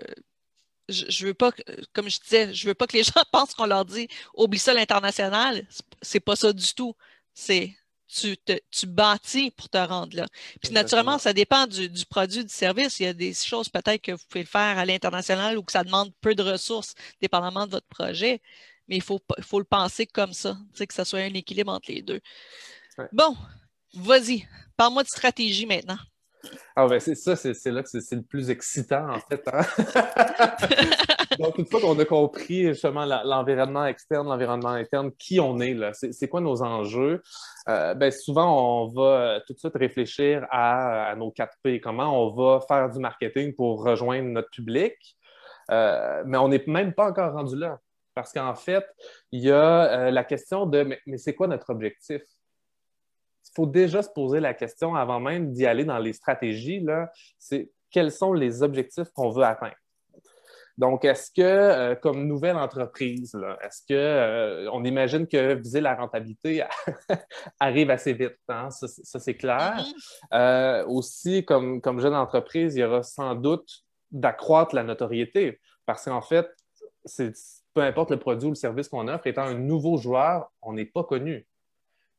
je, 0.88 1.26
veux 1.26 1.34
pas, 1.34 1.52
comme 1.92 2.08
je 2.08 2.20
disais, 2.20 2.54
je 2.54 2.68
veux 2.68 2.74
pas 2.74 2.86
que 2.86 2.96
les 2.96 3.02
gens 3.04 3.22
pensent 3.32 3.54
qu'on 3.54 3.66
leur 3.66 3.84
dit 3.84 4.08
oublie 4.34 4.58
ça 4.58 4.74
l'international. 4.74 5.66
C'est 6.02 6.20
pas 6.20 6.36
ça 6.36 6.52
du 6.52 6.74
tout. 6.74 6.94
C'est 7.34 7.74
tu, 8.08 8.36
tu 8.70 8.86
bâtis 8.86 9.50
pour 9.50 9.68
te 9.68 9.78
rendre 9.78 10.16
là. 10.16 10.26
Puis 10.62 10.72
naturellement, 10.72 11.18
ça 11.18 11.32
dépend 11.32 11.66
du, 11.66 11.90
produit, 12.08 12.44
du 12.44 12.52
service. 12.52 13.00
Il 13.00 13.02
y 13.02 13.06
a 13.06 13.12
des 13.12 13.34
choses 13.34 13.68
peut-être 13.68 14.00
que 14.00 14.12
vous 14.12 14.24
pouvez 14.28 14.44
le 14.44 14.48
faire 14.48 14.78
à 14.78 14.86
l'international 14.86 15.58
ou 15.58 15.64
que 15.64 15.72
ça 15.72 15.82
demande 15.82 16.12
peu 16.20 16.34
de 16.34 16.42
ressources, 16.42 16.94
dépendamment 17.20 17.66
de 17.66 17.72
votre 17.72 17.88
projet. 17.88 18.40
Mais 18.88 18.96
il 18.96 19.02
faut, 19.02 19.20
faut 19.40 19.58
le 19.58 19.64
penser 19.64 20.06
comme 20.06 20.32
ça, 20.32 20.56
que 20.78 20.94
ça 20.94 21.04
soit 21.04 21.18
un 21.18 21.34
équilibre 21.34 21.72
entre 21.72 21.90
les 21.90 22.02
deux. 22.02 22.20
Bon, 23.12 23.36
Vas-y, 23.96 24.46
parle-moi 24.76 25.02
de 25.02 25.08
stratégie 25.08 25.66
maintenant. 25.66 25.96
Ah 26.76 26.86
ben 26.86 27.00
c'est 27.00 27.14
ça, 27.14 27.34
c'est 27.34 27.70
là 27.70 27.82
que 27.82 27.88
c'est 27.88 28.14
le 28.14 28.22
plus 28.22 28.50
excitant 28.50 29.14
en 29.14 29.18
fait. 29.18 29.42
Hein. 29.52 29.62
Donc, 31.38 31.58
une 31.58 31.66
fois 31.66 31.80
qu'on 31.80 31.98
a 31.98 32.04
compris 32.04 32.68
justement 32.68 33.04
l'environnement 33.04 33.86
externe, 33.86 34.28
l'environnement 34.28 34.70
interne, 34.70 35.10
qui 35.18 35.40
on 35.40 35.58
est 35.60 35.74
là, 35.74 35.92
c'est 35.92 36.28
quoi 36.28 36.40
nos 36.40 36.62
enjeux, 36.62 37.22
euh, 37.68 37.94
ben, 37.94 38.10
souvent 38.10 38.82
on 38.82 38.88
va 38.88 39.40
tout 39.46 39.54
de 39.54 39.58
suite 39.58 39.74
réfléchir 39.74 40.46
à, 40.50 41.14
nos 41.16 41.30
4 41.30 41.56
P, 41.62 41.80
comment 41.80 42.26
on 42.26 42.34
va 42.34 42.60
faire 42.66 42.90
du 42.90 42.98
marketing 42.98 43.54
pour 43.54 43.82
rejoindre 43.82 44.28
notre 44.28 44.50
public, 44.50 44.94
euh, 45.70 46.22
mais 46.26 46.38
on 46.38 46.48
n'est 46.48 46.64
même 46.66 46.92
pas 46.94 47.08
encore 47.08 47.32
rendu 47.32 47.56
là. 47.56 47.78
Parce 48.14 48.32
qu'en 48.32 48.54
fait, 48.54 48.86
il 49.30 49.42
y 49.42 49.50
a 49.50 50.06
euh, 50.06 50.10
la 50.10 50.24
question 50.24 50.64
de 50.64 50.84
mais 51.06 51.18
c'est 51.18 51.34
quoi 51.34 51.48
notre 51.48 51.68
objectif? 51.70 52.22
Faut 53.56 53.66
déjà 53.66 54.02
se 54.02 54.10
poser 54.10 54.38
la 54.40 54.54
question 54.54 54.94
avant 54.94 55.18
même 55.18 55.52
d'y 55.52 55.66
aller 55.66 55.84
dans 55.84 55.98
les 55.98 56.12
stratégies, 56.12 56.84
c'est 57.38 57.70
quels 57.90 58.12
sont 58.12 58.32
les 58.32 58.62
objectifs 58.62 59.10
qu'on 59.14 59.30
veut 59.30 59.44
atteindre? 59.44 59.74
Donc, 60.76 61.06
est-ce 61.06 61.30
que, 61.30 61.40
euh, 61.40 61.94
comme 61.94 62.26
nouvelle 62.26 62.56
entreprise, 62.56 63.34
est-ce 63.62 63.80
qu'on 63.88 63.94
euh, 63.94 64.84
imagine 64.84 65.26
que 65.26 65.54
viser 65.54 65.80
la 65.80 65.94
rentabilité 65.94 66.62
arrive 67.60 67.90
assez 67.90 68.12
vite? 68.12 68.36
Hein? 68.48 68.68
Ça, 68.70 69.18
c'est 69.18 69.36
clair. 69.36 69.78
Mm-hmm. 69.78 70.34
Euh, 70.34 70.86
aussi, 70.86 71.46
comme, 71.46 71.80
comme 71.80 71.98
jeune 72.00 72.14
entreprise, 72.14 72.76
il 72.76 72.80
y 72.80 72.84
aura 72.84 73.02
sans 73.02 73.34
doute 73.34 73.84
d'accroître 74.10 74.74
la 74.74 74.82
notoriété 74.82 75.60
parce 75.86 76.04
qu'en 76.04 76.20
fait, 76.20 76.46
peu 77.72 77.80
importe 77.80 78.10
le 78.10 78.18
produit 78.18 78.48
ou 78.48 78.50
le 78.50 78.56
service 78.56 78.88
qu'on 78.88 79.08
offre, 79.08 79.26
étant 79.26 79.44
un 79.44 79.54
nouveau 79.54 79.96
joueur, 79.96 80.52
on 80.60 80.74
n'est 80.74 80.84
pas 80.84 81.04
connu. 81.04 81.46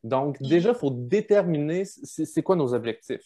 Donc, 0.04 0.42
déjà, 0.42 0.70
il 0.70 0.76
faut 0.76 0.92
déterminer 0.92 1.84
c'est 1.86 2.44
quoi 2.44 2.56
nos 2.56 2.74
objectifs. 2.74 3.26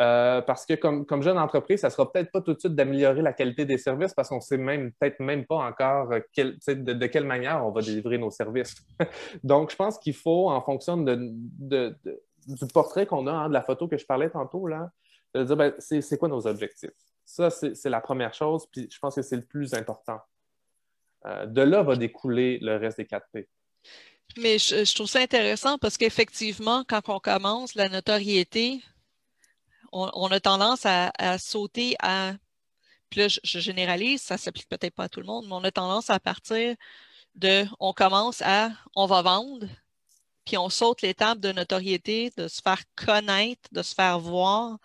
Euh, 0.00 0.40
parce 0.40 0.64
que 0.64 0.72
comme, 0.74 1.22
jeune 1.22 1.36
entreprise, 1.38 1.80
ça 1.80 1.88
ne 1.88 1.92
sera 1.92 2.10
peut-être 2.10 2.32
pas 2.32 2.40
tout 2.40 2.54
de 2.54 2.58
suite 2.58 2.74
d'améliorer 2.74 3.20
la 3.20 3.34
qualité 3.34 3.66
des 3.66 3.76
services 3.76 4.14
parce 4.14 4.30
qu'on 4.30 4.36
ne 4.36 4.40
sait 4.40 4.56
même 4.56 4.90
peut-être 4.92 5.20
même 5.20 5.44
pas 5.44 5.56
encore 5.56 6.12
euh, 6.12 6.20
de, 6.38 7.06
quelle 7.06 7.26
manière 7.26 7.64
on 7.64 7.70
va 7.70 7.82
délivrer 7.82 8.16
nos 8.16 8.30
services. 8.30 8.74
Donc, 9.44 9.70
je 9.70 9.76
pense 9.76 9.98
qu'il 9.98 10.14
faut, 10.14 10.48
en 10.50 10.62
fonction 10.62 10.96
du 10.96 12.66
portrait 12.72 13.04
qu'on 13.04 13.26
a, 13.26 13.32
hein, 13.32 13.48
de 13.48 13.52
la 13.52 13.62
photo 13.62 13.86
que 13.86 13.98
je 13.98 14.06
parlais 14.06 14.30
tantôt, 14.30 14.66
là, 14.66 14.90
de 15.34 15.44
dire 15.44 15.56
ben, 15.56 15.74
c'est 15.78 16.18
quoi 16.18 16.28
nos 16.28 16.46
objectifs? 16.46 16.90
Ça, 17.24 17.50
c'est 17.50 17.90
la 17.90 18.00
première 18.00 18.32
chose, 18.32 18.66
puis 18.72 18.88
je 18.90 18.98
pense 18.98 19.14
que 19.14 19.22
c'est 19.22 19.36
le 19.36 19.44
plus 19.44 19.74
important. 19.74 20.20
Euh, 21.26 21.46
de 21.46 21.62
là 21.62 21.82
va 21.82 21.96
découler 21.96 22.58
le 22.60 22.76
reste 22.76 22.96
des 22.96 23.06
4 23.06 23.26
P. 23.32 23.48
Mais 24.36 24.58
je, 24.58 24.94
trouve 24.94 25.08
ça 25.08 25.20
intéressant 25.20 25.78
parce 25.78 25.98
qu'effectivement, 25.98 26.84
quand 26.88 27.08
on 27.08 27.18
commence, 27.18 27.74
la 27.74 27.88
notoriété, 27.88 28.82
on, 29.92 30.28
a 30.30 30.40
tendance 30.40 30.86
à, 30.86 31.38
sauter 31.38 31.96
à. 32.00 32.34
Puis 33.10 33.20
là, 33.20 33.28
je, 33.28 33.58
généralise, 33.58 34.22
ça 34.22 34.38
s'applique 34.38 34.68
peut-être 34.68 34.94
pas 34.94 35.04
à 35.04 35.08
tout 35.08 35.20
le 35.20 35.26
monde, 35.26 35.46
mais 35.46 35.54
on 35.54 35.64
a 35.64 35.70
tendance 35.70 36.08
à 36.08 36.18
partir 36.18 36.76
de 37.34 37.66
on 37.78 37.92
commence 37.92 38.40
à 38.42 38.70
on 38.94 39.06
va 39.06 39.22
vendre, 39.22 39.66
puis 40.46 40.56
on 40.56 40.70
saute 40.70 41.02
l'étape 41.02 41.38
de 41.38 41.52
notoriété, 41.52 42.32
de 42.36 42.48
se 42.48 42.62
faire 42.62 42.82
connaître, 42.96 43.68
de 43.72 43.82
se 43.82 43.94
faire 43.94 44.18
voir. 44.18 44.78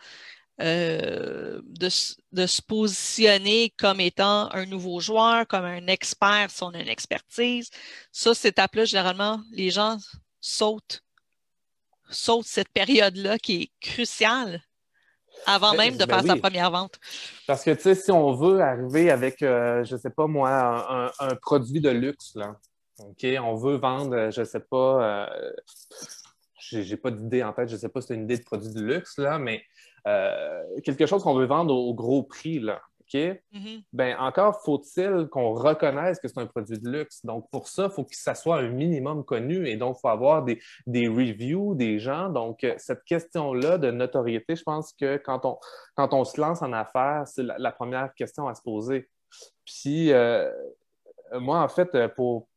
Euh, 0.59 1.61
de, 1.67 1.87
se 1.89 2.61
positionner 2.63 3.71
comme 3.77 3.99
étant 3.99 4.51
un 4.53 4.65
nouveau 4.65 4.99
joueur, 4.99 5.45
comme 5.45 5.65
un 5.65 5.85
expert 5.85 6.49
si 6.49 6.63
on 6.63 6.69
a 6.69 6.79
une 6.79 6.87
expertise. 6.87 7.69
Ça, 8.11 8.33
cette 8.33 8.53
étape-là, 8.53 8.85
généralement, 8.85 9.39
les 9.51 9.69
gens 9.69 9.97
sautent, 10.41 11.03
sautent 12.09 12.47
cette 12.47 12.69
période-là 12.69 13.37
qui 13.37 13.61
est 13.61 13.71
cruciale 13.79 14.63
avant 15.45 15.71
ben, 15.71 15.77
même 15.77 15.97
de 15.97 16.05
ben 16.05 16.15
faire 16.15 16.33
sa 16.33 16.35
première 16.37 16.71
vente. 16.71 16.95
Parce 17.45 17.63
que, 17.63 17.71
tu 17.71 17.81
sais, 17.81 17.93
si 17.95 18.11
on 18.11 18.33
veut 18.33 18.59
arriver 18.59 19.11
avec, 19.11 19.43
euh, 19.43 19.83
je 19.83 19.93
ne 19.93 19.99
sais 19.99 20.09
pas 20.09 20.25
moi, 20.25 21.11
un, 21.19 21.35
produit 21.35 21.81
de 21.81 21.91
luxe, 21.91 22.33
là, 22.33 22.55
OK, 22.97 23.27
on 23.43 23.55
veut 23.55 23.75
vendre, 23.75 24.31
je 24.31 24.39
ne 24.39 24.45
sais 24.45 24.59
pas, 24.59 25.27
euh, 25.27 25.51
j'ai 26.59 26.97
pas 26.97 27.11
d'idée 27.11 27.43
en 27.43 27.53
tête, 27.53 27.69
je 27.69 27.75
ne 27.75 27.79
sais 27.79 27.89
pas 27.89 28.01
si 28.01 28.07
c'est 28.07 28.15
une 28.15 28.23
idée 28.23 28.37
de 28.37 28.43
produit 28.43 28.73
de 28.73 28.81
luxe, 28.81 29.19
là, 29.19 29.37
mais 29.37 29.63
quelque 30.05 31.05
chose 31.05 31.23
qu'on 31.23 31.35
veut 31.35 31.45
vendre 31.45 31.73
au, 31.73 31.93
gros 31.93 32.23
prix, 32.23 32.59
là, 32.59 32.81
OK? 33.01 33.19
Mm-hmm. 33.19 33.83
Ben, 33.93 34.17
encore 34.19 34.61
faut-il 34.63 35.27
qu'on 35.29 35.53
reconnaisse 35.53 36.19
que 36.19 36.27
c'est 36.27 36.39
un 36.39 36.45
produit 36.45 36.77
de 36.77 36.89
luxe. 36.89 37.25
Donc, 37.25 37.49
pour 37.51 37.67
ça, 37.67 37.85
il 37.85 37.91
faut 37.91 38.03
que 38.03 38.15
ça 38.15 38.35
soit 38.35 38.57
un 38.57 38.69
minimum 38.69 39.23
connu 39.23 39.67
et 39.67 39.77
donc, 39.77 39.97
il 39.97 40.01
faut 40.01 40.09
avoir 40.09 40.43
des, 40.43 40.59
reviews 41.07 41.75
des 41.75 41.99
gens. 41.99 42.29
Donc, 42.29 42.63
euh, 42.63 42.75
cette 42.77 43.03
question-là 43.05 43.77
de 43.77 43.91
notoriété, 43.91 44.55
je 44.55 44.63
pense 44.63 44.93
que 44.93 45.17
quand 45.17 45.45
on, 45.45 45.57
quand 45.95 46.13
on 46.13 46.25
se 46.25 46.39
lance 46.39 46.61
en 46.61 46.73
affaires, 46.73 47.23
c'est 47.25 47.43
la, 47.43 47.71
première 47.71 48.13
question 48.13 48.47
à 48.47 48.55
se 48.55 48.61
poser. 48.61 49.09
Puis, 49.65 50.11
euh, 50.11 50.51
moi, 51.33 51.61
en 51.61 51.67
fait, 51.67 52.07
pour 52.15 52.47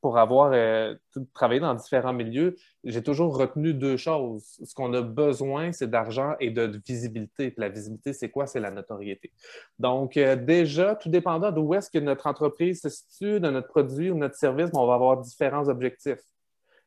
pour 0.00 0.18
avoir 0.18 0.52
euh, 0.52 0.94
travaillé 1.34 1.60
dans 1.60 1.74
différents 1.74 2.12
milieux, 2.12 2.56
j'ai 2.84 3.02
toujours 3.02 3.36
retenu 3.36 3.74
deux 3.74 3.96
choses. 3.96 4.44
Ce 4.64 4.74
qu'on 4.74 4.92
a 4.94 5.02
besoin, 5.02 5.72
c'est 5.72 5.90
d'argent 5.90 6.34
et 6.38 6.50
de 6.50 6.80
visibilité. 6.86 7.54
la 7.56 7.68
visibilité, 7.68 8.12
c'est 8.12 8.30
quoi? 8.30 8.46
C'est 8.46 8.60
la 8.60 8.70
notoriété. 8.70 9.32
Donc, 9.78 10.16
euh, 10.16 10.36
déjà, 10.36 10.94
tout 10.94 11.08
dépendant 11.08 11.50
d'où 11.50 11.74
est-ce 11.74 11.90
que 11.90 11.98
notre 11.98 12.26
entreprise 12.26 12.82
se 12.82 12.88
situe, 12.88 13.40
de 13.40 13.50
notre 13.50 13.68
produit 13.68 14.10
ou 14.10 14.16
notre 14.16 14.36
service, 14.36 14.70
on 14.74 14.86
va 14.86 14.94
avoir 14.94 15.20
différents 15.20 15.68
objectifs. 15.68 16.22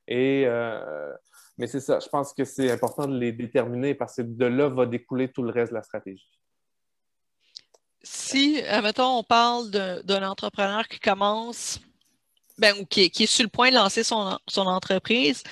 Et, 0.07 0.43
euh, 0.47 1.13
mais 1.57 1.67
c'est 1.67 1.81
ça, 1.81 1.99
je 1.99 2.07
pense 2.07 2.33
que 2.33 2.45
c'est 2.45 2.71
important 2.71 3.07
de 3.07 3.17
les 3.17 3.31
déterminer 3.31 3.95
parce 3.95 4.15
que 4.15 4.21
de 4.21 4.45
là 4.45 4.69
va 4.69 4.85
découler 4.85 5.27
tout 5.27 5.43
le 5.43 5.51
reste 5.51 5.71
de 5.71 5.77
la 5.77 5.83
stratégie 5.83 6.29
si, 8.01 8.61
mettons, 8.81 9.17
on 9.17 9.23
parle 9.23 9.69
d'un 9.69 10.23
entrepreneur 10.27 10.87
qui 10.87 10.99
commence 10.99 11.79
ben, 12.59 12.77
ou 12.79 12.85
qui, 12.85 13.01
est 13.05 13.25
sur 13.25 13.43
le 13.43 13.49
point 13.49 13.71
de 13.71 13.75
lancer 13.75 14.03
son, 14.03 14.37
entreprise, 14.55 15.43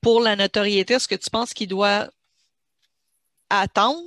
pour 0.00 0.20
la 0.20 0.36
notoriété, 0.36 0.94
est-ce 0.94 1.08
que 1.08 1.14
tu 1.14 1.30
penses 1.30 1.54
qu'il 1.54 1.68
doit 1.68 2.08
attendre 3.48 4.04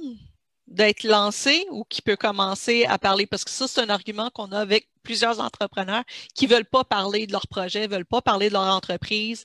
d'être 0.68 1.04
lancé 1.04 1.66
ou 1.72 1.84
qu'il 1.84 2.04
peut 2.04 2.16
commencer 2.16 2.86
à 2.86 2.98
parler? 3.00 3.26
Parce 3.26 3.44
que 3.44 3.52
ça, 3.52 3.68
c'est 3.68 3.82
un 3.82 3.90
argument 3.90 4.30
qu'on 4.30 4.52
a 4.52 4.60
avec 4.60 4.88
plusieurs 5.02 5.40
entrepreneurs 5.40 6.04
qui 6.36 6.48
ne 6.48 6.54
veulent 6.54 6.66
pas 6.66 6.84
parler 6.84 7.28
de 7.28 7.32
leur 7.32 7.48
projet, 7.48 7.88
ne 7.88 7.94
veulent 7.94 8.06
pas 8.06 8.22
parler 8.22 8.48
de 8.50 8.54
leur 8.54 8.64
entreprise. 8.64 9.44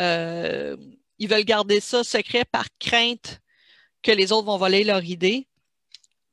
Euh, 0.00 0.76
ils 1.18 1.28
veulent 1.28 1.44
garder 1.44 1.80
ça 1.80 2.04
secret 2.04 2.44
par 2.44 2.66
crainte 2.78 3.40
que 4.02 4.12
les 4.12 4.32
autres 4.32 4.46
vont 4.46 4.58
voler 4.58 4.84
leur 4.84 5.04
idée. 5.04 5.48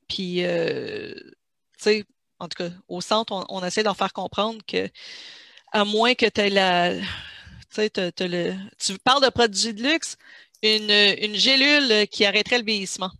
Puis, 0.08 0.44
euh, 0.44 1.14
tu 1.14 1.32
sais, 1.78 2.04
en 2.38 2.48
tout 2.48 2.64
cas, 2.64 2.70
au 2.88 3.00
centre, 3.00 3.32
on, 3.32 3.44
on 3.48 3.64
essaie 3.64 3.82
d'en 3.82 3.94
faire 3.94 4.12
comprendre 4.12 4.60
que 4.66 4.88
à 5.76 5.84
moins 5.84 6.14
que 6.14 6.26
tu 6.26 6.40
aies 6.40 6.50
la. 6.50 6.94
le, 6.94 8.54
tu 8.78 8.98
parles 8.98 9.22
de 9.22 9.28
produits 9.28 9.74
de 9.74 9.82
luxe, 9.82 10.16
une, 10.62 10.90
une 10.90 11.34
gélule 11.34 12.08
qui 12.08 12.24
arrêterait 12.24 12.58
le 12.58 12.64
vieillissement. 12.64 13.10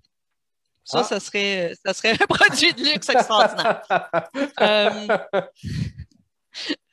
Ça, 0.82 1.00
ah. 1.00 1.04
ça, 1.04 1.20
serait, 1.20 1.74
ça 1.84 1.92
serait 1.92 2.12
un 2.12 2.26
produit 2.28 2.72
de 2.72 2.82
luxe 2.82 3.08
extraordinaire. 3.08 3.82
Euh, 4.60 5.18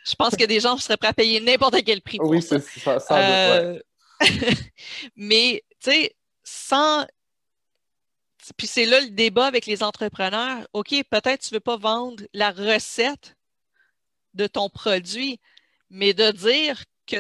je 0.06 0.16
pense 0.16 0.36
que 0.36 0.44
des 0.46 0.60
gens 0.60 0.78
seraient 0.78 0.98
prêts 0.98 1.10
à 1.10 1.14
payer 1.14 1.40
n'importe 1.40 1.82
quel 1.86 2.02
prix. 2.02 2.18
Pour 2.18 2.30
oui, 2.30 2.42
c'est 2.42 2.60
ça. 2.60 3.00
ça 3.00 3.18
euh, 3.18 3.80
Mais, 5.16 5.64
tu 5.80 5.92
sais, 5.92 6.16
sans. 6.44 7.06
Puis 8.58 8.68
c'est 8.68 8.86
là 8.86 9.00
le 9.00 9.12
débat 9.12 9.46
avec 9.46 9.66
les 9.66 9.82
entrepreneurs. 9.82 10.68
OK, 10.74 10.90
peut-être 11.10 11.44
tu 11.44 11.54
ne 11.54 11.58
veux 11.58 11.62
pas 11.62 11.78
vendre 11.78 12.22
la 12.34 12.52
recette 12.52 13.38
de 14.34 14.48
ton 14.48 14.70
produit, 14.70 15.40
mais 15.94 16.14
de 16.14 16.32
dire 16.32 16.84
que 17.08 17.18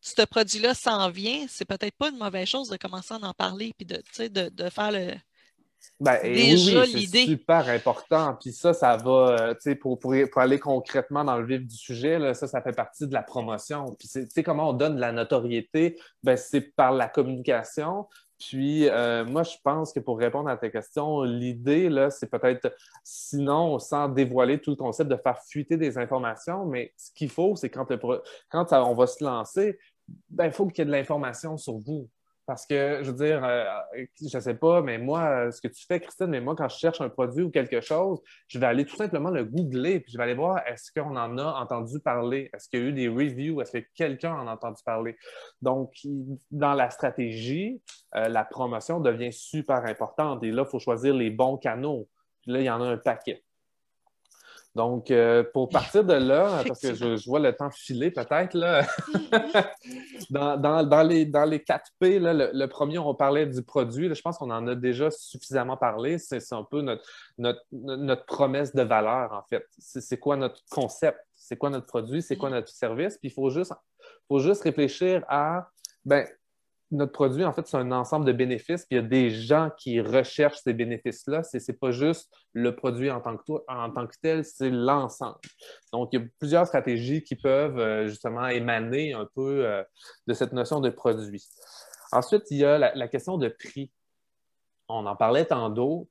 ce 0.00 0.22
produit-là 0.22 0.74
s'en 0.74 1.10
vient, 1.10 1.46
c'est 1.48 1.66
peut-être 1.66 1.94
pas 1.96 2.08
une 2.08 2.18
mauvaise 2.18 2.48
chose 2.48 2.68
de 2.68 2.76
commencer 2.76 3.14
à 3.14 3.18
en 3.18 3.34
parler 3.34 3.72
puis 3.76 3.86
de, 3.86 4.02
de, 4.28 4.48
de 4.48 4.70
faire 4.70 4.90
le. 4.90 5.12
Ben, 6.00 6.20
Déjà, 6.22 6.82
oui, 6.82 7.08
c'est 7.10 7.26
super 7.26 7.68
important. 7.68 8.36
Puis 8.40 8.52
ça, 8.52 8.72
ça 8.72 8.96
va, 8.96 9.54
euh, 9.64 9.74
pour, 9.80 9.98
pour, 9.98 10.14
pour, 10.30 10.42
aller 10.42 10.58
concrètement 10.58 11.24
dans 11.24 11.36
le 11.36 11.44
vif 11.44 11.66
du 11.66 11.76
sujet, 11.76 12.18
là, 12.18 12.34
ça, 12.34 12.46
ça 12.46 12.62
fait 12.62 12.72
partie 12.72 13.06
de 13.06 13.12
la 13.12 13.22
promotion. 13.22 13.94
Puis, 13.98 14.08
tu 14.08 14.26
sais, 14.28 14.42
comment 14.42 14.70
on 14.70 14.72
donne 14.72 14.96
de 14.96 15.00
la 15.00 15.12
notoriété? 15.12 15.98
Ben, 16.22 16.36
c'est 16.36 16.60
par 16.60 16.92
la 16.92 17.08
communication. 17.08 18.06
Puis, 18.48 18.88
euh, 18.88 19.24
moi, 19.24 19.44
je 19.44 19.56
pense 19.62 19.92
que 19.92 20.00
pour 20.00 20.18
répondre 20.18 20.48
à 20.48 20.56
ta 20.56 20.68
question, 20.68 21.22
l'idée, 21.22 21.88
là, 21.88 22.10
c'est 22.10 22.28
peut-être, 22.28 22.74
sinon, 23.04 23.78
sans 23.78 24.08
dévoiler 24.08 24.58
tout 24.58 24.70
le 24.70 24.76
concept, 24.76 25.10
de 25.10 25.16
faire 25.16 25.38
fuiter 25.42 25.76
des 25.76 25.96
informations, 25.96 26.64
mais 26.64 26.92
ce 26.96 27.12
qu'il 27.12 27.30
faut, 27.30 27.54
c'est 27.54 27.70
quand, 27.70 27.86
on 28.72 28.94
va 28.94 29.06
se 29.06 29.22
lancer, 29.22 29.78
ben, 30.28 30.46
il 30.46 30.52
faut 30.52 30.66
qu'il 30.66 30.78
y 30.78 30.82
ait 30.82 30.86
de 30.86 30.90
l'information 30.90 31.56
sur 31.56 31.78
vous. 31.78 32.08
Parce 32.52 32.66
que, 32.66 32.98
je 33.02 33.10
veux 33.10 33.16
dire, 33.16 33.42
euh, 33.42 33.64
je 34.20 34.36
ne 34.36 34.42
sais 34.42 34.52
pas, 34.52 34.82
mais 34.82 34.98
moi, 34.98 35.50
ce 35.50 35.58
que 35.58 35.68
tu 35.68 35.86
fais, 35.86 36.00
Christine, 36.00 36.26
mais 36.26 36.42
moi, 36.42 36.54
quand 36.54 36.68
je 36.68 36.76
cherche 36.76 37.00
un 37.00 37.08
produit 37.08 37.44
ou 37.44 37.50
quelque 37.50 37.80
chose, 37.80 38.20
je 38.46 38.58
vais 38.58 38.66
aller 38.66 38.84
tout 38.84 38.94
simplement 38.94 39.30
le 39.30 39.46
googler, 39.46 40.00
puis 40.00 40.12
je 40.12 40.18
vais 40.18 40.24
aller 40.24 40.34
voir 40.34 40.58
est-ce 40.66 40.92
qu'on 40.92 41.16
en 41.16 41.38
a 41.38 41.44
entendu 41.44 41.98
parler, 42.00 42.50
est-ce 42.52 42.68
qu'il 42.68 42.80
y 42.80 42.82
a 42.82 42.86
eu 42.88 42.92
des 42.92 43.08
reviews, 43.08 43.62
est-ce 43.62 43.72
que 43.72 43.84
quelqu'un 43.94 44.34
en 44.34 44.46
a 44.46 44.52
entendu 44.52 44.82
parler? 44.84 45.16
Donc, 45.62 45.94
dans 46.50 46.74
la 46.74 46.90
stratégie, 46.90 47.80
euh, 48.16 48.28
la 48.28 48.44
promotion 48.44 49.00
devient 49.00 49.32
super 49.32 49.86
importante 49.86 50.44
et 50.44 50.50
là, 50.50 50.64
il 50.66 50.70
faut 50.70 50.78
choisir 50.78 51.14
les 51.14 51.30
bons 51.30 51.56
canaux. 51.56 52.06
Puis 52.42 52.52
là, 52.52 52.60
il 52.60 52.64
y 52.64 52.70
en 52.70 52.82
a 52.82 52.86
un 52.86 52.98
paquet. 52.98 53.42
Donc, 54.74 55.10
euh, 55.10 55.44
pour 55.52 55.68
partir 55.68 56.02
de 56.04 56.14
là, 56.14 56.62
parce 56.66 56.80
que 56.80 56.94
je, 56.94 57.26
vois 57.26 57.40
le 57.40 57.52
temps 57.54 57.70
filer 57.70 58.10
peut-être, 58.10 58.54
là, 58.54 58.86
dans, 60.30 61.06
les, 61.06 61.26
dans 61.26 61.44
les 61.44 61.62
4 61.62 61.90
P, 61.98 62.18
le, 62.20 62.66
premier, 62.66 62.98
on 62.98 63.14
parlait 63.14 63.46
du 63.46 63.62
produit. 63.62 64.12
je 64.14 64.22
pense 64.22 64.38
qu'on 64.38 64.50
en 64.50 64.66
a 64.66 64.74
déjà 64.74 65.10
suffisamment 65.10 65.76
parlé. 65.76 66.18
C'est 66.18 66.40
un 66.52 66.64
peu 66.64 66.80
notre, 66.80 67.04
notre, 67.38 68.24
promesse 68.24 68.74
de 68.74 68.82
valeur, 68.82 69.32
en 69.32 69.42
fait. 69.48 69.66
C'est 69.78 70.18
quoi 70.18 70.36
notre 70.36 70.62
concept? 70.70 71.18
C'est 71.34 71.56
quoi 71.56 71.70
notre 71.70 71.86
produit? 71.86 72.22
C'est 72.22 72.36
quoi 72.36 72.50
notre 72.50 72.68
service? 72.68 73.18
Puis 73.18 73.28
il 73.28 73.32
faut 73.32 73.50
juste, 73.50 73.72
faut 74.28 74.38
juste 74.38 74.62
réfléchir 74.62 75.22
à, 75.28 75.68
ben, 76.04 76.26
notre 76.92 77.12
produit, 77.12 77.44
en 77.44 77.52
fait, 77.52 77.66
c'est 77.66 77.76
un 77.76 77.90
ensemble 77.90 78.26
de 78.26 78.32
bénéfices. 78.32 78.84
Puis 78.84 78.96
il 78.98 79.02
y 79.02 79.04
a 79.04 79.08
des 79.08 79.30
gens 79.30 79.70
qui 79.76 80.00
recherchent 80.00 80.58
ces 80.62 80.74
bénéfices-là. 80.74 81.42
Ce 81.42 81.56
n'est 81.56 81.78
pas 81.78 81.90
juste 81.90 82.30
le 82.52 82.76
produit 82.76 83.10
en 83.10 83.20
tant 83.20 83.36
que, 83.36 84.16
tel, 84.20 84.44
c'est 84.44 84.70
l'ensemble. 84.70 85.38
Donc, 85.92 86.10
il 86.12 86.20
y 86.20 86.22
a 86.22 86.26
plusieurs 86.38 86.66
stratégies 86.66 87.22
qui 87.22 87.34
peuvent 87.34 87.78
euh, 87.78 88.06
justement 88.06 88.46
émaner 88.48 89.14
un 89.14 89.26
peu 89.34 89.64
euh, 89.64 89.82
de 90.26 90.34
cette 90.34 90.52
notion 90.52 90.80
de 90.80 90.90
produit. 90.90 91.44
Ensuite, 92.12 92.44
il 92.50 92.58
y 92.58 92.64
a 92.64 92.78
la, 92.78 93.08
question 93.08 93.38
de 93.38 93.48
prix. 93.48 93.90
On 94.88 95.06
en 95.06 95.16
parlait 95.16 95.46
tantôt. 95.46 96.08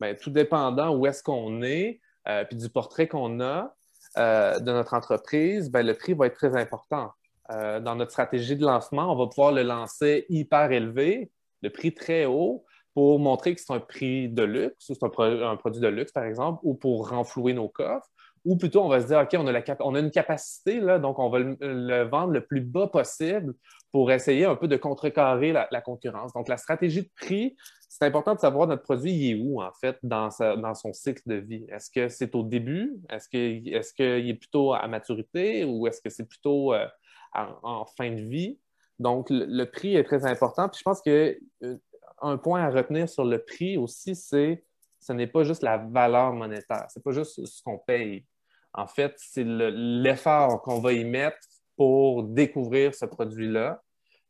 bien, 0.00 0.14
tout 0.14 0.30
dépendant 0.30 0.96
où 0.96 1.06
est-ce 1.06 1.22
qu'on 1.22 1.62
est, 1.62 2.00
euh, 2.28 2.44
puis 2.44 2.56
du 2.56 2.70
portrait 2.70 3.08
qu'on 3.08 3.40
a 3.40 3.74
de 4.16 4.72
notre 4.72 4.92
entreprise, 4.92 5.70
bien, 5.70 5.82
le 5.82 5.94
prix 5.94 6.12
va 6.12 6.26
être 6.26 6.34
très 6.34 6.54
important. 6.54 7.12
Euh, 7.52 7.80
dans 7.80 7.96
notre 7.96 8.12
stratégie 8.12 8.56
de 8.56 8.64
lancement, 8.64 9.12
on 9.12 9.16
va 9.16 9.26
pouvoir 9.26 9.52
le 9.52 9.62
lancer 9.62 10.26
hyper 10.28 10.70
élevé, 10.72 11.30
le 11.62 11.70
prix 11.70 11.92
très 11.92 12.24
haut, 12.24 12.64
pour 12.94 13.18
montrer 13.18 13.54
que 13.54 13.60
c'est 13.60 13.72
un 13.72 13.80
prix 13.80 14.28
de 14.28 14.42
luxe, 14.42 14.88
ou 14.88 14.94
c'est 14.94 15.04
un, 15.04 15.56
produit 15.56 15.80
de 15.80 15.88
luxe, 15.88 16.12
par 16.12 16.24
exemple, 16.24 16.60
ou 16.62 16.74
pour 16.74 17.08
renflouer 17.08 17.54
nos 17.54 17.68
coffres. 17.68 18.08
Ou 18.44 18.56
plutôt, 18.56 18.82
on 18.82 18.88
va 18.88 19.00
se 19.00 19.06
dire, 19.06 19.20
OK, 19.20 19.36
on 19.80 19.94
a, 19.94 20.00
une 20.00 20.10
capacité, 20.10 20.80
là, 20.80 20.98
donc 20.98 21.18
on 21.18 21.30
va 21.30 21.38
le, 21.38 22.02
vendre 22.02 22.32
le 22.32 22.44
plus 22.44 22.60
bas 22.60 22.88
possible 22.88 23.54
pour 23.92 24.10
essayer 24.10 24.44
un 24.46 24.56
peu 24.56 24.66
de 24.66 24.76
contrecarrer 24.76 25.52
la, 25.52 25.80
concurrence. 25.80 26.32
Donc, 26.32 26.48
la 26.48 26.56
stratégie 26.56 27.02
de 27.02 27.10
prix, 27.14 27.56
c'est 27.88 28.04
important 28.04 28.34
de 28.34 28.40
savoir 28.40 28.66
notre 28.66 28.82
produit, 28.82 29.12
il 29.12 29.30
est 29.30 29.40
où, 29.40 29.62
en 29.62 29.70
fait, 29.80 29.96
dans, 30.02 30.28
dans 30.56 30.74
son 30.74 30.92
cycle 30.92 31.22
de 31.26 31.36
vie. 31.36 31.66
Est-ce 31.68 31.90
que 31.90 32.08
c'est 32.08 32.34
au 32.34 32.42
début? 32.42 33.00
Est-ce 33.10 33.28
qu'il 33.28 33.68
est, 33.72 34.28
est, 34.28 34.34
plutôt 34.34 34.72
à 34.72 34.88
maturité? 34.88 35.64
Ou 35.64 35.86
est-ce 35.86 36.00
que 36.00 36.10
c'est 36.10 36.26
plutôt 36.26 36.74
euh, 36.74 36.86
en, 37.34 37.84
fin 37.84 38.10
de 38.10 38.22
vie. 38.22 38.58
Donc, 38.98 39.28
le, 39.30 39.64
prix 39.64 39.96
est 39.96 40.04
très 40.04 40.24
important. 40.24 40.68
Puis 40.68 40.78
je 40.78 40.82
pense 40.84 41.00
que 41.02 41.38
euh, 41.62 41.76
un 42.20 42.36
point 42.36 42.62
à 42.62 42.70
retenir 42.70 43.08
sur 43.08 43.24
le 43.24 43.42
prix 43.42 43.76
aussi, 43.76 44.14
c'est 44.14 44.64
ce 45.00 45.12
n'est 45.12 45.26
pas 45.26 45.42
juste 45.42 45.62
la 45.62 45.78
valeur 45.78 46.32
monétaire, 46.32 46.86
ce 46.88 46.98
n'est 46.98 47.02
pas 47.02 47.10
juste 47.10 47.44
ce 47.44 47.62
qu'on 47.62 47.78
paye. 47.78 48.24
En 48.72 48.86
fait, 48.86 49.14
c'est 49.16 49.44
l'effort 49.44 50.62
qu'on 50.62 50.80
va 50.80 50.92
y 50.92 51.04
mettre 51.04 51.38
pour 51.76 52.22
découvrir 52.22 52.94
ce 52.94 53.04
produit-là, 53.04 53.82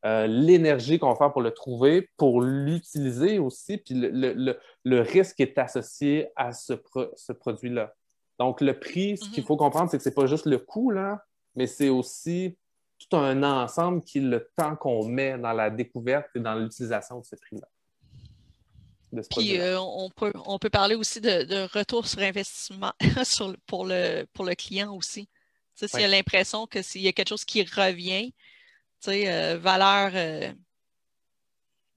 euh, 0.04 0.26
l'énergie 0.26 0.98
qu'on 0.98 1.10
va 1.10 1.16
faire 1.16 1.32
pour 1.32 1.42
le 1.42 1.52
trouver, 1.52 2.08
pour 2.16 2.40
l'utiliser 2.40 3.38
aussi, 3.38 3.76
puis 3.76 3.94
le, 3.94 5.00
risque 5.00 5.38
est 5.40 5.58
associé 5.58 6.28
à 6.34 6.52
ce, 6.52 6.72
ce 7.14 7.32
produit-là. 7.32 7.94
Donc, 8.38 8.60
le 8.62 8.78
prix, 8.78 9.18
ce 9.18 9.28
qu'il 9.28 9.42
mm-hmm. 9.42 9.46
faut 9.46 9.56
comprendre, 9.56 9.90
c'est 9.90 9.98
que 9.98 10.02
ce 10.02 10.08
n'est 10.08 10.14
pas 10.14 10.26
juste 10.26 10.46
le 10.46 10.58
coût, 10.58 10.90
là, 10.90 11.22
mais 11.54 11.66
c'est 11.66 11.90
aussi 11.90 12.56
tout 13.08 13.16
un 13.16 13.42
ensemble 13.42 14.02
qui 14.02 14.18
est 14.18 14.22
le 14.22 14.48
temps 14.56 14.76
qu'on 14.76 15.06
met 15.06 15.38
dans 15.38 15.52
la 15.52 15.70
découverte 15.70 16.28
et 16.34 16.40
dans 16.40 16.54
l'utilisation 16.54 17.20
de 17.20 17.24
ce 17.24 17.36
prix-là. 17.36 17.68
Puis 19.36 19.60
euh, 19.60 19.78
on, 19.78 20.08
peut, 20.10 20.32
on 20.46 20.58
peut 20.58 20.70
parler 20.70 20.94
aussi 20.94 21.20
de, 21.20 21.68
retour 21.76 22.06
sur 22.06 22.20
investissement 22.20 22.92
pour, 23.66 23.84
le, 23.86 24.24
pour 24.32 24.44
le 24.44 24.54
client 24.54 24.94
aussi. 24.94 25.28
S'il 25.74 26.00
y 26.00 26.04
a 26.04 26.08
l'impression 26.08 26.66
qu'il 26.66 27.02
y 27.02 27.08
a 27.08 27.12
quelque 27.12 27.28
chose 27.28 27.44
qui 27.44 27.62
revient, 27.62 28.32
euh, 29.08 29.58
valeur 29.58 30.12
euh, 30.14 30.52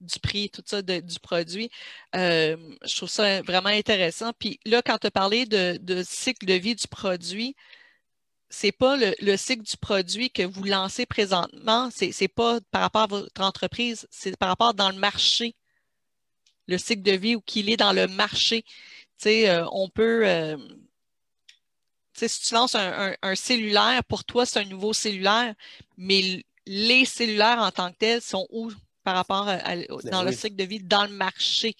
du 0.00 0.18
prix, 0.18 0.50
tout 0.50 0.62
ça, 0.66 0.82
du 0.82 1.20
produit, 1.20 1.70
je 2.12 2.96
trouve 2.96 3.08
ça 3.08 3.40
vraiment 3.42 3.68
intéressant. 3.68 4.32
Puis 4.38 4.60
là, 4.66 4.82
quand 4.82 4.98
tu 4.98 5.06
as 5.06 5.10
parlé 5.10 5.46
de, 5.46 5.78
de, 5.80 6.02
cycle 6.02 6.46
de 6.46 6.54
vie 6.54 6.74
du 6.74 6.88
produit, 6.88 7.54
c'est 8.48 8.72
pas 8.72 8.96
le, 8.96 9.36
cycle 9.36 9.62
du 9.62 9.76
produit 9.76 10.30
que 10.30 10.42
vous 10.42 10.64
lancez 10.64 11.06
présentement, 11.06 11.90
c'est 11.92 12.12
n'est 12.20 12.28
pas 12.28 12.60
par 12.70 12.82
rapport 12.82 13.02
à 13.02 13.06
votre 13.06 13.42
entreprise, 13.42 14.06
c'est 14.10 14.36
par 14.36 14.48
rapport 14.48 14.74
dans 14.74 14.90
le 14.90 14.98
marché, 14.98 15.54
le 16.66 16.78
cycle 16.78 17.02
de 17.02 17.12
vie 17.12 17.36
ou 17.36 17.40
qu'il 17.40 17.70
est 17.70 17.76
dans 17.76 17.92
le 17.92 18.06
marché. 18.06 18.62
Tu 18.62 18.70
sais, 19.18 19.50
euh, 19.50 19.66
on 19.72 19.88
peut. 19.88 20.26
Euh, 20.26 20.56
si 22.12 22.40
tu 22.40 22.54
lances 22.54 22.74
un, 22.74 23.34
cellulaire, 23.34 24.02
pour 24.04 24.24
toi, 24.24 24.46
c'est 24.46 24.60
un 24.60 24.64
nouveau 24.64 24.94
cellulaire, 24.94 25.54
mais 25.98 26.44
les 26.64 27.04
cellulaires 27.04 27.58
en 27.58 27.70
tant 27.70 27.92
que 27.92 27.98
tels 27.98 28.22
sont 28.22 28.46
où 28.50 28.72
par 29.04 29.16
rapport 29.16 29.46
à, 29.48 29.58
ben 29.58 29.86
dans 30.04 30.22
le 30.22 30.32
cycle 30.32 30.56
de 30.56 30.64
vie, 30.64 30.80
dans 30.80 31.04
le 31.04 31.12
marché? 31.12 31.76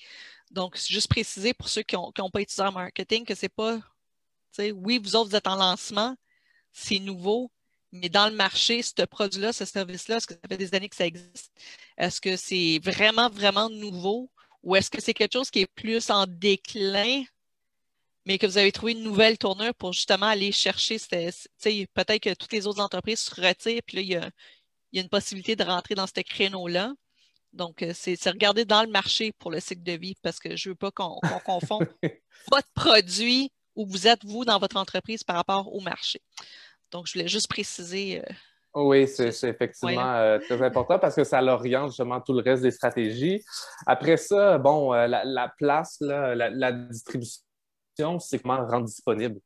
Donc, 0.50 0.76
juste 0.76 1.08
préciser 1.08 1.54
pour 1.54 1.68
ceux 1.68 1.82
qui 1.82 1.96
n'ont 1.96 2.30
pas 2.30 2.40
étudié 2.40 2.64
en 2.64 2.72
marketing 2.72 3.24
que 3.24 3.34
c'est 3.34 3.48
pas, 3.48 3.78
oui, 4.58 5.00
vous 5.02 5.16
autres, 5.16 5.30
vous 5.30 5.36
êtes 5.36 5.48
en 5.48 5.56
lancement, 5.56 6.16
c'est 6.76 6.98
nouveau, 6.98 7.50
mais 7.90 8.10
dans 8.10 8.28
le 8.28 8.36
marché, 8.36 8.82
ce 8.82 9.02
produit-là, 9.02 9.52
ce 9.52 9.64
service-là, 9.64 10.16
est-ce 10.16 10.26
que 10.26 10.34
ça 10.34 10.40
fait 10.48 10.58
des 10.58 10.74
années 10.74 10.90
que 10.90 10.96
ça 10.96 11.06
existe? 11.06 11.50
Est-ce 11.96 12.20
que 12.20 12.36
c'est 12.36 12.78
vraiment, 12.82 13.30
vraiment 13.30 13.70
nouveau? 13.70 14.30
Ou 14.62 14.76
est-ce 14.76 14.90
que 14.90 15.00
c'est 15.00 15.14
quelque 15.14 15.32
chose 15.32 15.50
qui 15.50 15.60
est 15.60 15.74
plus 15.74 16.10
en 16.10 16.26
déclin, 16.26 17.22
mais 18.26 18.36
que 18.36 18.46
vous 18.46 18.58
avez 18.58 18.72
trouvé 18.72 18.92
une 18.92 19.02
nouvelle 19.02 19.38
tournure 19.38 19.74
pour 19.74 19.94
justement 19.94 20.26
aller 20.26 20.52
chercher, 20.52 20.98
peut-être 20.98 22.20
que 22.20 22.34
toutes 22.34 22.52
les 22.52 22.66
autres 22.66 22.80
entreprises 22.80 23.20
se 23.20 23.40
retirent, 23.40 23.82
puis 23.86 23.96
là, 23.96 24.02
il 24.02 24.08
y 24.08 24.16
a, 24.16 24.30
une 24.92 25.08
possibilité 25.08 25.56
de 25.56 25.64
rentrer 25.64 25.94
dans 25.94 26.06
ce 26.06 26.20
créneau-là. 26.20 26.92
Donc, 27.52 27.82
euh, 27.82 27.92
c'est 27.94 28.22
regarder 28.28 28.64
dans 28.64 28.82
le 28.82 28.90
marché 28.90 29.32
pour 29.32 29.50
le 29.50 29.60
cycle 29.60 29.82
de 29.82 29.92
vie 29.92 30.14
parce 30.22 30.38
que 30.38 30.56
je 30.56 30.68
ne 30.68 30.72
veux 30.72 30.76
pas 30.76 30.90
qu'on 30.90 31.20
confonde 31.44 31.86
votre 32.50 32.68
produit 32.74 33.50
où 33.76 33.86
vous 33.86 34.08
êtes, 34.08 34.24
vous, 34.24 34.44
dans 34.44 34.58
votre 34.58 34.76
entreprise 34.76 35.22
par 35.22 35.36
rapport 35.36 35.72
au 35.72 35.80
marché. 35.80 36.20
Donc, 36.90 37.06
je 37.06 37.14
voulais 37.14 37.28
juste 37.28 37.48
préciser. 37.48 38.20
Euh, 38.20 38.32
oui, 38.74 39.08
c'est 39.08 39.30
effectivement 39.44 40.14
euh, 40.14 40.38
très 40.38 40.60
important 40.62 40.98
parce 40.98 41.14
que 41.14 41.24
ça 41.24 41.40
l'oriente 41.40 41.88
justement 41.88 42.20
tout 42.20 42.34
le 42.34 42.42
reste 42.42 42.62
des 42.62 42.70
stratégies. 42.70 43.42
Après 43.86 44.16
ça, 44.16 44.58
bon, 44.58 44.92
la, 44.92 45.54
place, 45.56 45.96
la, 46.00 46.72
distribution, 46.72 47.40
c'est 48.18 48.38
comment 48.38 48.66
rendre 48.66 48.86
disponible 48.86 49.40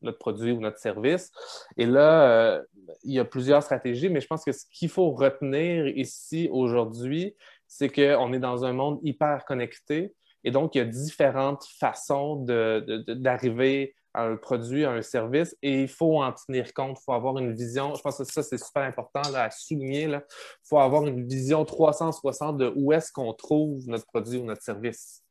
notre 0.00 0.18
produit 0.18 0.50
ou 0.50 0.58
notre 0.58 0.78
service. 0.78 1.30
Et 1.76 1.86
là, 1.86 2.60
il 3.04 3.14
y 3.14 3.20
a 3.20 3.24
plusieurs 3.24 3.62
stratégies, 3.62 4.08
mais 4.08 4.20
je 4.20 4.26
pense 4.26 4.44
que 4.44 4.50
ce 4.50 4.64
qu'il 4.72 4.88
faut 4.88 5.12
retenir 5.12 5.86
ici 5.86 6.48
aujourd'hui, 6.50 7.36
c'est 7.68 7.88
qu'on 7.88 8.32
est 8.32 8.40
dans 8.40 8.64
un 8.64 8.72
monde 8.72 8.98
hyper 9.04 9.44
connecté 9.44 10.12
et 10.44 10.50
donc 10.50 10.74
il 10.74 10.78
y 10.78 10.80
a 10.80 10.84
différentes 10.84 11.64
façons 11.78 12.36
d'arriver 12.36 13.94
un 14.14 14.36
produit, 14.36 14.84
un 14.84 15.02
service 15.02 15.56
et 15.62 15.82
il 15.82 15.88
faut 15.88 16.22
en 16.22 16.32
tenir 16.32 16.72
compte, 16.74 16.98
il 17.00 17.04
faut 17.04 17.12
avoir 17.12 17.38
une 17.38 17.52
vision. 17.52 17.94
Je 17.94 18.02
pense 18.02 18.18
que 18.18 18.24
ça, 18.24 18.42
c'est 18.42 18.62
super 18.62 18.82
important 18.82 19.22
à 19.34 19.50
souligner. 19.50 20.02
Il 20.02 20.20
faut 20.64 20.78
avoir 20.78 21.06
une 21.06 21.26
vision 21.26 21.64
360 21.64 22.58
de 22.58 22.72
où 22.76 22.92
est-ce 22.92 23.10
qu'on 23.12 23.32
trouve 23.32 23.86
notre 23.88 24.06
produit 24.06 24.38
ou 24.38 24.44
notre 24.44 24.62
service. 24.62 25.22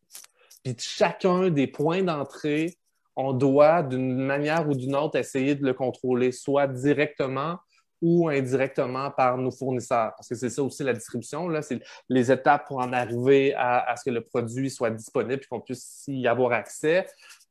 Puis 0.64 0.76
chacun 0.80 1.50
des 1.50 1.68
points 1.68 2.04
d'entrée, 2.04 2.76
on 3.16 3.34
doit, 3.34 3.84
d'une 3.84 4.16
manière 4.16 4.68
ou 4.68 4.74
d'une 4.74 4.96
autre, 4.96 5.18
essayer 5.18 5.56
de 5.56 5.66
le 5.66 5.74
contrôler, 5.74 6.32
soit 6.32 6.68
directement 6.68 7.58
ou 8.02 8.30
indirectement 8.30 9.12
par 9.12 9.38
nos 9.38 9.52
fournisseurs. 9.52 10.14
Parce 10.16 10.28
que 10.28 10.36
c'est 10.36 10.50
ça 10.50 10.64
aussi 10.64 10.84
la 10.84 10.94
distribution, 10.94 11.50
c'est 11.62 11.80
les 12.10 12.32
étapes 12.32 12.68
pour 12.68 12.78
en 12.80 12.92
arriver 12.94 13.54
à, 13.56 13.94
ce 13.96 14.06
que 14.06 14.10
le 14.10 14.22
produit 14.22 14.72
soit 14.72 14.90
disponible 14.90 15.42
et 15.44 15.48
qu'on 15.48 15.62
puisse 15.62 16.04
y 16.08 16.28
avoir 16.28 16.54
accès. 16.54 17.06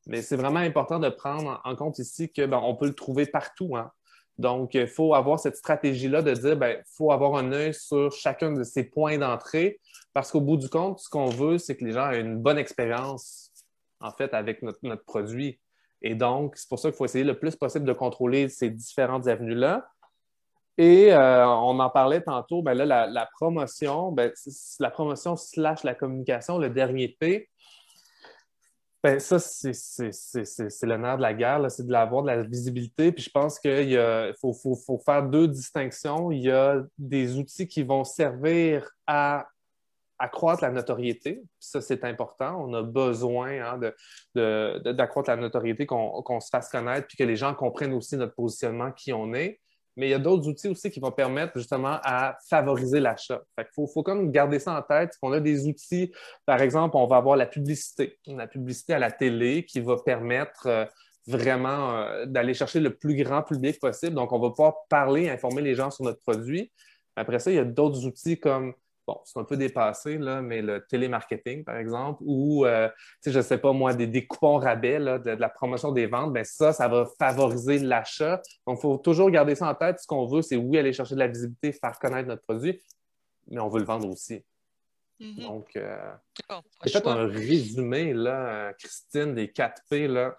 Mais 0.07 0.23
c'est 0.23 0.37
vraiment 0.37 0.61
important 0.61 0.99
de 0.99 1.09
prendre 1.09 1.61
en 1.65 1.77
compte 1.77 1.99
ici 1.99 2.33
qu'on 2.33 2.49
ben, 2.49 2.77
peut 2.79 2.87
le 2.87 2.95
trouver 2.95 3.27
partout. 3.27 3.77
Hein. 3.77 3.91
Donc, 4.39 4.73
il 4.75 4.87
faut 4.87 5.15
avoir 5.15 5.39
cette 5.39 5.57
stratégie-là 5.57 6.23
de 6.23 6.33
dire, 6.33 6.53
il 6.53 6.59
ben, 6.59 6.83
faut 6.97 7.13
avoir 7.13 7.37
un 7.37 7.53
œil 7.53 7.75
sur 7.75 8.11
chacun 8.11 8.53
de 8.53 8.63
ces 8.63 8.85
points 8.85 9.19
d'entrée 9.19 9.79
parce 10.15 10.33
qu'au 10.33 10.41
bout 10.41 10.57
du 10.57 10.69
compte, 10.69 10.99
ce 10.99 11.09
qu'on 11.09 11.29
veut, 11.29 11.59
c'est 11.59 11.77
que 11.77 11.85
les 11.85 11.93
gens 11.93 12.11
aient 12.11 12.21
une 12.21 12.39
bonne 12.39 12.59
expérience, 12.59 13.53
en 14.01 14.11
fait, 14.11 14.33
avec 14.33 14.63
notre, 14.63 15.05
produit. 15.05 15.61
Et 16.01 16.15
donc, 16.15 16.57
c'est 16.57 16.69
pour 16.69 16.79
ça 16.79 16.89
qu'il 16.89 16.97
faut 16.97 17.05
essayer 17.05 17.25
le 17.25 17.39
plus 17.39 17.55
possible 17.55 17.85
de 17.85 17.93
contrôler 17.93 18.49
ces 18.49 18.71
différentes 18.71 19.29
avenues-là. 19.29 19.87
Et 20.79 21.13
euh, 21.13 21.47
on 21.47 21.79
en 21.79 21.91
parlait 21.91 22.23
tantôt, 22.23 22.63
ben 22.63 22.73
là, 22.73 23.07
la, 23.07 23.29
promotion, 23.35 24.11
ben, 24.11 24.33
la 24.79 24.91
promotion 24.91 25.37
slash 25.37 25.85
la 25.85 25.95
communication, 25.95 26.57
le 26.57 26.71
dernier 26.71 27.09
P, 27.21 27.51
ben 29.03 29.19
ça, 29.19 29.39
c'est 29.39 29.73
le 29.73 30.97
nerf 30.97 31.17
de 31.17 31.23
la 31.23 31.33
guerre, 31.33 31.71
c'est 31.71 31.87
de 31.87 31.93
l'avoir 31.93 32.23
de 32.23 32.27
la 32.29 32.43
visibilité. 32.43 33.13
Puis 33.13 33.25
je 33.25 33.31
pense 33.31 33.59
qu'il 33.59 33.99
faut, 34.41 34.53
faut, 34.53 34.99
faire 34.99 35.23
deux 35.23 35.49
distinctions. 35.49 36.31
Il 36.31 36.43
y 36.43 36.51
a 36.51 36.83
des 36.99 37.39
outils 37.39 37.67
qui 37.67 37.83
vont 37.83 38.05
servir 38.05 38.91
à 39.07 39.47
accroître 40.19 40.63
la 40.63 40.71
notoriété. 40.71 41.43
Ça, 41.59 41.81
c'est 41.81 42.05
important. 42.05 42.63
On 42.63 42.75
a 42.75 42.83
besoin 42.83 43.75
hein, 43.75 43.81
d'accroître 44.35 45.31
la 45.31 45.37
notoriété, 45.37 45.87
qu'on 45.87 46.41
se 46.41 46.51
fasse 46.51 46.69
connaître, 46.69 47.09
puis 47.09 47.17
que 47.17 47.25
les 47.25 47.37
gens 47.37 47.55
comprennent 47.55 47.95
aussi 47.95 48.19
notre 48.19 48.35
positionnement, 48.35 48.93
qui 48.93 49.15
on 49.15 49.33
est 49.33 49.61
mais 49.96 50.07
il 50.09 50.11
y 50.11 50.14
a 50.14 50.18
d'autres 50.18 50.48
outils 50.48 50.68
aussi 50.68 50.90
qui 50.90 51.00
vont 51.00 51.11
permettre 51.11 51.53
justement 51.57 51.98
à 52.03 52.37
favoriser 52.48 53.00
l'achat. 53.00 53.40
Il 53.59 53.64
faut, 53.74 53.87
faut 53.87 54.03
comme 54.03 54.31
garder 54.31 54.59
ça 54.59 54.79
en 54.79 54.83
tête. 54.83 55.12
On 55.22 55.33
a 55.33 55.40
des 55.40 55.66
outils, 55.66 56.12
par 56.46 56.61
exemple, 56.62 56.96
on 56.96 57.07
va 57.07 57.16
avoir 57.16 57.37
la 57.37 57.46
publicité, 57.46 58.18
la 58.26 58.46
publicité 58.46 58.94
à 58.94 58.98
la 58.98 59.11
télé 59.11 59.64
qui 59.64 59.81
va 59.81 59.96
permettre 59.96 60.66
euh, 60.66 60.85
vraiment 61.26 61.96
euh, 61.96 62.26
d'aller 62.26 62.55
chercher 62.55 62.81
le 62.81 62.94
plus 62.94 63.16
grand 63.22 63.42
public 63.42 63.79
possible. 63.81 64.14
Donc, 64.14 64.33
on 64.33 64.38
va 64.38 64.50
pouvoir 64.50 64.74
parler, 64.88 65.29
informer 65.29 65.62
les 65.62 65.74
gens 65.74 65.90
sur 65.90 66.05
notre 66.05 66.20
produit. 66.20 66.70
Après 67.16 67.38
ça, 67.38 67.50
il 67.50 67.57
y 67.57 67.59
a 67.59 67.64
d'autres 67.64 68.07
outils 68.07 68.38
comme 68.38 68.74
bon, 69.11 69.20
c'est 69.25 69.38
un 69.38 69.44
peu 69.44 69.57
dépassé, 69.57 70.18
là, 70.18 70.40
mais 70.40 70.62
le 70.62 70.87
télémarketing, 70.87 71.64
par 71.64 71.77
exemple, 71.77 72.23
ou, 72.25 72.64
euh, 72.64 72.88
je 73.27 73.37
ne 73.37 73.42
sais 73.42 73.59
pas 73.59 73.73
moi, 73.73 73.92
des, 73.92 74.27
coupons 74.27 74.59
rabais, 74.59 74.99
de, 74.99 75.31
la 75.31 75.49
promotion 75.49 75.90
des 75.90 76.07
ventes, 76.07 76.33
bien 76.33 76.44
ça, 76.44 76.73
ça 76.73 76.87
va 76.87 77.09
favoriser 77.18 77.79
l'achat. 77.81 78.40
Donc, 78.66 78.79
il 78.79 78.83
faut 78.83 78.96
toujours 78.99 79.31
garder 79.31 79.55
ça 79.55 79.68
en 79.68 79.75
tête. 79.75 79.99
Ce 79.99 80.07
qu'on 80.07 80.27
veut, 80.27 80.42
c'est 80.42 80.57
oui, 80.57 80.79
aller 80.79 80.92
chercher 80.92 81.14
de 81.14 81.20
la 81.20 81.27
visibilité, 81.27 81.73
faire 81.73 81.99
connaître 81.99 82.29
notre 82.29 82.42
produit, 82.42 82.81
mais 83.49 83.61
on 83.61 83.68
veut 83.68 83.81
le 83.81 83.87
vendre 83.87 84.09
aussi. 84.09 84.44
Mm-hmm. 85.20 85.42
Donc, 85.42 85.68
euh, 85.77 86.12
j'ai 86.85 86.92
fait 86.92 87.07
un 87.07 87.27
résumé, 87.27 88.14
là, 88.14 88.73
Christine, 88.75 89.35
des 89.35 89.51
4 89.51 89.83
P, 89.90 90.07
là. 90.07 90.38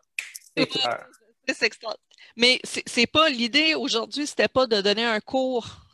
C'est 0.55 0.63
extra. 1.63 1.95
Mais 2.37 2.61
c'est 2.63 3.07
pas 3.07 3.29
l'idée 3.29 3.75
aujourd'hui, 3.75 4.25
c'était 4.25 4.47
pas 4.47 4.67
de 4.67 4.79
donner 4.79 5.03
un 5.03 5.19
cours 5.19 5.90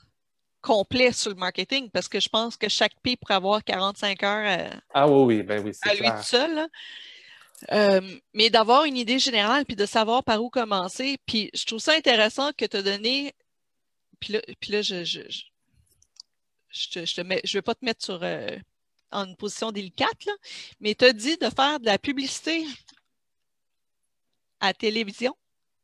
complet 0.61 1.11
sur 1.11 1.29
le 1.29 1.35
marketing 1.35 1.89
parce 1.89 2.07
que 2.07 2.19
je 2.19 2.29
pense 2.29 2.57
que 2.57 2.69
chaque 2.69 2.99
pays 3.01 3.15
pourrait 3.15 3.35
avoir 3.35 3.63
45 3.63 4.23
heures 4.23 4.45
à, 4.45 4.81
ah 4.93 5.07
oui, 5.07 5.37
oui, 5.37 5.43
ben 5.43 5.63
oui, 5.63 5.71
à 5.83 5.93
lui 5.93 6.07
tout 6.07 6.23
seul. 6.23 6.67
Euh, 7.71 8.01
mais 8.33 8.49
d'avoir 8.49 8.83
une 8.83 8.97
idée 8.97 9.17
générale 9.17 9.65
puis 9.65 9.75
de 9.75 9.85
savoir 9.85 10.23
par 10.23 10.43
où 10.43 10.49
commencer. 10.49 11.17
Puis 11.25 11.49
je 11.53 11.65
trouve 11.65 11.79
ça 11.79 11.93
intéressant 11.93 12.51
que 12.53 12.65
tu 12.65 12.77
as 12.77 12.81
donné. 12.83 13.33
Puis 14.19 14.33
là, 14.33 14.81
je, 14.81 15.03
je, 15.03 15.21
je, 15.29 15.43
je, 16.69 16.89
te, 16.89 17.05
je 17.43 17.57
vais 17.57 17.61
pas 17.61 17.75
te 17.75 17.85
mettre 17.85 18.03
sur, 18.03 18.19
euh, 18.21 18.57
en 19.11 19.25
une 19.25 19.35
position 19.35 19.71
délicate, 19.71 20.25
là, 20.25 20.33
mais 20.79 20.95
tu 20.95 21.05
as 21.05 21.13
dit 21.13 21.37
de 21.37 21.49
faire 21.49 21.79
de 21.79 21.85
la 21.85 21.97
publicité 21.97 22.65
à 24.59 24.73
télévision. 24.73 25.35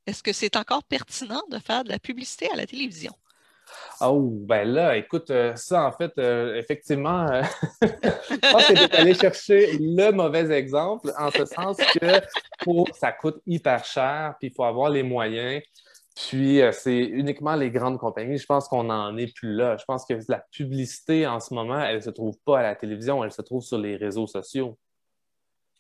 Est-ce 0.06 0.24
que 0.24 0.34
c'est 0.34 0.56
encore 0.58 0.84
pertinent 0.84 1.44
de 1.50 1.60
faire 1.60 1.84
de 1.84 1.90
la 1.90 2.00
publicité 2.00 2.50
à 2.52 2.56
la 2.56 2.66
télévision? 2.66 3.16
Oh, 4.06 4.30
ben 4.42 4.68
là, 4.68 4.98
écoute, 4.98 5.30
euh, 5.32 5.56
ça, 5.56 5.86
en 5.86 5.92
fait, 5.94 6.12
euh, 6.18 6.56
effectivement, 6.56 7.26
euh, 7.32 7.42
je 7.82 8.52
pense 8.52 8.68
que 8.68 8.88
tu 8.88 8.96
allé 8.98 9.14
chercher 9.14 9.78
le 9.80 10.12
mauvais 10.12 10.52
exemple, 10.52 11.14
en 11.18 11.32
ce 11.32 11.46
sens 11.46 11.78
que 11.78 12.20
ça 12.94 13.14
coûte 13.14 13.42
hyper 13.48 13.86
cher, 13.86 14.36
puis 14.40 14.50
il 14.50 14.54
faut 14.54 14.66
avoir 14.66 14.90
les 14.90 15.04
moyens. 15.04 15.62
Puis, 16.16 16.62
c'est 16.74 17.00
uniquement 17.00 17.56
les 17.56 17.72
grandes 17.72 17.98
compagnies. 17.98 18.38
Je 18.38 18.46
pense 18.46 18.68
qu'on 18.68 18.84
n'en 18.84 19.18
est 19.18 19.34
plus 19.34 19.56
là. 19.56 19.78
Je 19.78 19.86
pense 19.86 20.06
que 20.06 20.14
la 20.28 20.44
publicité, 20.52 21.26
en 21.26 21.40
ce 21.40 21.54
moment, 21.54 21.80
elle 21.80 21.96
ne 21.96 22.02
se 22.02 22.10
trouve 22.10 22.36
pas 22.46 22.60
à 22.60 22.62
la 22.62 22.76
télévision, 22.76 23.24
elle 23.24 23.32
se 23.32 23.42
trouve 23.42 23.64
sur 23.64 23.78
les 23.78 23.96
réseaux 23.96 24.28
sociaux 24.28 24.78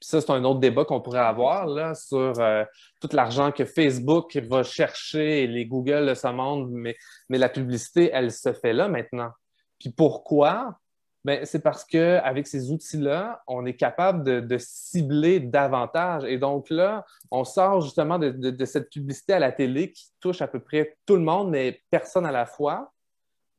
ça, 0.03 0.19
c'est 0.19 0.31
un 0.31 0.43
autre 0.43 0.59
débat 0.59 0.83
qu'on 0.85 1.01
pourrait 1.01 1.19
avoir 1.19 1.65
là, 1.65 1.95
sur 1.95 2.33
euh, 2.39 2.65
tout 3.01 3.09
l'argent 3.13 3.51
que 3.51 3.63
Facebook 3.63 4.35
va 4.49 4.63
chercher 4.63 5.43
et 5.43 5.47
les 5.47 5.65
Google 5.65 6.07
de 6.07 6.13
ce 6.13 6.27
monde, 6.27 6.69
mais, 6.71 6.97
mais 7.29 7.37
la 7.37 7.49
publicité, 7.49 8.09
elle 8.13 8.31
se 8.31 8.51
fait 8.53 8.73
là 8.73 8.89
maintenant. 8.89 9.31
Puis 9.79 9.91
pourquoi? 9.91 10.77
Ben, 11.23 11.45
c'est 11.45 11.61
parce 11.61 11.85
qu'avec 11.85 12.47
ces 12.47 12.69
outils-là, 12.69 13.41
on 13.47 13.65
est 13.65 13.75
capable 13.75 14.45
de, 14.45 14.57
cibler 14.57 15.39
davantage. 15.39 16.25
Et 16.25 16.37
donc 16.37 16.69
là, 16.69 17.05
on 17.31 17.45
sort 17.45 17.79
justement 17.79 18.19
de, 18.19 18.29
de, 18.29 18.65
cette 18.65 18.89
publicité 18.89 19.31
à 19.31 19.39
la 19.39 19.53
télé 19.53 19.93
qui 19.93 20.07
touche 20.19 20.41
à 20.41 20.47
peu 20.47 20.59
près 20.59 20.97
tout 21.05 21.15
le 21.15 21.21
monde, 21.21 21.49
mais 21.49 21.81
personne 21.89 22.25
à 22.25 22.31
la 22.31 22.45
fois 22.45 22.92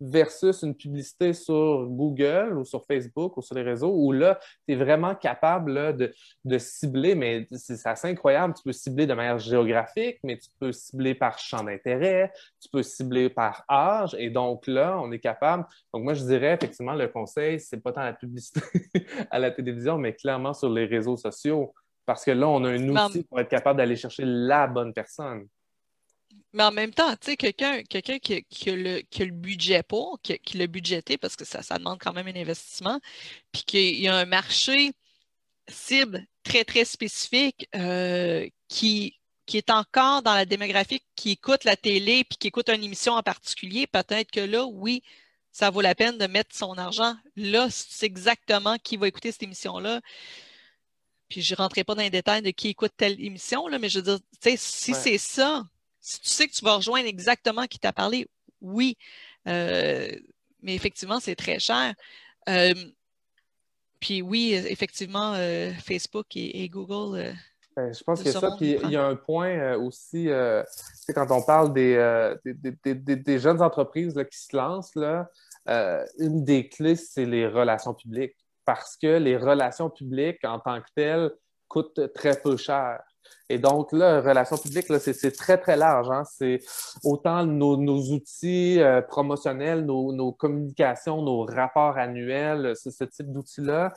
versus 0.01 0.63
une 0.63 0.75
publicité 0.75 1.33
sur 1.33 1.87
Google 1.89 2.59
ou 2.59 2.65
sur 2.65 2.85
Facebook 2.85 3.37
ou 3.37 3.43
sur 3.43 3.55
les 3.55 3.63
réseaux 3.63 3.93
où 3.95 4.13
là, 4.13 4.39
tu 4.67 4.75
es 4.75 4.77
vraiment 4.77 5.15
capable 5.15 5.97
de, 5.97 6.59
cibler, 6.59 7.15
mais 7.15 7.47
c'est 7.53 7.87
assez 7.87 8.09
incroyable. 8.09 8.55
Tu 8.55 8.63
peux 8.63 8.73
cibler 8.73 9.07
de 9.07 9.15
manière 9.15 9.39
géographique, 9.39 10.19
mais 10.23 10.39
tu 10.39 10.49
peux 10.59 10.73
cibler 10.73 11.15
par 11.15 11.39
champ 11.39 11.63
d'intérêt, 11.63 12.33
tu 12.61 12.69
peux 12.69 12.83
cibler 12.83 13.29
par 13.29 13.65
âge. 13.69 14.15
Et 14.19 14.31
donc 14.31 14.67
là, 14.67 14.99
on 15.01 15.13
est 15.13 15.21
capable. 15.21 15.65
Donc 15.93 16.05
moi, 16.05 16.15
je 16.15 16.25
dirais 16.25 16.55
effectivement, 16.55 16.95
le 16.95 17.09
conseil, 17.09 17.61
c'est 17.61 17.81
pas 17.81 17.93
tant 17.93 18.03
la 18.03 18.13
publicité 18.13 18.61
à 19.31 19.39
la 19.39 19.51
télévision, 19.51 19.99
mais 19.99 20.15
clairement 20.15 20.55
sur 20.55 20.71
les 20.71 20.87
réseaux 20.87 21.17
sociaux. 21.17 21.73
Parce 22.07 22.25
que 22.25 22.33
là, 22.33 22.49
on 22.49 22.65
a 22.65 22.71
un 22.71 22.89
outil 22.89 23.25
pour 23.25 23.41
être 23.41 23.49
capable 23.49 23.79
d'aller 23.79 23.97
chercher 23.97 24.25
la 24.27 24.67
bonne 24.67 24.93
personne. 24.93 25.47
Mais 26.53 26.63
en 26.63 26.73
même 26.73 26.93
temps, 26.93 27.11
tu 27.17 27.33
sais, 27.33 27.37
quelqu'un 27.37 27.83
quelqu'un 27.83 28.19
qui, 28.19 28.45
qui, 28.45 28.71
a 28.71 28.77
le, 28.77 29.01
qui 29.01 29.23
a 29.23 29.25
le 29.25 29.33
budget 29.33 29.83
pour, 29.83 30.21
qui, 30.23 30.39
qui 30.39 30.59
l'a 30.59 30.67
budgété, 30.67 31.19
parce 31.19 31.37
que 31.37 31.45
ça, 31.45 31.63
ça 31.63 31.79
demande 31.79 31.99
quand 32.01 32.13
même 32.13 32.29
un 32.29 32.37
investissement, 32.37 33.01
puis 33.53 33.63
qu'il 33.65 34.01
y 34.01 34.09
a 34.09 34.17
un 34.17 34.25
marché 34.27 34.93
cible 35.69 36.27
très, 36.43 36.65
très 36.65 36.85
spécifique 36.85 37.69
euh, 37.75 38.49
qui, 38.69 39.19
qui 39.47 39.59
est 39.59 39.71
encore 39.71 40.23
dans 40.23 40.35
la 40.35 40.45
démographie, 40.47 41.03
qui 41.17 41.33
écoute 41.33 41.65
la 41.65 41.77
télé 41.77 42.25
puis 42.25 42.39
qui 42.39 42.49
écoute 42.49 42.69
une 42.69 42.85
émission 42.85 43.15
en 43.15 43.23
particulier, 43.23 43.87
peut-être 43.87 44.31
que 44.31 44.41
là, 44.41 44.65
oui, 44.65 45.03
ça 45.53 45.71
vaut 45.71 45.81
la 45.81 45.95
peine 45.95 46.19
de 46.19 46.27
mettre 46.27 46.55
son 46.55 46.77
argent 46.79 47.17
là, 47.37 47.69
c'est 47.71 48.07
exactement 48.07 48.77
qui 48.79 48.97
va 48.97 49.09
écouter 49.09 49.33
cette 49.33 49.43
émission-là. 49.43 50.01
Puis 51.29 51.43
je 51.43 51.55
ne 51.55 51.59
rentrerai 51.59 51.85
pas 51.85 51.95
dans 51.95 52.03
les 52.03 52.11
détails 52.11 52.43
de 52.43 52.51
qui 52.51 52.69
écoute 52.69 52.93
telle 52.97 53.21
émission, 53.21 53.67
là, 53.69 53.79
mais 53.79 53.89
je 53.89 54.01
veux 54.01 54.05
dire, 54.05 54.19
si 54.57 54.95
c'est 54.95 55.19
ça, 55.19 55.65
si 56.05 56.21
tu 56.21 56.29
sais 56.29 56.47
que 56.47 56.53
tu 56.53 56.63
vas 56.63 56.77
rejoindre 56.77 57.09
exactement 57.09 57.65
qui 57.65 57.79
t'a 57.79 57.95
parlé, 57.95 58.29
oui. 58.61 58.99
Euh, 59.49 60.11
mais 60.61 60.75
effectivement, 60.75 61.19
c'est 61.19 61.35
très 61.35 61.59
cher. 61.59 61.95
Euh, 62.51 62.75
puis 64.01 64.21
oui, 64.21 64.53
effectivement, 64.53 65.33
euh, 65.35 65.73
Facebook 65.83 66.27
et, 66.37 66.69
Google. 66.69 67.35
Ben, 67.75 67.91
je 67.93 68.05
pense 68.05 68.23
que 68.23 68.31
ça. 68.31 68.51
Puis 68.59 68.77
il 68.85 68.91
y 68.91 68.97
a 68.97 69.07
un 69.07 69.17
point 69.17 69.77
aussi, 69.77 70.29
c'est 70.95 71.15
quand 71.15 71.31
on 71.31 71.43
parle 71.43 71.73
des, 71.73 71.97
des, 72.45 73.39
jeunes 73.39 73.63
entreprises 73.63 74.15
qui 74.31 74.39
se 74.39 74.55
lancent, 74.55 74.95
là, 74.97 75.31
une 76.19 76.45
des 76.45 76.69
clés, 76.69 76.97
c'est 76.97 77.25
les 77.25 77.49
relations 77.49 77.95
publiques. 77.95 78.37
Parce 78.67 78.99
que 78.99 79.19
les 79.19 79.39
relations 79.39 79.89
publiques, 79.89 80.45
en 80.45 80.59
tant 80.59 80.81
que 80.83 80.89
telles, 80.95 81.31
coûtent 81.67 82.13
très 82.13 82.39
peu 82.39 82.59
cher. 82.59 83.03
Et 83.49 83.59
donc, 83.59 83.93
là, 83.93 84.21
relations 84.21 84.57
publiques, 84.57 84.87
c'est 84.99 85.37
très, 85.37 85.59
très 85.59 85.77
large. 85.77 86.11
Hein. 86.11 86.25
C'est 86.25 86.61
autant 87.03 87.45
nos, 87.45 87.77
outils 88.13 88.81
euh, 88.81 89.03
promotionnels, 89.03 89.85
nos, 89.85 90.33
communications, 90.33 91.23
nos 91.23 91.45
rapports 91.45 91.99
annuels, 91.99 92.75
ce 92.77 93.05
type 93.05 93.31
d'outils-là, 93.33 93.93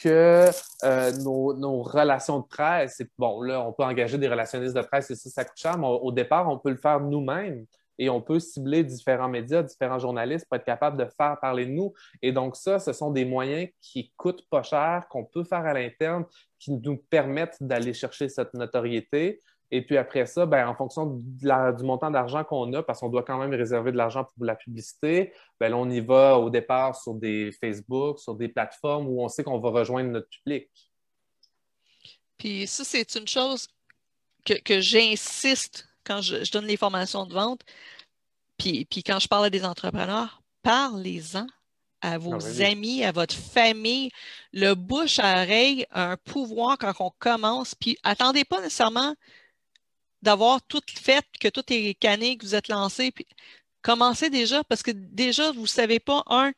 que 0.00 0.48
euh, 0.84 1.12
nos, 1.22 1.82
relations 1.82 2.40
de 2.40 2.46
presse. 2.46 3.02
bon, 3.18 3.42
là, 3.42 3.66
on 3.66 3.72
peut 3.72 3.84
engager 3.84 4.18
des 4.18 4.28
relationnistes 4.28 4.74
de 4.74 4.82
presse 4.82 5.10
et 5.10 5.16
ça, 5.16 5.30
ça 5.30 5.44
coûte 5.44 5.58
cher, 5.58 5.78
mais 5.78 5.86
au 5.86 6.12
départ, 6.12 6.48
on 6.48 6.58
peut 6.58 6.70
le 6.70 6.76
faire 6.76 7.00
nous-mêmes 7.00 7.66
et 7.98 8.10
on 8.10 8.20
peut 8.20 8.40
cibler 8.40 8.82
différents 8.82 9.28
médias, 9.28 9.62
différents 9.62 9.98
journalistes 9.98 10.46
pour 10.48 10.56
être 10.56 10.64
capable 10.64 10.96
de 10.96 11.08
faire 11.16 11.38
parler 11.40 11.66
de 11.66 11.70
nous. 11.70 11.92
Et 12.22 12.32
donc, 12.32 12.56
ça, 12.56 12.78
ce 12.78 12.92
sont 12.92 13.10
des 13.10 13.24
moyens 13.24 13.68
qui 13.80 14.12
coûtent 14.16 14.46
pas 14.48 14.62
cher, 14.62 15.06
qu'on 15.08 15.24
peut 15.24 15.44
faire 15.44 15.64
à 15.64 15.74
l'interne, 15.74 16.24
qui 16.58 16.72
nous 16.72 16.96
permettent 16.96 17.56
d'aller 17.60 17.94
chercher 17.94 18.28
cette 18.28 18.54
notoriété. 18.54 19.40
Et 19.70 19.82
puis 19.82 19.96
après 19.96 20.26
ça, 20.26 20.46
ben, 20.46 20.68
en 20.68 20.74
fonction 20.74 21.06
du 21.06 21.84
montant 21.84 22.10
d'argent 22.10 22.44
qu'on 22.44 22.72
a, 22.74 22.82
parce 22.82 23.00
qu'on 23.00 23.08
doit 23.08 23.22
quand 23.24 23.38
même 23.38 23.52
réserver 23.52 23.92
de 23.92 23.96
l'argent 23.96 24.24
pour 24.24 24.44
la 24.44 24.54
publicité, 24.54 25.32
ben, 25.58 25.72
on 25.74 25.88
y 25.90 26.00
va 26.00 26.38
au 26.38 26.50
départ 26.50 26.94
sur 26.94 27.14
des 27.14 27.50
Facebook, 27.60 28.18
sur 28.18 28.34
des 28.34 28.48
plateformes 28.48 29.08
où 29.08 29.22
on 29.22 29.28
sait 29.28 29.42
qu'on 29.42 29.58
va 29.58 29.70
rejoindre 29.70 30.10
notre 30.10 30.28
public. 30.28 30.68
Puis 32.36 32.66
ça, 32.66 32.84
c'est 32.84 33.14
une 33.14 33.26
chose 33.26 33.66
que, 34.44 34.54
que 34.54 34.80
j'insiste 34.80 35.88
quand 36.04 36.20
je, 36.20 36.50
donne 36.50 36.66
les 36.66 36.76
formations 36.76 37.26
de 37.26 37.34
vente, 37.34 37.60
puis, 38.58 38.84
puis 38.84 39.02
quand 39.02 39.18
je 39.18 39.28
parle 39.28 39.46
à 39.46 39.50
des 39.50 39.64
entrepreneurs, 39.64 40.42
parlez-en 40.62 41.46
à 42.00 42.18
vos 42.18 42.34
ah, 42.34 42.64
amis, 42.64 43.02
à 43.02 43.12
votre 43.12 43.34
famille. 43.34 44.10
Le 44.52 44.74
bouche 44.74 45.18
à 45.18 45.42
oreille 45.42 45.86
a 45.90 46.12
un 46.12 46.16
pouvoir 46.18 46.76
quand 46.78 46.92
on 47.00 47.10
commence. 47.18 47.74
Puis 47.74 47.96
attendez 48.02 48.44
pas 48.44 48.60
nécessairement 48.60 49.14
d'avoir 50.22 50.62
tout 50.62 50.82
fait, 50.94 51.24
que 51.40 51.48
tout 51.48 51.64
est 51.68 51.94
canné, 51.94 52.36
que 52.36 52.44
vous 52.44 52.54
êtes 52.54 52.68
lancé. 52.68 53.10
Puis 53.10 53.26
commencez 53.82 54.30
déjà 54.30 54.62
parce 54.64 54.82
que 54.82 54.90
déjà, 54.90 55.52
vous 55.52 55.62
ne 55.62 55.66
savez 55.66 55.98
pas, 55.98 56.22
un, 56.26 56.52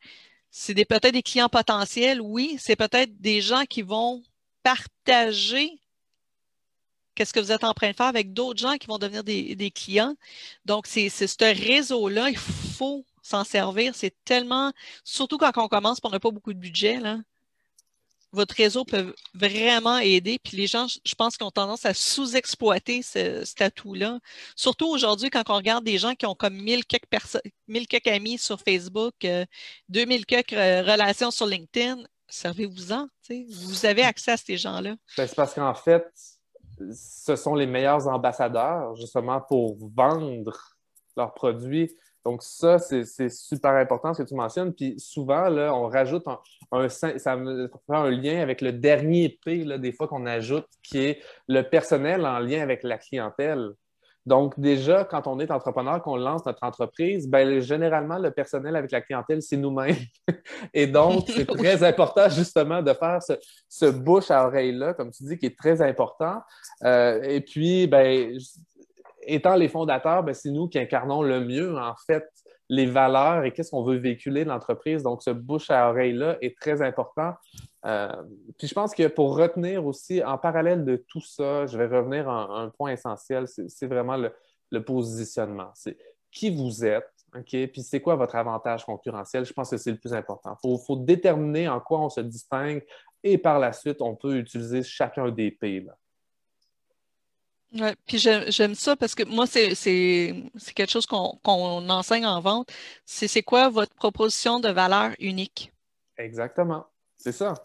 c'est 0.51 0.73
peut-être 0.85 1.13
des 1.13 1.23
clients 1.23 1.49
potentiels, 1.49 2.21
oui, 2.21 2.57
c'est 2.59 2.75
peut-être 2.75 3.21
des 3.21 3.41
gens 3.41 3.65
qui 3.65 3.81
vont 3.81 4.23
partager 4.63 5.79
qu'est-ce 7.17 7.33
que 7.33 7.39
vous 7.39 7.51
êtes 7.51 7.63
en 7.63 7.73
train 7.73 7.89
de 7.89 7.95
faire 7.95 8.05
avec 8.05 8.31
d'autres 8.31 8.59
gens 8.59 8.77
qui 8.77 8.85
vont 8.85 8.99
devenir 8.99 9.23
des, 9.23 9.71
clients. 9.71 10.15
Donc, 10.65 10.85
c'est 10.85 11.09
ce 11.09 11.43
réseau-là, 11.43 12.29
il 12.29 12.37
faut 12.37 13.05
s'en 13.23 13.43
servir. 13.43 13.95
C'est 13.95 14.13
tellement, 14.23 14.71
surtout 15.03 15.37
quand 15.37 15.51
on 15.57 15.67
commence, 15.67 15.97
on 16.03 16.09
n'a 16.09 16.19
pas 16.19 16.29
beaucoup 16.29 16.53
de 16.53 16.59
budget, 16.59 17.01
votre 18.33 18.55
réseau 18.55 18.85
peut 18.85 19.15
vraiment 19.33 19.97
aider. 19.97 20.37
Puis 20.43 20.57
les 20.57 20.67
gens, 20.67 20.85
je 20.87 21.15
pense, 21.15 21.37
qu'ils 21.37 21.47
ont 21.47 21.51
tendance 21.51 21.85
à 21.87 21.95
sous-exploiter 21.95 23.01
ce, 23.01 23.43
cet 23.45 23.61
atout-là. 23.61 24.19
Surtout 24.55 24.87
aujourd'hui, 24.87 25.31
quand 25.31 25.49
on 25.49 25.55
regarde 25.55 25.83
des 25.83 25.97
gens 25.97 26.13
qui 26.13 26.27
ont 26.27 26.35
comme 26.35 26.55
1000 26.55 26.85
quelques, 26.85 27.07
quelques 27.89 28.07
amis 28.07 28.37
sur 28.37 28.59
Facebook, 28.61 29.15
2000 29.89 30.21
euh, 30.21 30.23
quelques 30.27 30.53
euh, 30.53 30.83
relations 30.83 31.31
sur 31.31 31.47
LinkedIn, 31.47 32.03
servez-vous-en. 32.27 33.07
Vous 33.49 33.85
avez 33.85 34.03
accès 34.03 34.33
à 34.33 34.37
ces 34.37 34.57
gens-là. 34.57 34.95
Ben, 35.17 35.25
c'est 35.25 35.35
parce 35.35 35.53
qu'en 35.53 35.73
fait, 35.73 36.05
ce 36.91 37.35
sont 37.35 37.55
les 37.55 37.67
meilleurs 37.67 38.07
ambassadeurs 38.07 38.95
justement 38.95 39.41
pour 39.41 39.77
vendre 39.95 40.51
leurs 41.15 41.33
produits. 41.33 41.95
Donc, 42.25 42.43
ça, 42.43 42.77
c'est 42.77 43.29
super 43.29 43.71
important 43.71 44.13
ce 44.13 44.21
que 44.21 44.27
tu 44.27 44.35
mentionnes. 44.35 44.73
Puis 44.73 44.99
souvent, 44.99 45.47
là, 45.47 45.73
on 45.73 45.87
rajoute 45.87 46.25
un, 46.73 46.89
ça 46.89 47.15
un 47.87 48.09
lien 48.09 48.41
avec 48.41 48.59
le 48.59 48.73
dernier 48.73 49.39
P, 49.45 49.63
des 49.79 49.93
fois 49.93 50.09
qu'on 50.09 50.25
ajoute, 50.25 50.67
qui 50.83 50.99
est 50.99 51.21
le 51.47 51.61
personnel 51.61 52.25
en 52.25 52.39
lien 52.39 52.61
avec 52.61 52.83
la 52.83 52.97
clientèle. 52.97 53.71
Donc, 54.27 54.59
déjà, 54.59 55.05
quand 55.05 55.25
on 55.25 55.39
est 55.39 55.49
entrepreneur, 55.51 56.01
qu'on 56.01 56.17
lance 56.17 56.45
notre 56.45 56.61
entreprise, 56.65 57.29
ben, 57.29 57.61
généralement, 57.61 58.17
le 58.17 58.29
personnel 58.29 58.75
avec 58.75 58.91
la 58.91 58.99
clientèle, 58.99 59.41
c'est 59.41 59.55
nous-mêmes. 59.55 59.95
Et 60.73 60.85
donc, 60.85 61.23
c'est 61.33 61.45
très 61.45 61.81
important, 61.81 62.27
justement, 62.27 62.81
de 62.81 62.91
faire 62.91 63.19
ce, 63.69 63.85
bouche 63.85 64.29
à 64.29 64.45
oreille-là, 64.45 64.95
comme 64.95 65.11
tu 65.11 65.23
dis, 65.23 65.37
qui 65.37 65.45
est 65.45 65.57
très 65.57 65.81
important. 65.81 66.41
Euh, 66.83 67.21
et 67.23 67.39
puis, 67.39 67.87
ben, 67.87 68.37
étant 69.21 69.55
les 69.55 69.69
fondateurs, 69.69 70.23
ben, 70.23 70.33
c'est 70.33 70.51
nous 70.51 70.67
qui 70.67 70.77
incarnons 70.77 71.21
le 71.21 71.39
mieux, 71.39 71.77
en 71.77 71.95
fait, 72.05 72.27
les 72.69 72.85
valeurs 72.85 73.45
et 73.45 73.51
qu'est-ce 73.51 73.71
qu'on 73.71 73.83
veut 73.83 73.97
véhiculer 73.97 74.43
de 74.43 74.49
l'entreprise. 74.49 75.03
Donc, 75.03 75.23
ce 75.23 75.29
bouche 75.29 75.69
à 75.69 75.89
oreille-là 75.89 76.37
est 76.41 76.57
très 76.57 76.81
important. 76.81 77.33
Euh, 77.85 78.11
puis 78.57 78.67
je 78.67 78.73
pense 78.73 78.93
que 78.93 79.07
pour 79.07 79.37
retenir 79.37 79.85
aussi, 79.85 80.23
en 80.23 80.37
parallèle 80.37 80.83
de 80.83 80.97
tout 81.07 81.21
ça, 81.21 81.65
je 81.65 81.77
vais 81.77 81.85
revenir 81.85 82.27
à 82.29 82.61
un, 82.61 82.69
point 82.69 82.91
essentiel, 82.91 83.47
c'est 83.47 83.87
vraiment 83.87 84.17
le, 84.17 84.83
positionnement. 84.83 85.71
C'est 85.73 85.97
qui 86.29 86.49
vous 86.49 86.83
êtes, 86.83 87.09
OK? 87.35 87.67
Puis 87.71 87.83
c'est 87.83 88.01
quoi 88.01 88.15
votre 88.15 88.35
avantage 88.35 88.85
concurrentiel? 88.85 89.45
Je 89.45 89.53
pense 89.53 89.69
que 89.69 89.77
c'est 89.77 89.91
le 89.91 89.97
plus 89.97 90.13
important. 90.13 90.57
Il 90.63 90.77
faut, 90.85 90.97
déterminer 90.97 91.69
en 91.69 91.79
quoi 91.79 92.01
on 92.01 92.09
se 92.09 92.21
distingue 92.21 92.83
et 93.23 93.37
par 93.37 93.59
la 93.59 93.71
suite, 93.71 94.01
on 94.01 94.15
peut 94.15 94.37
utiliser 94.37 94.83
chacun 94.83 95.31
des 95.31 95.51
P. 95.51 95.81
Là. 95.81 95.97
Ouais, 97.73 97.95
puis 98.05 98.17
j'aime 98.17 98.75
ça 98.75 98.95
parce 98.95 99.13
que 99.13 99.23
moi, 99.23 99.45
c'est 99.45 99.75
quelque 100.73 100.89
chose 100.89 101.05
qu'on 101.05 101.89
enseigne 101.89 102.25
en 102.25 102.39
vente. 102.39 102.71
C'est 103.05 103.43
quoi 103.43 103.69
votre 103.69 103.93
proposition 103.93 104.59
de 104.59 104.69
valeur 104.69 105.11
unique? 105.19 105.73
Exactement. 106.17 106.85
C'est 107.17 107.33
ça. 107.33 107.55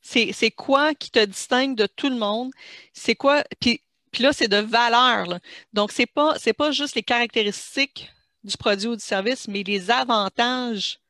C'est 0.00 0.50
quoi 0.52 0.94
qui 0.94 1.10
te 1.10 1.24
distingue 1.24 1.74
de 1.76 1.86
tout 1.86 2.08
le 2.08 2.16
monde? 2.16 2.52
C'est 2.92 3.16
quoi? 3.16 3.42
Puis, 3.60 3.82
puis 4.12 4.22
là, 4.22 4.32
c'est 4.32 4.48
de 4.48 4.58
valeur. 4.58 5.38
Donc, 5.72 5.92
ce 5.92 6.02
n'est 6.02 6.06
pas, 6.06 6.36
pas 6.56 6.70
juste 6.70 6.94
les 6.94 7.02
caractéristiques 7.02 8.10
du 8.44 8.56
produit 8.56 8.88
ou 8.88 8.96
du 8.96 9.04
service, 9.04 9.48
mais 9.48 9.64
les 9.64 9.90
avantages 9.90 11.00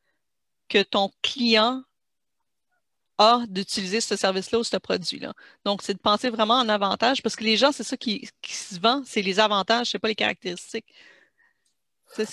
que 0.68 0.82
ton 0.82 1.10
client 1.22 1.84
a 3.18 3.42
d'utiliser 3.48 4.00
ce 4.00 4.16
service-là 4.16 4.60
ou 4.60 4.64
ce 4.64 4.76
produit-là. 4.76 5.32
Donc, 5.64 5.82
c'est 5.82 5.94
de 5.94 5.98
penser 5.98 6.30
vraiment 6.30 6.54
en 6.54 6.68
avantage 6.68 7.22
parce 7.22 7.36
que 7.36 7.44
les 7.44 7.56
gens, 7.56 7.72
c'est 7.72 7.84
ça 7.84 7.96
qui, 7.96 8.28
se 8.46 8.80
vend, 8.80 9.02
c'est 9.04 9.22
les 9.22 9.40
avantages, 9.40 9.88
ce 9.88 9.96
n'est 9.96 10.00
pas 10.00 10.08
les 10.08 10.14
caractéristiques. 10.14 10.86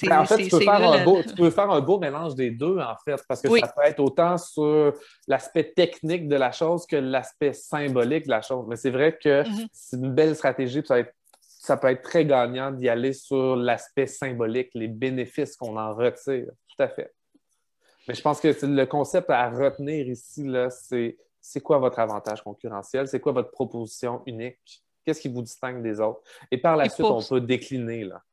Ben, 0.03 0.21
en 0.21 0.25
fait, 0.25 0.43
tu 0.43 0.49
peux, 0.49 0.59
faire 1.49 1.69
un 1.69 1.81
beau, 1.81 1.99
mélange 1.99 2.33
des 2.33 2.49
deux, 2.49 2.79
en 2.79 2.95
fait, 3.03 3.21
parce 3.27 3.41
que 3.41 3.59
ça 3.59 3.67
peut 3.67 3.83
être 3.83 3.99
autant 3.99 4.37
sur 4.37 4.93
l'aspect 5.27 5.73
technique 5.75 6.29
de 6.29 6.37
la 6.37 6.53
chose 6.53 6.85
que 6.85 6.95
l'aspect 6.95 7.51
symbolique 7.51 8.25
de 8.25 8.31
la 8.31 8.41
chose. 8.41 8.65
Mais 8.69 8.77
c'est 8.77 8.89
vrai 8.89 9.17
que 9.21 9.43
mm-hmm. 9.43 9.67
c'est 9.73 9.97
une 9.97 10.13
belle 10.13 10.33
stratégie, 10.33 10.81
ça, 10.85 10.95
ça 11.41 11.77
peut 11.77 11.89
être 11.89 12.03
très 12.03 12.25
gagnant 12.25 12.71
d'y 12.71 12.87
aller 12.87 13.11
sur 13.11 13.57
l'aspect 13.57 14.07
symbolique, 14.07 14.69
les 14.75 14.87
bénéfices 14.87 15.57
qu'on 15.57 15.77
en 15.77 15.93
retire. 15.93 16.47
Tout 16.69 16.83
à 16.83 16.87
fait. 16.87 17.13
Mais 18.07 18.13
je 18.13 18.21
pense 18.21 18.39
que 18.39 18.47
le 18.65 18.85
concept 18.85 19.29
à 19.29 19.49
retenir 19.49 20.07
ici, 20.07 20.47
c'est 20.69 21.17
c'est 21.45 21.61
quoi 21.61 21.77
votre 21.77 21.99
avantage 21.99 22.41
concurrentiel? 22.41 23.07
C'est 23.07 23.19
quoi 23.19 23.31
votre 23.31 23.51
proposition 23.51 24.23
unique? 24.25 24.81
Qu'est-ce 25.05 25.21
qui 25.21 25.29
vous 25.29 25.43
distingue 25.43 25.83
des 25.83 25.99
autres? 25.99 26.21
Et 26.49 26.57
par 26.57 26.75
la 26.75 26.89
suite, 26.89 27.05
on 27.05 27.21
peut 27.21 27.39
décliner. 27.39 28.03
Là. 28.03 28.23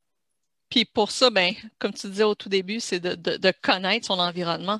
Puis 0.70 0.87
pour 0.87 1.11
ça, 1.11 1.29
ben, 1.29 1.53
comme 1.79 1.93
tu 1.93 2.09
disais 2.09 2.25
au 2.25 2.35
tout 2.35 2.49
début, 2.49 2.81
c'est 2.81 3.01
de, 3.01 3.53
connaître 3.62 4.07
son 4.07 4.18
environnement. 4.18 4.79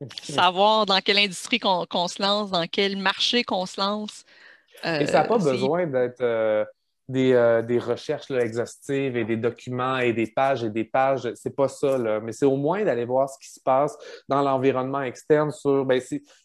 Savoir 0.22 0.86
dans 0.86 0.98
quelle 1.00 1.18
industrie 1.18 1.58
qu'on 1.58 2.08
se 2.08 2.22
lance, 2.22 2.50
dans 2.50 2.66
quel 2.66 2.96
marché 2.96 3.44
qu'on 3.44 3.66
se 3.66 3.78
lance. 3.78 4.24
Et 4.82 5.06
ça 5.06 5.22
n'a 5.22 5.24
pas 5.24 5.36
besoin 5.36 5.86
d'être. 5.86 6.22
Euh, 6.22 6.64
des, 7.08 7.32
euh, 7.32 7.62
des 7.62 7.78
recherches 7.78 8.30
exhaustives 8.30 9.16
et 9.16 9.24
des 9.24 9.36
documents 9.36 9.98
et 9.98 10.12
des 10.12 10.26
pages 10.26 10.64
et 10.64 10.70
des 10.70 10.84
pages. 10.84 11.32
C'est 11.34 11.54
pas 11.54 11.68
ça, 11.68 11.98
là. 11.98 12.20
mais 12.20 12.32
c'est 12.32 12.46
au 12.46 12.56
moins 12.56 12.84
d'aller 12.84 13.04
voir 13.04 13.28
ce 13.28 13.38
qui 13.38 13.52
se 13.52 13.60
passe 13.60 13.96
dans 14.28 14.42
l'environnement 14.42 15.02
externe 15.02 15.50
sur 15.50 15.84
ben, 15.84 16.00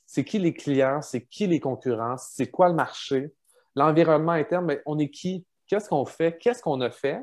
c'est 0.05 0.23
qui 0.23 0.39
les 0.39 0.53
clients, 0.53 1.01
c'est 1.01 1.25
qui 1.25 1.47
les 1.47 1.59
concurrents, 1.59 2.17
c'est 2.17 2.49
quoi 2.49 2.69
le 2.69 2.75
marché, 2.75 3.31
l'environnement 3.75 4.33
interne, 4.33 4.65
ben, 4.67 4.79
on 4.85 4.97
est 4.99 5.09
qui, 5.09 5.45
qu'est-ce 5.67 5.89
qu'on 5.89 6.05
fait, 6.05 6.37
qu'est-ce 6.37 6.61
qu'on 6.61 6.81
a 6.81 6.89
fait. 6.89 7.21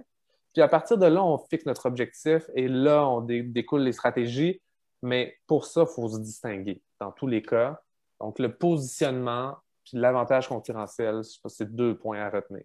Puis 0.52 0.62
à 0.62 0.68
partir 0.68 0.98
de 0.98 1.06
là, 1.06 1.24
on 1.24 1.38
fixe 1.38 1.66
notre 1.66 1.86
objectif 1.86 2.48
et 2.54 2.68
là, 2.68 3.08
on 3.08 3.20
découle 3.20 3.82
les 3.82 3.92
stratégies. 3.92 4.60
Mais 5.02 5.36
pour 5.46 5.66
ça, 5.66 5.82
il 5.82 5.92
faut 5.92 6.08
se 6.08 6.18
distinguer 6.18 6.80
dans 6.98 7.12
tous 7.12 7.26
les 7.26 7.42
cas. 7.42 7.78
Donc, 8.20 8.38
le 8.38 8.56
positionnement 8.56 9.56
puis 9.84 9.98
l'avantage 9.98 10.48
concurrentiel, 10.48 11.20
c'est 11.46 11.74
deux 11.74 11.96
points 11.96 12.20
à 12.20 12.30
retenir. 12.30 12.64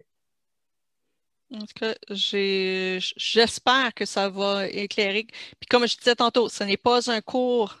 En 1.52 1.60
tout 1.60 1.74
cas, 1.74 1.94
j'espère 2.10 3.92
que 3.94 4.04
ça 4.04 4.28
va 4.28 4.68
éclairer. 4.68 5.26
Puis 5.58 5.66
comme 5.68 5.86
je 5.86 5.96
disais 5.96 6.14
tantôt, 6.14 6.48
ce 6.48 6.62
n'est 6.64 6.76
pas 6.76 7.10
un 7.10 7.20
cours 7.20 7.76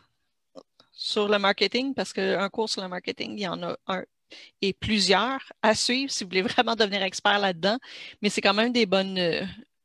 sur 0.92 1.28
le 1.28 1.38
marketing, 1.38 1.94
parce 1.94 2.12
qu'un 2.12 2.48
cours 2.50 2.68
sur 2.68 2.82
le 2.82 2.88
marketing, 2.88 3.32
il 3.32 3.42
y 3.42 3.48
en 3.48 3.62
a 3.62 3.76
un 3.86 4.04
et 4.62 4.72
plusieurs 4.72 5.52
à 5.62 5.74
suivre 5.74 6.12
si 6.12 6.24
vous 6.24 6.30
voulez 6.30 6.42
vraiment 6.54 6.76
devenir 6.76 7.02
expert 7.02 7.38
là-dedans. 7.38 7.78
Mais 8.22 8.30
c'est 8.30 8.40
quand 8.40 8.54
même 8.54 8.72
des 8.72 8.86
bonnes, 8.86 9.18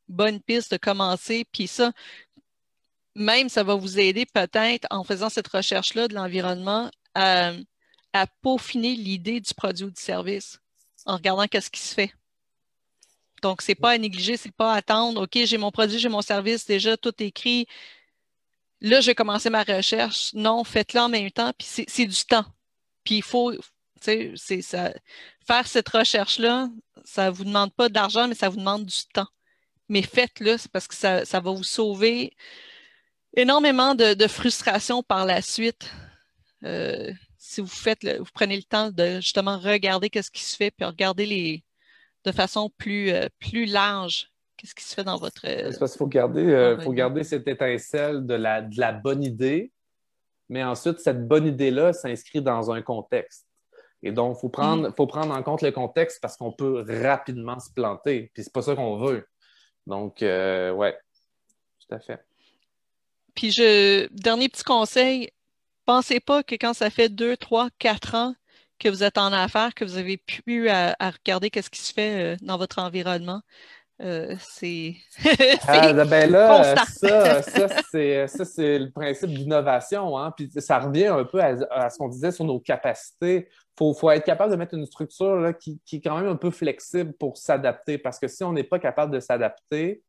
bonnes 0.07 0.41
pistes 0.41 0.71
de 0.71 0.77
commencer. 0.77 1.45
Puis 1.51 1.67
ça, 1.67 1.91
même 3.15 3.49
ça 3.49 3.63
va 3.63 3.75
vous 3.75 3.99
aider 3.99 4.25
peut-être 4.25 4.88
en 4.91 5.03
faisant 5.03 5.29
cette 5.29 5.47
recherche-là 5.47 6.07
de 6.07 6.15
l'environnement 6.15 6.91
à, 7.13 7.53
à 8.13 8.27
peaufiner 8.27 8.95
l'idée 8.95 9.39
du 9.39 9.53
produit 9.53 9.86
ou 9.86 9.91
du 9.91 10.01
service 10.01 10.59
en 11.05 11.15
regardant 11.17 11.47
qu'est-ce 11.47 11.69
qui 11.71 11.81
se 11.81 11.93
fait. 11.93 12.13
Donc, 13.45 13.61
ce 13.61 13.69
n'est 13.69 13.75
pas 13.75 13.91
à 13.91 13.97
négliger, 13.99 14.37
ce 14.37 14.47
n'est 14.47 14.53
pas 14.53 14.73
à 14.73 14.77
attendre, 14.77 15.21
OK, 15.21 15.37
j'ai 15.45 15.59
mon 15.59 15.69
produit, 15.69 15.99
j'ai 15.99 16.09
mon 16.09 16.23
service, 16.23 16.65
déjà 16.65 16.97
tout 16.97 17.13
écrit. 17.19 17.67
Là, 18.81 19.01
je 19.01 19.05
vais 19.05 19.13
commencer 19.13 19.51
ma 19.51 19.61
recherche. 19.61 20.33
Non, 20.33 20.63
faites-le 20.63 20.99
en 20.99 21.09
même 21.09 21.29
temps, 21.29 21.53
puis 21.55 21.85
c'est 21.87 22.05
du 22.07 22.25
temps. 22.25 22.45
Puis 23.03 23.17
il 23.17 23.21
faut, 23.21 23.53
tu 24.01 24.35
sais, 24.35 24.63
ça, 24.63 24.91
faire 25.45 25.67
cette 25.67 25.89
recherche-là, 25.89 26.69
ça 27.03 27.27
ne 27.29 27.35
vous 27.35 27.43
demande 27.43 27.71
pas 27.71 27.87
d'argent, 27.87 28.27
mais 28.27 28.33
ça 28.33 28.49
vous 28.49 28.57
demande 28.57 28.87
du 28.87 29.05
temps. 29.13 29.27
Mais 29.89 30.01
faites-le, 30.01 30.57
parce 30.73 30.87
que 30.87 30.95
ça, 30.95 31.23
va 31.23 31.51
vous 31.51 31.63
sauver 31.63 32.35
énormément 33.35 33.93
de, 33.93 34.27
frustration 34.27 35.03
par 35.03 35.27
la 35.27 35.43
suite. 35.43 35.91
Euh, 36.63 37.13
si 37.37 37.61
vous 37.61 37.67
faites, 37.67 38.03
vous 38.17 38.31
prenez 38.33 38.57
le 38.57 38.63
temps 38.63 38.89
de 38.89 39.17
justement 39.17 39.59
regarder 39.59 40.09
qu'est-ce 40.09 40.31
qui 40.31 40.43
se 40.43 40.55
fait, 40.55 40.71
puis 40.71 40.83
regarder 40.83 41.27
les, 41.27 41.64
de 42.26 42.32
façon 42.32 42.71
plus, 42.78 43.11
euh, 43.11 43.28
plus 43.39 43.65
large 43.65 44.32
qu'est-ce 44.57 44.76
qui 44.76 44.84
se 44.84 44.93
fait 44.93 45.03
dans 45.03 45.17
votre. 45.17 45.41
C'est 45.41 45.80
parce 45.80 45.91
qu'il 45.91 45.99
faut 45.99 46.07
garder, 46.07 46.45
euh, 46.45 46.80
faut 46.80 46.93
garder 46.93 47.23
cette 47.23 47.47
étincelle 47.47 48.26
de 48.26 48.34
la, 48.34 48.61
de 48.61 48.80
la 48.80 48.93
bonne 48.93 49.23
idée, 49.23 49.71
mais 50.49 50.63
ensuite, 50.63 50.99
cette 50.99 51.28
bonne 51.28 51.47
idée-là 51.47 51.93
s'inscrit 51.93 52.41
dans 52.41 52.71
un 52.71 52.82
contexte. 52.82 53.47
Et 54.03 54.11
donc, 54.11 54.38
il 54.38 54.41
faut 54.41 54.49
prendre, 54.49 54.89
mm-hmm. 54.89 54.95
faut 54.95 55.07
prendre 55.07 55.36
en 55.36 55.41
compte 55.43 55.61
le 55.61 55.71
contexte 55.71 56.21
parce 56.21 56.38
qu'on 56.38 56.51
peut 56.51 56.86
rapidement 56.88 57.59
se 57.59 57.71
planter. 57.71 58.32
Puis 58.34 58.43
c'est 58.43 58.53
pas 58.53 58.61
ça 58.61 58.76
qu'on 58.76 58.97
veut. 58.97 59.28
Donc, 59.88 60.21
euh, 60.21 60.71
ouais, 60.71 60.97
tout 61.80 61.95
à 61.95 61.99
fait. 61.99 62.23
Puis, 63.34 63.51
je, 63.51 64.07
dernier 64.11 64.47
petit 64.47 64.63
conseil, 64.63 65.32
pensez 65.86 66.19
pas 66.19 66.43
que 66.43 66.55
quand 66.55 66.73
ça 66.73 66.89
fait 66.89 67.09
deux, 67.09 67.36
trois, 67.36 67.69
quatre 67.80 68.15
ans 68.15 68.36
que 68.80 68.89
vous 68.89 69.03
êtes 69.03 69.17
en 69.17 69.32
affaires, 69.32 69.73
que 69.73 69.86
vous 69.86 69.97
avez 69.97 70.17
pu 70.17 70.69
à, 70.69 70.95
regarder 70.99 71.49
qu'est-ce 71.49 71.69
qui 71.69 71.82
se 71.82 71.93
fait 71.93 72.36
euh, 72.36 72.38
dans 72.41 72.57
votre 72.57 72.80
environnement. 72.80 73.41
Euh, 74.01 74.36
c'est. 74.39 74.95
ah, 75.67 75.93
ben 75.93 76.30
là, 76.30 76.76
ça, 76.86 77.41
ça 77.41 78.45
c'est 78.45 78.80
le 78.80 78.91
principe 78.91 79.30
d'innovation. 79.30 80.17
Hein? 80.17 80.32
Puis 80.32 80.49
ça 80.57 80.80
revient 80.80 81.07
un 81.07 81.23
peu 81.23 81.41
à, 81.41 81.89
ce 81.89 81.97
qu'on 81.97 82.09
disait 82.09 82.32
sur 82.32 82.43
nos 82.43 82.59
capacités. 82.59 83.47
Il 83.80 83.93
faut, 83.97 84.11
être 84.11 84.26
capable 84.26 84.51
de 84.51 84.57
mettre 84.57 84.73
une 84.73 84.86
structure 84.86 85.38
là, 85.38 85.53
qui, 85.53 85.82
qui, 85.86 85.97
est 85.97 86.01
quand 86.01 86.17
même 86.17 86.28
un 86.28 86.36
peu 86.36 86.51
flexible 86.51 87.13
pour 87.13 87.38
s'adapter. 87.38 87.97
Parce 87.97 88.19
que 88.19 88.28
si 88.28 88.43
on 88.43 88.51
n'est 88.51 88.63
pas 88.63 88.80
capable 88.80 89.13
de 89.13 89.19
s'adapter, 89.21 90.03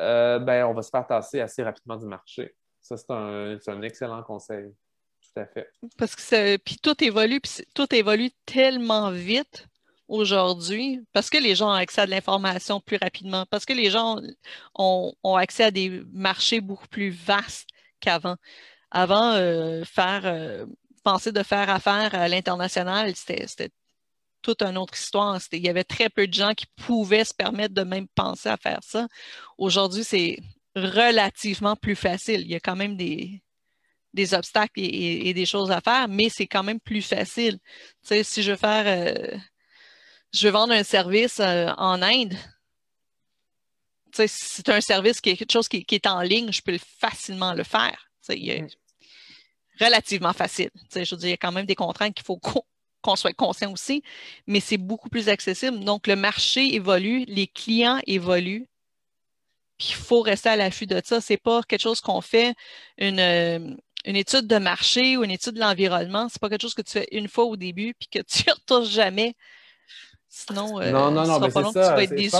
euh, 0.00 0.38
ben, 0.38 0.66
on 0.66 0.74
va 0.74 0.82
se 0.82 0.90
faire 0.90 1.06
tasser 1.06 1.40
assez 1.40 1.62
rapidement 1.62 1.96
du 1.96 2.06
marché. 2.06 2.54
Ça, 2.82 2.98
c'est 2.98 3.10
un, 3.10 3.56
un 3.66 3.82
excellent 3.82 4.22
conseil 4.22 4.74
fait. 5.34 5.70
Parce 5.98 6.14
que 6.14 6.56
puis 6.58 6.76
tout 6.82 7.02
évolue, 7.02 7.40
puis 7.40 7.64
tout 7.74 7.92
évolue 7.94 8.30
tellement 8.46 9.10
vite 9.10 9.66
aujourd'hui 10.08 11.00
parce 11.12 11.30
que 11.30 11.38
les 11.38 11.54
gens 11.54 11.70
ont 11.70 11.74
accès 11.74 12.02
à 12.02 12.06
de 12.06 12.10
l'information 12.10 12.80
plus 12.80 12.98
rapidement, 13.00 13.46
parce 13.46 13.64
que 13.64 13.72
les 13.72 13.90
gens 13.90 14.20
ont, 14.74 15.14
accès 15.36 15.64
à 15.64 15.70
des 15.70 16.02
marchés 16.12 16.60
beaucoup 16.60 16.88
plus 16.88 17.10
vastes 17.10 17.68
qu'avant. 18.00 18.36
Avant, 18.90 19.32
euh, 19.32 19.84
faire 19.84 20.22
euh, 20.24 20.66
penser 21.02 21.32
de 21.32 21.42
faire 21.42 21.70
affaire 21.70 22.14
à 22.14 22.28
l'international, 22.28 23.14
c'était 23.16 23.70
toute 24.42 24.62
une 24.62 24.78
autre 24.78 24.94
histoire. 24.94 25.40
Il 25.52 25.64
y 25.64 25.68
avait 25.68 25.84
très 25.84 26.10
peu 26.10 26.26
de 26.26 26.34
gens 26.34 26.54
qui 26.54 26.66
pouvaient 26.76 27.24
se 27.24 27.34
permettre 27.34 27.74
de 27.74 27.82
même 27.82 28.06
penser 28.08 28.48
à 28.48 28.56
faire 28.56 28.80
ça. 28.82 29.08
Aujourd'hui, 29.58 30.04
c'est 30.04 30.38
relativement 30.76 31.76
plus 31.76 31.96
facile. 31.96 32.42
Il 32.42 32.48
y 32.48 32.54
a 32.54 32.60
quand 32.60 32.76
même 32.76 32.96
des, 32.96 33.42
des 34.14 34.32
obstacles 34.32 34.72
et, 34.76 35.34
des 35.34 35.46
choses 35.46 35.70
à 35.70 35.80
faire, 35.80 36.08
mais 36.08 36.28
c'est 36.30 36.46
quand 36.46 36.62
même 36.62 36.80
plus 36.80 37.02
facile. 37.02 37.58
Tu 38.02 38.08
sais, 38.08 38.22
si 38.22 38.42
je 38.42 38.52
veux 38.52 38.56
faire, 38.56 38.84
euh, 38.86 39.36
je 40.32 40.46
veux 40.46 40.52
vendre 40.52 40.72
un 40.72 40.84
service 40.84 41.40
euh, 41.40 41.68
en 41.76 42.00
Inde, 42.00 42.34
tu 44.12 44.16
sais, 44.16 44.28
c'est 44.28 44.68
un 44.68 44.80
service 44.80 45.20
qui 45.20 45.30
est 45.30 45.36
quelque 45.36 45.52
chose 45.52 45.68
qui, 45.68 45.84
est 45.90 46.06
en 46.06 46.22
ligne, 46.22 46.52
je 46.52 46.62
peux 46.62 46.78
facilement 46.78 47.52
le 47.52 47.64
faire. 47.64 48.08
Tu 48.24 48.36
sais, 48.36 48.66
relativement 49.80 50.32
facile. 50.32 50.70
Tu 50.74 50.80
sais, 50.90 51.04
je 51.04 51.14
veux 51.14 51.18
dire, 51.18 51.28
il 51.28 51.32
y 51.32 51.34
a 51.34 51.38
quand 51.38 51.52
même 51.52 51.66
des 51.66 51.74
contraintes 51.74 52.14
qu'il 52.14 52.24
faut 52.24 52.38
qu'on 53.02 53.16
soit 53.16 53.32
conscient 53.32 53.72
aussi, 53.72 54.02
mais 54.46 54.60
c'est 54.60 54.78
beaucoup 54.78 55.08
plus 55.08 55.28
accessible. 55.28 55.80
Donc, 55.84 56.06
le 56.06 56.14
marché 56.14 56.74
évolue, 56.74 57.24
les 57.26 57.48
clients 57.48 58.00
évoluent, 58.06 58.68
puis 59.78 59.88
il 59.90 59.94
faut 59.94 60.20
rester 60.20 60.50
à 60.50 60.56
l'affût 60.56 60.86
de 60.86 61.00
ça. 61.04 61.20
C'est 61.20 61.36
pas 61.36 61.62
quelque 61.64 61.82
chose 61.82 62.00
qu'on 62.00 62.20
fait 62.20 62.54
une, 62.98 63.18
euh, 63.18 63.74
une 64.04 64.16
étude 64.16 64.46
de 64.46 64.58
marché 64.58 65.16
ou 65.16 65.24
une 65.24 65.30
étude 65.30 65.54
de 65.54 65.60
l'environnement, 65.60 66.28
c'est 66.28 66.40
pas 66.40 66.48
quelque 66.48 66.62
chose 66.62 66.74
que 66.74 66.82
tu 66.82 66.92
fais 66.92 67.08
une 67.12 67.28
fois 67.28 67.44
au 67.44 67.56
début 67.56 67.94
puis 67.94 68.08
que 68.08 68.20
tu 68.20 68.44
ne 68.48 68.52
retouches 68.52 68.90
jamais. 68.90 69.34
Sinon, 70.28 70.80
euh, 70.80 70.90
non, 70.90 71.10
non, 71.10 71.26
non, 71.26 71.40
pas 71.40 71.50
ça. 71.50 71.70
tu 71.70 71.78
vas 71.78 72.02
être 72.02 72.14
déçu. 72.14 72.36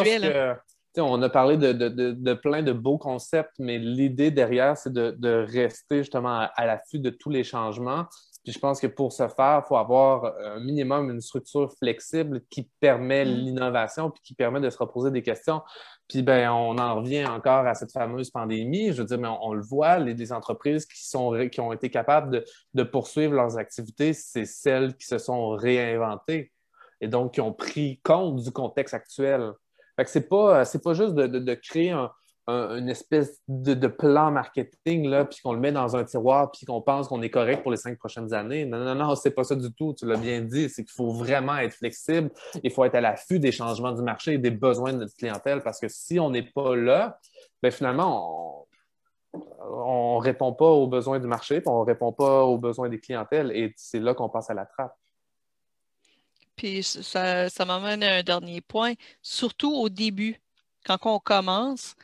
on 0.98 1.22
a 1.22 1.28
parlé 1.28 1.56
de, 1.56 2.34
plein 2.34 2.62
de 2.62 2.72
beaux 2.72 2.98
concepts, 2.98 3.54
mais 3.58 3.78
l'idée 3.78 4.32
derrière, 4.32 4.76
c'est 4.76 4.92
de, 4.92 5.46
rester 5.48 5.98
justement 5.98 6.48
à, 6.54 6.66
l'affût 6.66 6.98
de 6.98 7.10
tous 7.10 7.30
les 7.30 7.44
changements. 7.44 8.06
Puis 8.44 8.52
je 8.52 8.58
pense 8.58 8.78
que 8.78 8.86
pour 8.86 9.10
ce 9.12 9.26
faire, 9.26 9.62
il 9.64 9.66
faut 9.66 9.76
avoir 9.76 10.34
un 10.38 10.60
minimum 10.60 11.10
une 11.10 11.22
structure 11.22 11.72
flexible 11.78 12.42
qui 12.50 12.70
permet 12.78 13.24
mm. 13.24 13.28
l'innovation 13.28 14.10
puis 14.10 14.20
qui 14.22 14.34
permet 14.34 14.60
de 14.60 14.68
se 14.68 14.76
reposer 14.76 15.10
des 15.10 15.22
questions. 15.22 15.62
Puis 16.08 16.22
ben, 16.22 16.50
on 16.50 16.76
en 16.76 16.96
revient 16.96 17.24
encore 17.24 17.66
à 17.66 17.74
cette 17.74 17.90
fameuse 17.90 18.30
pandémie. 18.30 18.92
Je 18.92 19.00
veux 19.00 19.06
dire, 19.06 19.18
mais 19.18 19.28
on, 19.28 19.54
le 19.54 19.62
voit, 19.62 19.98
les, 19.98 20.30
entreprises 20.30 20.84
qui, 20.84 21.08
sont, 21.08 21.48
qui 21.50 21.60
ont 21.62 21.72
été 21.72 21.90
capables 21.90 22.44
de, 22.74 22.82
poursuivre 22.82 23.32
leurs 23.32 23.56
activités, 23.56 24.12
c'est 24.12 24.44
celles 24.44 24.94
qui 24.96 25.06
se 25.06 25.16
sont 25.16 25.50
réinventées 25.50 26.52
et 27.00 27.08
donc 27.08 27.34
qui 27.34 27.40
ont 27.40 27.54
pris 27.54 27.98
compte 28.04 28.42
du 28.42 28.50
contexte 28.50 28.92
actuel. 28.92 29.52
Fait 29.96 30.04
que 30.04 30.10
c'est 30.10 30.28
pas, 30.28 30.66
c'est 30.66 30.82
pas 30.82 30.92
juste 30.92 31.14
de 31.14 31.54
créer 31.54 31.92
un, 31.92 32.10
une 32.46 32.90
espèce 32.90 33.40
de, 33.48 33.86
plan 33.86 34.30
marketing, 34.30 35.08
là, 35.08 35.24
puis 35.24 35.40
qu'on 35.42 35.54
le 35.54 35.60
met 35.60 35.72
dans 35.72 35.96
un 35.96 36.04
tiroir, 36.04 36.50
puis 36.50 36.66
qu'on 36.66 36.82
pense 36.82 37.08
qu'on 37.08 37.22
est 37.22 37.30
correct 37.30 37.62
pour 37.62 37.70
les 37.70 37.78
cinq 37.78 37.98
prochaines 37.98 38.34
années. 38.34 38.66
Non, 38.66 38.78
non, 38.78 38.94
non, 38.94 39.14
c'est 39.14 39.30
pas 39.30 39.44
ça 39.44 39.54
du 39.54 39.72
tout. 39.72 39.94
Tu 39.98 40.06
l'as 40.06 40.16
bien 40.16 40.42
dit. 40.42 40.68
C'est 40.68 40.84
qu'il 40.84 40.92
faut 40.92 41.10
vraiment 41.10 41.56
être 41.56 41.74
flexible. 41.74 42.30
Il 42.62 42.70
faut 42.70 42.84
être 42.84 42.94
à 42.94 43.00
l'affût 43.00 43.38
des 43.38 43.52
changements 43.52 43.92
du 43.92 44.02
marché 44.02 44.34
et 44.34 44.38
des 44.38 44.50
besoins 44.50 44.92
de 44.92 44.98
notre 44.98 45.16
clientèle 45.16 45.62
parce 45.62 45.80
que 45.80 45.88
si 45.88 46.20
on 46.20 46.30
n'est 46.30 46.42
pas 46.42 46.76
là, 46.76 47.18
bien, 47.62 47.70
finalement, 47.70 48.66
on 49.32 50.18
ne 50.18 50.22
répond 50.22 50.52
pas 50.52 50.66
aux 50.68 50.86
besoins 50.86 51.18
du 51.18 51.26
marché, 51.26 51.60
puis 51.60 51.68
on 51.68 51.80
ne 51.80 51.86
répond 51.86 52.12
pas 52.12 52.44
aux 52.44 52.58
besoins 52.58 52.88
des 52.88 53.00
clientèles 53.00 53.50
et 53.52 53.72
c'est 53.76 54.00
là 54.00 54.14
qu'on 54.14 54.28
passe 54.28 54.50
à 54.50 54.54
la 54.54 54.66
trappe. 54.66 54.94
Puis 56.56 56.82
ça, 56.82 57.48
ça 57.48 57.64
m'amène 57.64 58.02
à 58.02 58.16
un 58.16 58.22
dernier 58.22 58.60
point, 58.60 58.92
surtout 59.22 59.74
au 59.74 59.88
début, 59.88 60.40
quand 60.84 60.98
on 61.06 61.18
commence 61.18 61.96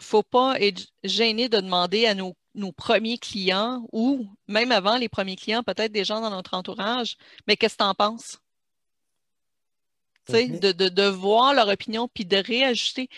faut 0.00 0.22
pas 0.22 0.60
être 0.60 0.86
gêné 1.04 1.48
de 1.48 1.58
demander 1.58 2.06
à 2.06 2.14
nos, 2.14 2.34
premiers 2.76 3.18
clients 3.18 3.86
ou 3.92 4.28
même 4.48 4.72
avant 4.72 4.96
les 4.96 5.08
premiers 5.08 5.36
clients, 5.36 5.62
peut-être 5.62 5.92
des 5.92 6.04
gens 6.04 6.20
dans 6.20 6.30
notre 6.30 6.54
entourage, 6.54 7.16
mais 7.46 7.56
qu'est-ce 7.56 7.76
que 7.76 7.82
tu 7.82 7.88
en 7.88 7.94
penses? 7.94 8.38
de, 10.28 10.72
de, 10.72 11.02
voir 11.04 11.54
leur 11.54 11.68
opinion 11.68 12.06
puis 12.06 12.26
de 12.26 12.36
réajuster. 12.36 13.08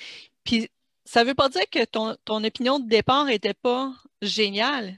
Puis 0.45 0.68
ça 1.05 1.24
ne 1.24 1.28
veut 1.28 1.35
pas 1.35 1.49
dire 1.49 1.68
que 1.68 1.85
ton, 1.85 2.16
ton 2.24 2.45
opinion 2.45 2.78
de 2.78 2.89
départ 2.89 3.24
n'était 3.24 3.55
pas 3.55 3.93
géniale. 4.22 4.97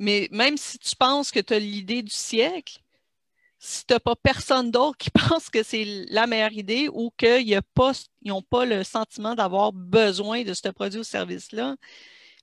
Mais 0.00 0.28
même 0.32 0.56
si 0.56 0.78
tu 0.78 0.96
penses 0.96 1.30
que 1.30 1.40
tu 1.40 1.54
as 1.54 1.58
l'idée 1.58 2.02
du 2.02 2.10
siècle, 2.10 2.80
si 3.62 3.84
tu 3.84 3.92
n'as 3.92 4.00
pas 4.00 4.16
personne 4.16 4.70
d'autre 4.70 4.96
qui 4.96 5.10
pense 5.28 5.50
que 5.50 5.62
c'est 5.62 5.84
la 6.08 6.26
meilleure 6.26 6.52
idée 6.52 6.88
ou 6.90 7.12
qu'ils 7.16 7.60
n'ont 8.24 8.42
pas 8.42 8.64
le 8.64 8.82
sentiment 8.82 9.34
d'avoir 9.34 9.72
besoin 9.72 10.42
de 10.42 10.54
ce 10.54 10.68
produit 10.68 11.00
ou 11.00 11.04
service-là, 11.04 11.76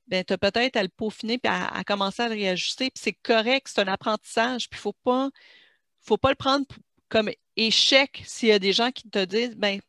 ben, 0.07 0.23
tu 0.23 0.31
as 0.31 0.37
peut-être 0.37 0.77
à 0.77 0.83
le 0.83 0.89
peaufiner 0.89 1.39
et 1.43 1.47
à, 1.47 1.83
commencer 1.85 2.21
à 2.21 2.29
le 2.29 2.35
réajuster. 2.35 2.91
Puis 2.91 3.01
c'est 3.03 3.17
correct, 3.23 3.67
c'est 3.67 3.81
un 3.81 3.87
apprentissage. 3.87 4.69
Puis 4.69 4.77
il 4.77 4.79
ne 4.79 4.83
faut 4.83 4.95
pas, 5.03 5.29
faut 5.99 6.17
pas 6.17 6.29
le 6.29 6.35
prendre 6.35 6.65
comme 7.09 7.29
échec 7.57 8.21
s'il 8.25 8.49
y 8.49 8.53
a 8.53 8.59
des 8.59 8.71
gens 8.71 8.91
qui 8.91 9.09
te 9.09 9.25
disent 9.25 9.55
ben 9.55 9.79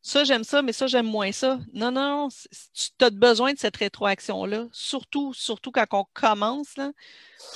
ça, 0.00 0.24
j'aime 0.24 0.44
ça, 0.44 0.62
mais 0.62 0.72
ça, 0.72 0.86
j'aime 0.86 1.06
moins 1.06 1.32
ça. 1.32 1.58
Non, 1.74 1.90
non, 1.90 2.28
tu 2.28 3.04
as 3.04 3.10
besoin 3.10 3.52
de 3.52 3.58
cette 3.58 3.76
rétroaction-là, 3.76 4.68
surtout, 4.72 5.34
surtout 5.34 5.72
quand 5.72 5.84
on 5.92 6.04
commence 6.14 6.76
là, 6.76 6.92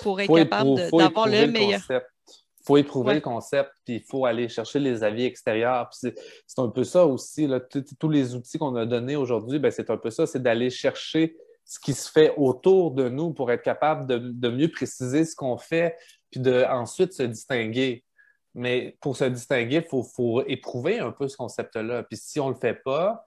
pour 0.02 0.20
être 0.20 0.34
capable 0.34 0.90
d'avoir 0.90 1.28
le, 1.28 1.46
meilleur. 1.46 1.80
Il 1.88 2.00
faut 2.64 2.76
éprouver 2.76 3.14
le 3.14 3.20
concept, 3.20 3.70
puis 3.84 3.96
il 3.96 4.02
faut 4.02 4.24
aller 4.24 4.48
chercher 4.48 4.78
les 4.78 5.02
avis 5.02 5.24
extérieurs. 5.24 5.90
C'est 5.92 6.14
un 6.58 6.68
peu 6.68 6.84
ça 6.84 7.06
aussi. 7.06 7.46
Là, 7.46 7.60
tous 7.60 8.08
les 8.08 8.34
outils 8.34 8.58
qu'on 8.58 8.74
a 8.76 8.86
donnés 8.86 9.16
aujourd'hui, 9.16 9.58
ben, 9.58 9.70
c'est 9.70 9.90
un 9.90 9.96
peu 9.96 10.10
ça, 10.10 10.26
c'est 10.26 10.42
d'aller 10.42 10.70
chercher 10.70 11.36
ce 11.64 11.78
qui 11.78 11.94
se 11.94 12.10
fait 12.10 12.34
autour 12.36 12.92
de 12.92 13.08
nous 13.08 13.32
pour 13.32 13.50
être 13.50 13.62
capable 13.62 14.06
de, 14.06 14.48
mieux 14.48 14.68
préciser 14.68 15.24
ce 15.24 15.34
qu'on 15.34 15.56
fait, 15.56 15.96
puis 16.30 16.40
de 16.40 16.64
ensuite 16.68 17.12
se 17.12 17.22
distinguer. 17.22 18.04
Mais 18.54 18.96
pour 19.00 19.16
se 19.16 19.24
distinguer, 19.24 19.86
il 19.90 20.04
faut, 20.04 20.42
éprouver 20.46 20.98
un 20.98 21.10
peu 21.10 21.28
ce 21.28 21.36
concept-là. 21.36 22.02
Puis 22.02 22.18
si 22.18 22.38
on 22.40 22.48
ne 22.48 22.54
le 22.54 22.58
fait 22.58 22.74
pas, 22.74 23.24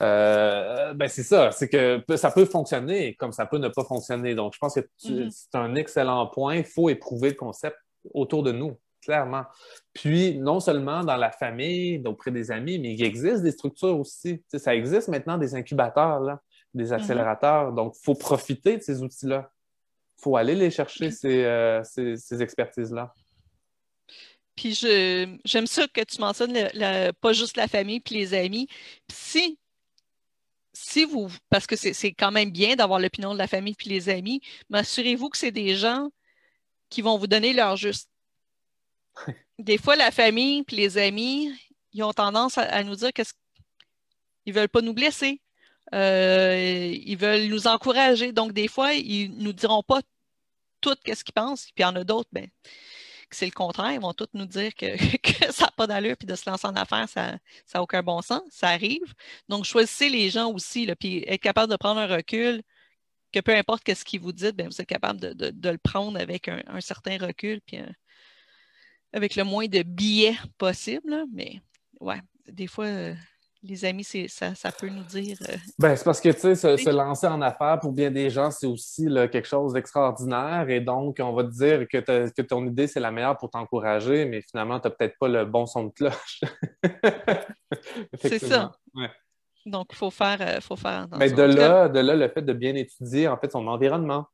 euh, 0.00 0.94
ben 0.94 1.08
c'est 1.08 1.24
ça, 1.24 1.50
c'est 1.50 1.68
que 1.68 2.04
ça 2.16 2.30
peut 2.30 2.44
fonctionner 2.44 3.16
comme 3.16 3.32
ça 3.32 3.46
peut 3.46 3.58
ne 3.58 3.66
pas 3.66 3.82
fonctionner. 3.82 4.36
Donc, 4.36 4.54
je 4.54 4.58
pense 4.60 4.74
que 4.74 4.80
mm-hmm. 4.80 5.30
c'est 5.30 5.58
un 5.58 5.74
excellent 5.74 6.28
point. 6.28 6.56
Il 6.56 6.64
faut 6.64 6.88
éprouver 6.88 7.30
le 7.30 7.34
concept 7.34 7.76
autour 8.14 8.42
de 8.42 8.52
nous, 8.52 8.78
clairement. 9.02 9.44
Puis, 9.92 10.38
non 10.38 10.60
seulement 10.60 11.04
dans 11.04 11.16
la 11.16 11.30
famille, 11.30 12.02
auprès 12.06 12.30
des 12.30 12.50
amis, 12.50 12.78
mais 12.78 12.94
il 12.94 13.02
existe 13.02 13.42
des 13.42 13.52
structures 13.52 13.98
aussi. 13.98 14.42
ça 14.54 14.74
existe 14.74 15.08
maintenant 15.08 15.38
des 15.38 15.54
incubateurs, 15.54 16.20
là, 16.20 16.40
des 16.74 16.90
mm-hmm. 16.90 16.94
accélérateurs. 16.94 17.72
Donc, 17.72 17.94
il 17.98 18.04
faut 18.04 18.14
profiter 18.14 18.76
de 18.76 18.82
ces 18.82 19.02
outils-là. 19.02 19.50
Il 20.18 20.22
faut 20.22 20.36
aller 20.36 20.54
les 20.54 20.70
chercher, 20.70 21.10
euh, 21.24 21.82
ces 21.84 22.42
expertises-là. 22.42 23.12
Puis 24.58 24.74
j'aime 24.74 25.66
ça 25.68 25.86
que 25.86 26.02
tu 26.02 26.20
mentionnes 26.20 26.68
pas 27.20 27.32
juste 27.32 27.56
la 27.56 27.68
famille 27.68 28.00
puis 28.00 28.16
les 28.16 28.34
amis. 28.34 28.66
si, 29.08 29.56
si 30.72 31.04
vous, 31.04 31.30
parce 31.48 31.66
que 31.66 31.76
c'est 31.76 32.12
quand 32.12 32.32
même 32.32 32.50
bien 32.50 32.74
d'avoir 32.74 32.98
l'opinion 32.98 33.34
de 33.34 33.38
la 33.38 33.46
famille 33.46 33.74
puis 33.74 33.88
les 33.88 34.08
amis, 34.08 34.40
mais 34.68 34.78
assurez-vous 34.78 35.28
que 35.28 35.38
c'est 35.38 35.52
des 35.52 35.76
gens 35.76 36.10
qui 36.90 37.02
vont 37.02 37.18
vous 37.18 37.26
donner 37.26 37.52
leur 37.52 37.76
juste. 37.76 38.08
Des 39.58 39.78
fois, 39.78 39.96
la 39.96 40.10
famille 40.10 40.62
puis 40.62 40.76
les 40.76 40.98
amis, 40.98 41.52
ils 41.92 42.02
ont 42.02 42.12
tendance 42.12 42.58
à, 42.58 42.82
nous 42.84 42.94
dire 42.94 43.12
qu'ils 43.12 43.24
ne 44.46 44.52
veulent 44.52 44.68
pas 44.68 44.82
nous 44.82 44.94
blesser. 44.94 45.40
Euh, 45.94 46.94
ils 46.94 47.16
veulent 47.16 47.48
nous 47.48 47.66
encourager. 47.66 48.32
Donc, 48.32 48.52
des 48.52 48.68
fois, 48.68 48.94
ils 48.94 49.30
ne 49.36 49.42
nous 49.42 49.52
diront 49.52 49.82
pas 49.82 50.00
tout 50.80 50.94
ce 51.06 51.24
qu'ils 51.24 51.34
pensent. 51.34 51.64
Puis 51.66 51.74
il 51.78 51.82
y 51.82 51.86
en 51.86 51.96
a 51.96 52.04
d'autres, 52.04 52.28
ben, 52.32 52.48
c'est 53.30 53.46
le 53.46 53.52
contraire. 53.52 53.92
Ils 53.92 54.00
vont 54.00 54.12
tous 54.12 54.28
nous 54.34 54.46
dire 54.46 54.74
que, 54.74 54.86
ça 55.52 55.66
n'a 55.66 55.70
pas 55.72 55.86
d'allure 55.86 56.16
puis 56.16 56.26
de 56.26 56.34
se 56.34 56.48
lancer 56.48 56.66
en 56.66 56.76
affaires, 56.76 57.08
ça 57.08 57.38
n'a 57.74 57.82
aucun 57.82 58.02
bon 58.02 58.22
sens. 58.22 58.42
Ça 58.50 58.68
arrive. 58.68 59.14
Donc, 59.48 59.64
choisissez 59.64 60.08
les 60.08 60.30
gens 60.30 60.50
aussi, 60.52 60.86
là, 60.86 60.96
puis 60.96 61.24
être 61.26 61.42
capable 61.42 61.70
de 61.70 61.76
prendre 61.76 62.00
un 62.00 62.06
recul, 62.06 62.62
que 63.32 63.40
peu 63.40 63.54
importe 63.54 63.92
ce 63.92 64.04
qu'ils 64.04 64.20
vous 64.20 64.32
disent, 64.32 64.54
bien, 64.54 64.66
vous 64.66 64.80
êtes 64.80 64.86
capable 64.86 65.20
de, 65.20 65.70
le 65.70 65.78
prendre 65.78 66.18
avec 66.18 66.48
un, 66.48 66.80
certain 66.80 67.18
recul, 67.18 67.60
puis 67.66 67.78
avec 69.12 69.36
le 69.36 69.44
moins 69.44 69.66
de 69.66 69.82
billets 69.82 70.36
possible. 70.56 71.24
Mais 71.32 71.60
ouais, 72.00 72.20
des 72.48 72.66
fois, 72.66 72.86
euh, 72.86 73.14
les 73.62 73.84
amis, 73.84 74.04
ça, 74.04 74.54
ça, 74.54 74.72
peut 74.72 74.88
nous 74.88 75.04
dire. 75.04 75.36
Euh, 75.48 75.56
ben, 75.78 75.96
c'est 75.96 76.04
parce 76.04 76.20
que, 76.20 76.28
tu 76.30 76.40
sais, 76.40 76.54
se, 76.54 76.90
lancer 76.90 77.26
en 77.26 77.40
affaires 77.42 77.78
pour 77.80 77.92
bien 77.92 78.10
des 78.10 78.30
gens, 78.30 78.50
c'est 78.50 78.66
aussi 78.66 79.06
quelque 79.32 79.48
chose 79.48 79.72
d'extraordinaire. 79.72 80.68
Et 80.68 80.80
donc, 80.80 81.18
on 81.20 81.32
va 81.32 81.44
te 81.44 81.50
dire 81.50 81.88
que, 81.88 81.98
que 82.30 82.42
ton 82.42 82.66
idée, 82.66 82.86
c'est 82.86 83.00
la 83.00 83.10
meilleure 83.10 83.36
pour 83.36 83.50
t'encourager, 83.50 84.24
mais 84.26 84.42
finalement, 84.42 84.78
tu 84.80 84.88
n'as 84.88 84.94
peut-être 84.94 85.18
pas 85.18 85.28
le 85.28 85.44
bon 85.44 85.66
son 85.66 85.84
de 85.84 85.92
cloche. 85.92 86.40
c'est 88.20 88.38
ça. 88.38 88.72
Donc, 89.70 89.88
il 89.90 89.96
faut 89.96 90.10
faire, 90.10 90.38
euh, 90.40 90.60
faut 90.60 90.76
faire 90.76 91.02
attention. 91.02 91.18
Mais 91.18 91.30
de 91.30 91.42
là, 91.42 91.88
de 91.88 92.00
là, 92.00 92.16
le 92.16 92.28
fait 92.28 92.42
de 92.42 92.52
bien 92.52 92.74
étudier, 92.74 93.28
en 93.28 93.36
fait, 93.36 93.52
son 93.52 93.66
environnement. 93.66 94.26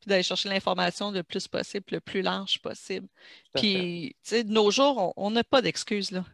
Puis 0.00 0.08
d'aller 0.08 0.22
chercher 0.22 0.48
l'information 0.48 1.10
le 1.10 1.22
plus 1.22 1.46
possible, 1.46 1.84
le 1.90 2.00
plus 2.00 2.22
large 2.22 2.60
possible. 2.60 3.06
Puis, 3.54 4.16
tu 4.22 4.30
sais, 4.30 4.44
de 4.44 4.52
nos 4.52 4.70
jours, 4.70 5.12
on 5.16 5.30
n'a 5.30 5.44
pas 5.44 5.60
d'excuses, 5.60 6.10
là 6.10 6.24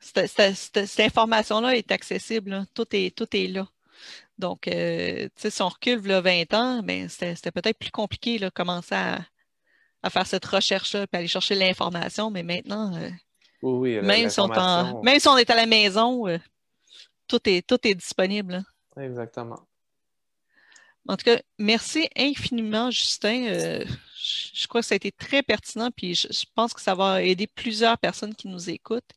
cette, 0.00 1.00
information-là 1.00 1.76
est 1.76 1.90
accessible. 1.90 2.66
Tout, 2.74 2.86
est, 2.92 3.14
tout 3.16 3.28
est 3.36 3.48
là. 3.48 3.68
Donc, 4.38 4.68
euh, 4.68 5.28
si 5.36 5.62
on 5.62 5.68
recule 5.68 6.06
là, 6.06 6.20
20 6.20 6.54
ans, 6.54 6.82
ben, 6.82 7.08
c'était 7.08 7.50
peut-être 7.50 7.78
plus 7.78 7.90
compliqué 7.90 8.38
de 8.38 8.48
commencer 8.48 8.94
à, 8.94 9.20
faire 10.10 10.26
cette 10.26 10.44
recherche-là 10.44 11.06
et 11.12 11.16
aller 11.16 11.26
chercher 11.26 11.56
l'information. 11.56 12.30
Mais 12.30 12.42
maintenant, 12.42 12.94
euh, 12.94 13.10
même, 13.62 14.30
si 14.30 14.40
on 14.40 15.02
même, 15.02 15.20
si 15.20 15.28
on 15.28 15.36
est 15.36 15.50
à 15.50 15.54
la 15.54 15.66
maison, 15.66 16.26
euh, 16.28 16.38
tout, 17.26 17.40
est, 17.48 17.66
tout 17.66 17.78
est 17.86 17.94
disponible. 17.94 18.62
Exactement. 18.96 19.60
En 21.08 21.16
tout 21.16 21.24
cas, 21.24 21.40
merci 21.58 22.08
infiniment, 22.16 22.90
Justin. 22.90 23.84
je 24.16 24.66
crois 24.66 24.80
que 24.80 24.86
ça 24.86 24.94
a 24.94 24.96
été 24.96 25.12
très 25.12 25.42
pertinent, 25.42 25.90
puis 25.90 26.14
je, 26.14 26.44
pense 26.54 26.74
que 26.74 26.80
ça 26.80 26.94
va 26.94 27.22
aider 27.22 27.46
plusieurs 27.46 27.96
personnes 27.98 28.34
qui 28.34 28.48
nous 28.48 28.70
écoutent. 28.70 29.12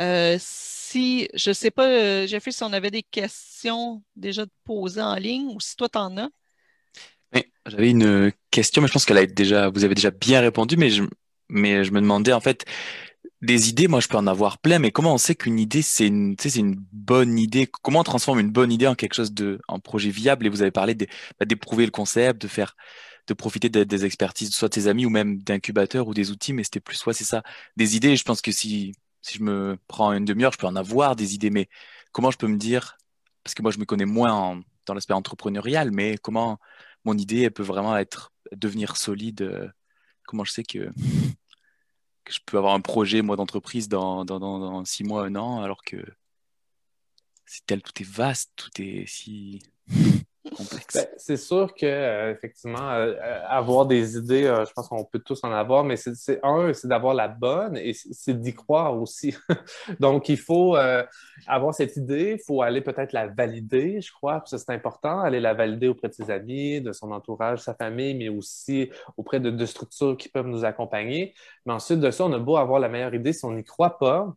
Euh, 0.00 0.36
si, 0.38 1.28
je 1.34 1.50
ne 1.50 1.54
sais 1.54 1.70
pas, 1.70 1.86
euh, 1.86 2.26
Jeffrey, 2.26 2.52
si 2.52 2.62
on 2.62 2.72
avait 2.72 2.90
des 2.90 3.02
questions 3.02 4.02
déjà 4.14 4.44
posées 4.64 5.02
en 5.02 5.14
ligne 5.14 5.48
ou 5.54 5.60
si 5.60 5.74
toi, 5.76 5.88
tu 5.88 5.98
en 5.98 6.16
as. 6.18 6.28
J'avais 7.66 7.90
une 7.90 8.32
question, 8.50 8.80
mais 8.80 8.88
je 8.88 8.92
pense 8.92 9.04
que 9.04 9.24
déjà, 9.24 9.68
vous 9.70 9.84
avez 9.84 9.94
déjà 9.94 10.10
bien 10.10 10.40
répondu, 10.40 10.76
mais 10.76 10.90
je, 10.90 11.02
mais 11.48 11.84
je 11.84 11.90
me 11.90 12.00
demandais 12.00 12.32
en 12.32 12.40
fait, 12.40 12.64
des 13.42 13.68
idées, 13.68 13.88
moi 13.88 14.00
je 14.00 14.08
peux 14.08 14.16
en 14.16 14.26
avoir 14.26 14.58
plein, 14.58 14.78
mais 14.78 14.90
comment 14.90 15.14
on 15.14 15.18
sait 15.18 15.34
qu'une 15.34 15.58
idée 15.58 15.82
c'est 15.82 16.06
une, 16.06 16.36
c'est 16.38 16.56
une 16.56 16.76
bonne 16.92 17.38
idée? 17.38 17.66
Comment 17.82 18.00
on 18.00 18.04
transforme 18.04 18.40
une 18.40 18.50
bonne 18.50 18.72
idée 18.72 18.86
en 18.86 18.94
quelque 18.94 19.14
chose 19.14 19.32
de, 19.32 19.60
en 19.68 19.78
projet 19.78 20.10
viable? 20.10 20.46
Et 20.46 20.48
vous 20.48 20.62
avez 20.62 20.70
parlé 20.70 20.94
bah, 20.94 21.46
d'éprouver 21.46 21.84
le 21.84 21.90
concept, 21.90 22.40
de 22.42 22.48
faire, 22.48 22.76
de 23.26 23.34
profiter 23.34 23.68
des, 23.68 24.04
expertises, 24.04 24.50
soit 24.52 24.68
de 24.68 24.74
tes 24.74 24.86
amis 24.88 25.06
ou 25.06 25.10
même 25.10 25.38
d'incubateurs 25.42 26.08
ou 26.08 26.14
des 26.14 26.30
outils, 26.30 26.52
mais 26.52 26.64
c'était 26.64 26.80
plus, 26.80 26.96
soit 26.96 27.14
c'est 27.14 27.24
ça, 27.24 27.42
des 27.76 27.96
idées. 27.96 28.16
Je 28.16 28.24
pense 28.24 28.40
que 28.40 28.52
si 28.52 28.94
si 29.26 29.38
je 29.38 29.42
me 29.42 29.76
prends 29.88 30.12
une 30.12 30.24
demi-heure, 30.24 30.52
je 30.52 30.58
peux 30.58 30.68
en 30.68 30.76
avoir 30.76 31.16
des 31.16 31.34
idées, 31.34 31.50
mais 31.50 31.68
comment 32.12 32.30
je 32.30 32.38
peux 32.38 32.46
me 32.46 32.56
dire, 32.56 32.96
parce 33.42 33.54
que 33.54 33.62
moi 33.62 33.72
je 33.72 33.78
me 33.78 33.84
connais 33.84 34.04
moins 34.04 34.60
dans 34.86 34.94
l'aspect 34.94 35.14
entrepreneurial, 35.14 35.90
mais 35.90 36.16
comment 36.16 36.58
mon 37.04 37.18
idée 37.18 37.50
peut 37.50 37.64
vraiment 37.64 37.96
être 37.96 38.32
devenir 38.52 38.96
solide 38.96 39.42
euh, 39.42 39.68
Comment 40.26 40.44
je 40.44 40.52
sais 40.52 40.64
que, 40.64 40.90
que 42.26 42.34
je 42.34 42.40
peux 42.44 42.58
avoir 42.58 42.74
un 42.74 42.80
projet 42.80 43.22
moi 43.22 43.36
d'entreprise 43.36 43.88
dans, 43.88 44.24
dans, 44.24 44.84
six 44.84 45.04
mois, 45.04 45.24
un 45.24 45.36
an, 45.36 45.62
alors 45.62 45.82
que 45.82 45.96
c'est 47.46 47.64
tel, 47.64 47.80
tout 47.80 48.02
est 48.02 48.08
vaste, 48.08 48.50
tout 48.56 48.70
est 48.82 49.06
si 49.06 49.62
ben, 50.58 51.06
c'est 51.18 51.36
sûr 51.36 51.74
que 51.74 51.86
euh, 51.86 52.32
effectivement, 52.32 52.90
euh, 52.90 53.14
euh, 53.14 53.42
avoir 53.48 53.86
des 53.86 54.16
idées, 54.16 54.44
je 54.66 54.72
pense 54.72 54.88
qu'on 54.88 55.04
peut 55.04 55.18
tous 55.18 55.42
en 55.44 55.52
avoir, 55.52 55.84
mais 55.84 55.96
c'est 55.96 56.40
un, 56.42 56.72
c'est 56.72 56.88
d'avoir 56.88 57.14
la 57.14 57.28
bonne 57.28 57.76
et 57.76 57.92
c'est 57.94 58.40
d'y 58.40 58.54
croire 58.54 58.98
aussi. 58.98 59.34
Donc, 60.00 60.28
il 60.28 60.38
faut 60.38 60.76
avoir 61.46 61.74
cette 61.74 61.96
idée, 61.96 62.36
il 62.38 62.44
faut 62.44 62.62
aller 62.62 62.80
peut-être 62.80 63.12
la 63.12 63.26
valider, 63.26 64.00
je 64.00 64.12
crois, 64.12 64.40
que 64.40 64.48
c'est 64.48 64.70
important, 64.70 65.20
aller 65.20 65.40
la 65.40 65.54
valider 65.54 65.88
auprès 65.88 66.08
de 66.08 66.14
ses 66.14 66.30
amis, 66.30 66.80
de 66.80 66.92
son 66.92 67.12
entourage, 67.12 67.60
sa 67.60 67.74
famille, 67.74 68.14
mais 68.14 68.28
aussi 68.28 68.90
auprès 69.16 69.40
de, 69.40 69.50
de 69.50 69.66
structures 69.66 70.16
qui 70.16 70.28
peuvent 70.28 70.46
nous 70.46 70.64
accompagner. 70.64 71.34
Mais 71.66 71.72
ensuite 71.72 72.00
de 72.00 72.10
ça, 72.10 72.24
on 72.24 72.32
a 72.32 72.38
beau 72.38 72.56
avoir 72.56 72.80
la 72.80 72.88
meilleure 72.88 73.14
idée, 73.14 73.32
si 73.32 73.44
on 73.44 73.52
n'y 73.52 73.64
croit 73.64 73.98
pas, 73.98 74.34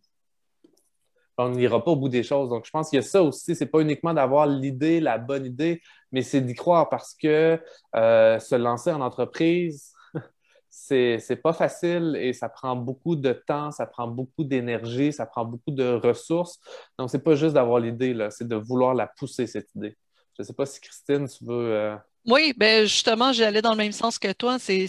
on 1.39 1.49
n'ira 1.49 1.83
pas 1.83 1.91
au 1.91 1.95
bout 1.95 2.09
des 2.09 2.23
choses. 2.23 2.49
Donc, 2.49 2.65
je 2.65 2.71
pense 2.71 2.89
qu'il 2.89 2.97
y 2.97 2.99
a 2.99 3.03
ça 3.03 3.23
aussi. 3.23 3.55
C'est 3.55 3.65
pas 3.65 3.79
uniquement 3.79 4.13
d'avoir 4.13 4.45
l'idée, 4.45 4.99
la 4.99 5.17
bonne 5.17 5.45
idée, 5.45 5.81
mais 6.11 6.21
c'est 6.21 6.41
d'y 6.41 6.53
croire 6.53 6.89
parce 6.89 7.15
que 7.15 7.59
euh, 7.95 8.39
se 8.39 8.55
lancer 8.55 8.91
en 8.91 9.01
entreprise, 9.01 9.93
c'est 10.69 11.41
pas 11.41 11.53
facile 11.53 12.17
et 12.19 12.33
ça 12.33 12.49
prend 12.49 12.75
beaucoup 12.75 13.15
de 13.15 13.31
temps, 13.31 13.71
ça 13.71 13.85
prend 13.85 14.07
beaucoup 14.07 14.43
d'énergie, 14.43 15.13
ça 15.13 15.25
prend 15.25 15.45
beaucoup 15.45 15.71
de 15.71 15.93
ressources. 15.93 16.59
Donc, 16.97 17.09
c'est 17.09 17.23
pas 17.23 17.35
juste 17.35 17.53
d'avoir 17.53 17.79
l'idée, 17.79 18.27
c'est 18.31 18.47
de 18.47 18.55
vouloir 18.55 18.93
la 18.93 19.07
pousser, 19.07 19.47
cette 19.47 19.73
idée. 19.75 19.97
Je 20.37 20.43
ne 20.43 20.47
sais 20.47 20.53
pas 20.53 20.65
si 20.65 20.79
Christine, 20.79 21.27
tu 21.27 21.45
veux. 21.45 21.73
Euh, 21.73 21.95
oui, 22.25 22.53
ben 22.55 22.85
justement, 22.85 23.31
j'allais 23.33 23.61
dans 23.61 23.71
le 23.71 23.77
même 23.77 23.91
sens 23.91 24.19
que 24.19 24.31
toi. 24.31 24.57
C'est 24.59 24.87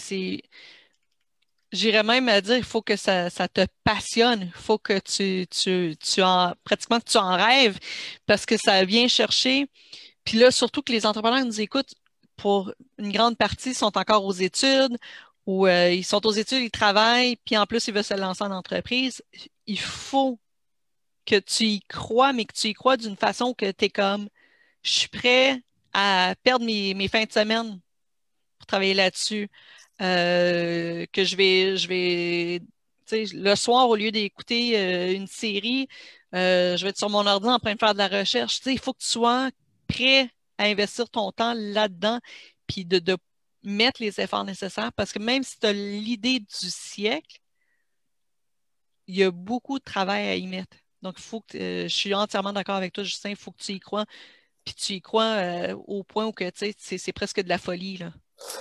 J'irais 1.72 2.02
même 2.02 2.28
à 2.28 2.40
dire, 2.40 2.56
il 2.56 2.64
faut 2.64 2.82
que 2.82 2.96
ça, 2.96 3.30
te 3.30 3.66
passionne. 3.84 4.42
Il 4.42 4.60
faut 4.60 4.78
que 4.78 4.98
tu, 4.98 5.46
tu, 5.48 5.96
tu 5.96 6.22
en, 6.22 6.54
pratiquement 6.64 6.98
que 6.98 7.10
tu 7.10 7.18
en 7.18 7.36
rêves 7.36 7.78
parce 8.26 8.46
que 8.46 8.56
ça 8.56 8.84
vient 8.84 9.08
chercher. 9.08 9.66
Puis 10.24 10.38
là, 10.38 10.50
surtout 10.50 10.82
que 10.82 10.92
les 10.92 11.06
entrepreneurs 11.06 11.44
nous 11.44 11.60
écoutent 11.60 11.94
pour 12.36 12.72
une 12.98 13.12
grande 13.12 13.36
partie 13.36 13.74
sont 13.74 13.96
encore 13.98 14.24
aux 14.24 14.32
études 14.32 14.96
ou 15.46 15.66
euh, 15.66 15.90
ils 15.92 16.04
sont 16.04 16.26
aux 16.26 16.32
études, 16.32 16.62
ils 16.62 16.70
travaillent, 16.70 17.36
puis 17.36 17.56
en 17.56 17.66
plus, 17.66 17.88
ils 17.88 17.94
veulent 17.94 18.04
se 18.04 18.14
lancer 18.14 18.44
en 18.44 18.52
entreprise, 18.52 19.22
il 19.66 19.80
faut 19.80 20.38
que 21.26 21.36
tu 21.38 21.64
y 21.64 21.80
crois, 21.82 22.32
mais 22.32 22.44
que 22.44 22.52
tu 22.52 22.68
y 22.68 22.74
crois 22.74 22.96
d'une 22.96 23.16
façon 23.16 23.54
que 23.54 23.70
tu 23.70 23.86
es 23.86 23.90
comme, 23.90 24.28
je 24.82 24.90
suis 24.90 25.08
prêt 25.08 25.62
à 25.92 26.34
perdre 26.42 26.64
mes, 26.64 27.08
fins 27.08 27.24
de 27.24 27.32
semaine 27.32 27.80
pour 28.58 28.66
travailler 28.66 28.94
là-dessus. 28.94 29.48
Euh, 30.01 31.07
que 31.12 31.24
je 31.24 31.36
vais, 31.36 31.76
je 31.76 31.88
vais 31.88 32.62
le 33.12 33.55
soir, 33.55 33.88
au 33.88 33.96
lieu 33.96 34.11
d'écouter 34.12 34.78
euh, 34.78 35.12
une 35.14 35.26
série, 35.26 35.88
je 36.32 36.82
vais 36.82 36.90
être 36.90 36.98
sur 36.98 37.11
mon 37.11 37.26
ordi 37.26 37.48
en 37.48 37.59
train 37.59 37.74
de 37.74 37.78
faire 37.78 37.92
de 37.92 37.98
la 37.98 38.09
recherche. 38.09 38.61
il 38.66 38.78
faut 38.78 38.92
que 38.92 39.01
tu 39.01 39.09
sois 39.09 39.51
prêt 39.88 40.30
à 40.59 40.64
investir 40.64 41.09
ton 41.11 41.32
temps 41.32 41.55
là-dedans, 41.55 42.20
puis 42.66 42.84
de, 42.84 42.98
de, 42.98 43.16
mettre 43.62 44.03
les 44.03 44.20
efforts 44.20 44.44
nécessaires 44.44 44.92
parce 44.92 45.12
que 45.12 45.18
même 45.18 45.42
si 45.42 45.59
tu 45.59 45.66
as 45.66 45.72
l'idée 45.72 46.40
du 46.40 46.70
siècle, 46.70 47.40
il 49.07 49.16
y 49.16 49.24
a 49.24 49.30
beaucoup 49.30 49.78
de 49.78 49.84
travail 49.84 50.28
à 50.28 50.36
y 50.36 50.46
mettre. 50.46 50.76
Donc, 51.03 51.18
faut 51.18 51.40
que 51.40 51.59
euh, 51.59 51.88
je 51.88 51.94
suis 51.94 52.14
entièrement 52.14 52.53
d'accord 52.53 52.76
avec 52.76 52.92
toi, 52.92 53.05
Justin, 53.05 53.30
il 53.30 53.36
faut 53.36 53.53
que 53.53 53.62
tu 53.62 53.72
y 53.72 53.80
crois. 53.80 54.07
Puis 54.64 54.74
tu 54.74 54.92
y 54.94 55.01
crois 55.01 55.24
euh, 55.24 55.74
au 55.86 56.05
point 56.05 56.26
où 56.26 56.32
que 56.32 56.44
c'est 56.55 57.12
presque 57.12 57.40
de 57.42 57.48
la 57.48 57.59
folie. 57.59 57.98
Là. 57.98 58.12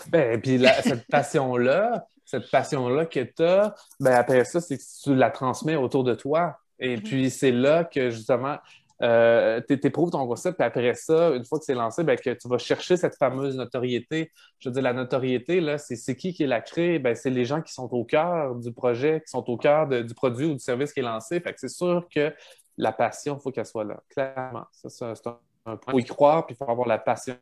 Ben, 0.09 0.39
puis 0.41 0.61
cette 0.83 1.07
passion-là, 1.07 2.05
cette 2.25 2.49
passion-là 2.51 3.05
que 3.05 3.21
tu 3.21 3.43
as, 3.43 3.75
ben, 3.99 4.13
après 4.13 4.45
ça, 4.45 4.61
c'est 4.61 4.77
que 4.77 4.83
tu 5.03 5.15
la 5.15 5.31
transmets 5.31 5.75
autour 5.75 6.03
de 6.03 6.13
toi. 6.13 6.57
Et 6.79 6.97
mm-hmm. 6.97 7.03
puis, 7.03 7.29
c'est 7.29 7.51
là 7.51 7.83
que 7.83 8.09
justement, 8.09 8.57
euh, 9.01 9.61
tu 9.67 9.79
éprouves 9.87 10.11
ton 10.11 10.27
concept, 10.27 10.57
puis 10.57 10.65
après 10.65 10.93
ça, 10.93 11.29
une 11.29 11.45
fois 11.45 11.59
que 11.59 11.65
c'est 11.65 11.73
lancé, 11.73 12.03
ben, 12.03 12.17
que 12.17 12.31
tu 12.31 12.47
vas 12.47 12.57
chercher 12.57 12.97
cette 12.97 13.15
fameuse 13.17 13.55
notoriété. 13.55 14.31
Je 14.59 14.69
veux 14.69 14.73
dire, 14.73 14.83
la 14.83 14.93
notoriété, 14.93 15.61
là, 15.61 15.77
c'est 15.77 16.15
qui 16.15 16.33
qui 16.33 16.45
la 16.45 16.61
crée? 16.61 16.99
Ben, 16.99 17.15
c'est 17.15 17.29
les 17.29 17.45
gens 17.45 17.61
qui 17.61 17.73
sont 17.73 17.93
au 17.93 18.03
cœur 18.03 18.55
du 18.55 18.73
projet, 18.73 19.21
qui 19.21 19.29
sont 19.29 19.49
au 19.49 19.57
cœur 19.57 19.87
du 19.87 20.13
produit 20.13 20.47
ou 20.47 20.53
du 20.53 20.59
service 20.59 20.91
qui 20.91 20.99
est 20.99 21.03
lancé. 21.03 21.39
Fait 21.39 21.53
que 21.53 21.59
c'est 21.59 21.69
sûr 21.69 22.07
que 22.13 22.33
la 22.77 22.91
passion, 22.91 23.37
il 23.37 23.41
faut 23.41 23.51
qu'elle 23.51 23.65
soit 23.65 23.85
là, 23.85 24.01
clairement. 24.09 24.65
Ça, 24.71 24.89
c'est 24.89 25.27
un, 25.65 25.77
point. 25.77 25.79
Il 25.87 25.91
faut 25.91 25.99
y 25.99 26.05
croire, 26.05 26.45
puis 26.45 26.55
il 26.55 26.57
faut 26.57 26.69
avoir 26.69 26.87
la 26.87 26.97
passion. 26.97 27.35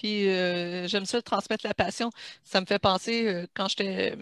Puis 0.00 0.30
euh, 0.30 0.88
j'aime 0.88 1.04
ça 1.04 1.20
transmettre 1.20 1.66
la 1.66 1.74
passion. 1.74 2.10
Ça 2.42 2.58
me 2.62 2.64
fait 2.64 2.78
penser 2.78 3.26
euh, 3.26 3.46
quand 3.52 3.68
j'étais 3.68 4.16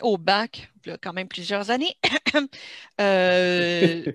au 0.00 0.18
bac, 0.18 0.72
a 0.88 0.98
quand 0.98 1.12
même 1.12 1.28
plusieurs 1.28 1.70
années, 1.70 1.96
euh, 3.00 4.12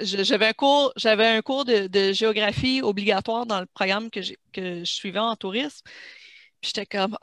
j'avais 0.00 0.46
un 0.46 0.52
cours, 0.52 0.92
j'avais 0.94 1.26
un 1.26 1.42
cours 1.42 1.64
de, 1.64 2.12
géographie 2.12 2.82
obligatoire 2.82 3.46
dans 3.46 3.58
le 3.58 3.66
programme 3.66 4.10
que, 4.10 4.22
je 4.22 4.84
suivais 4.84 5.18
en 5.18 5.34
tourisme. 5.34 5.82
Puis 6.60 6.72
j'étais 6.72 6.86
comme 6.86 7.18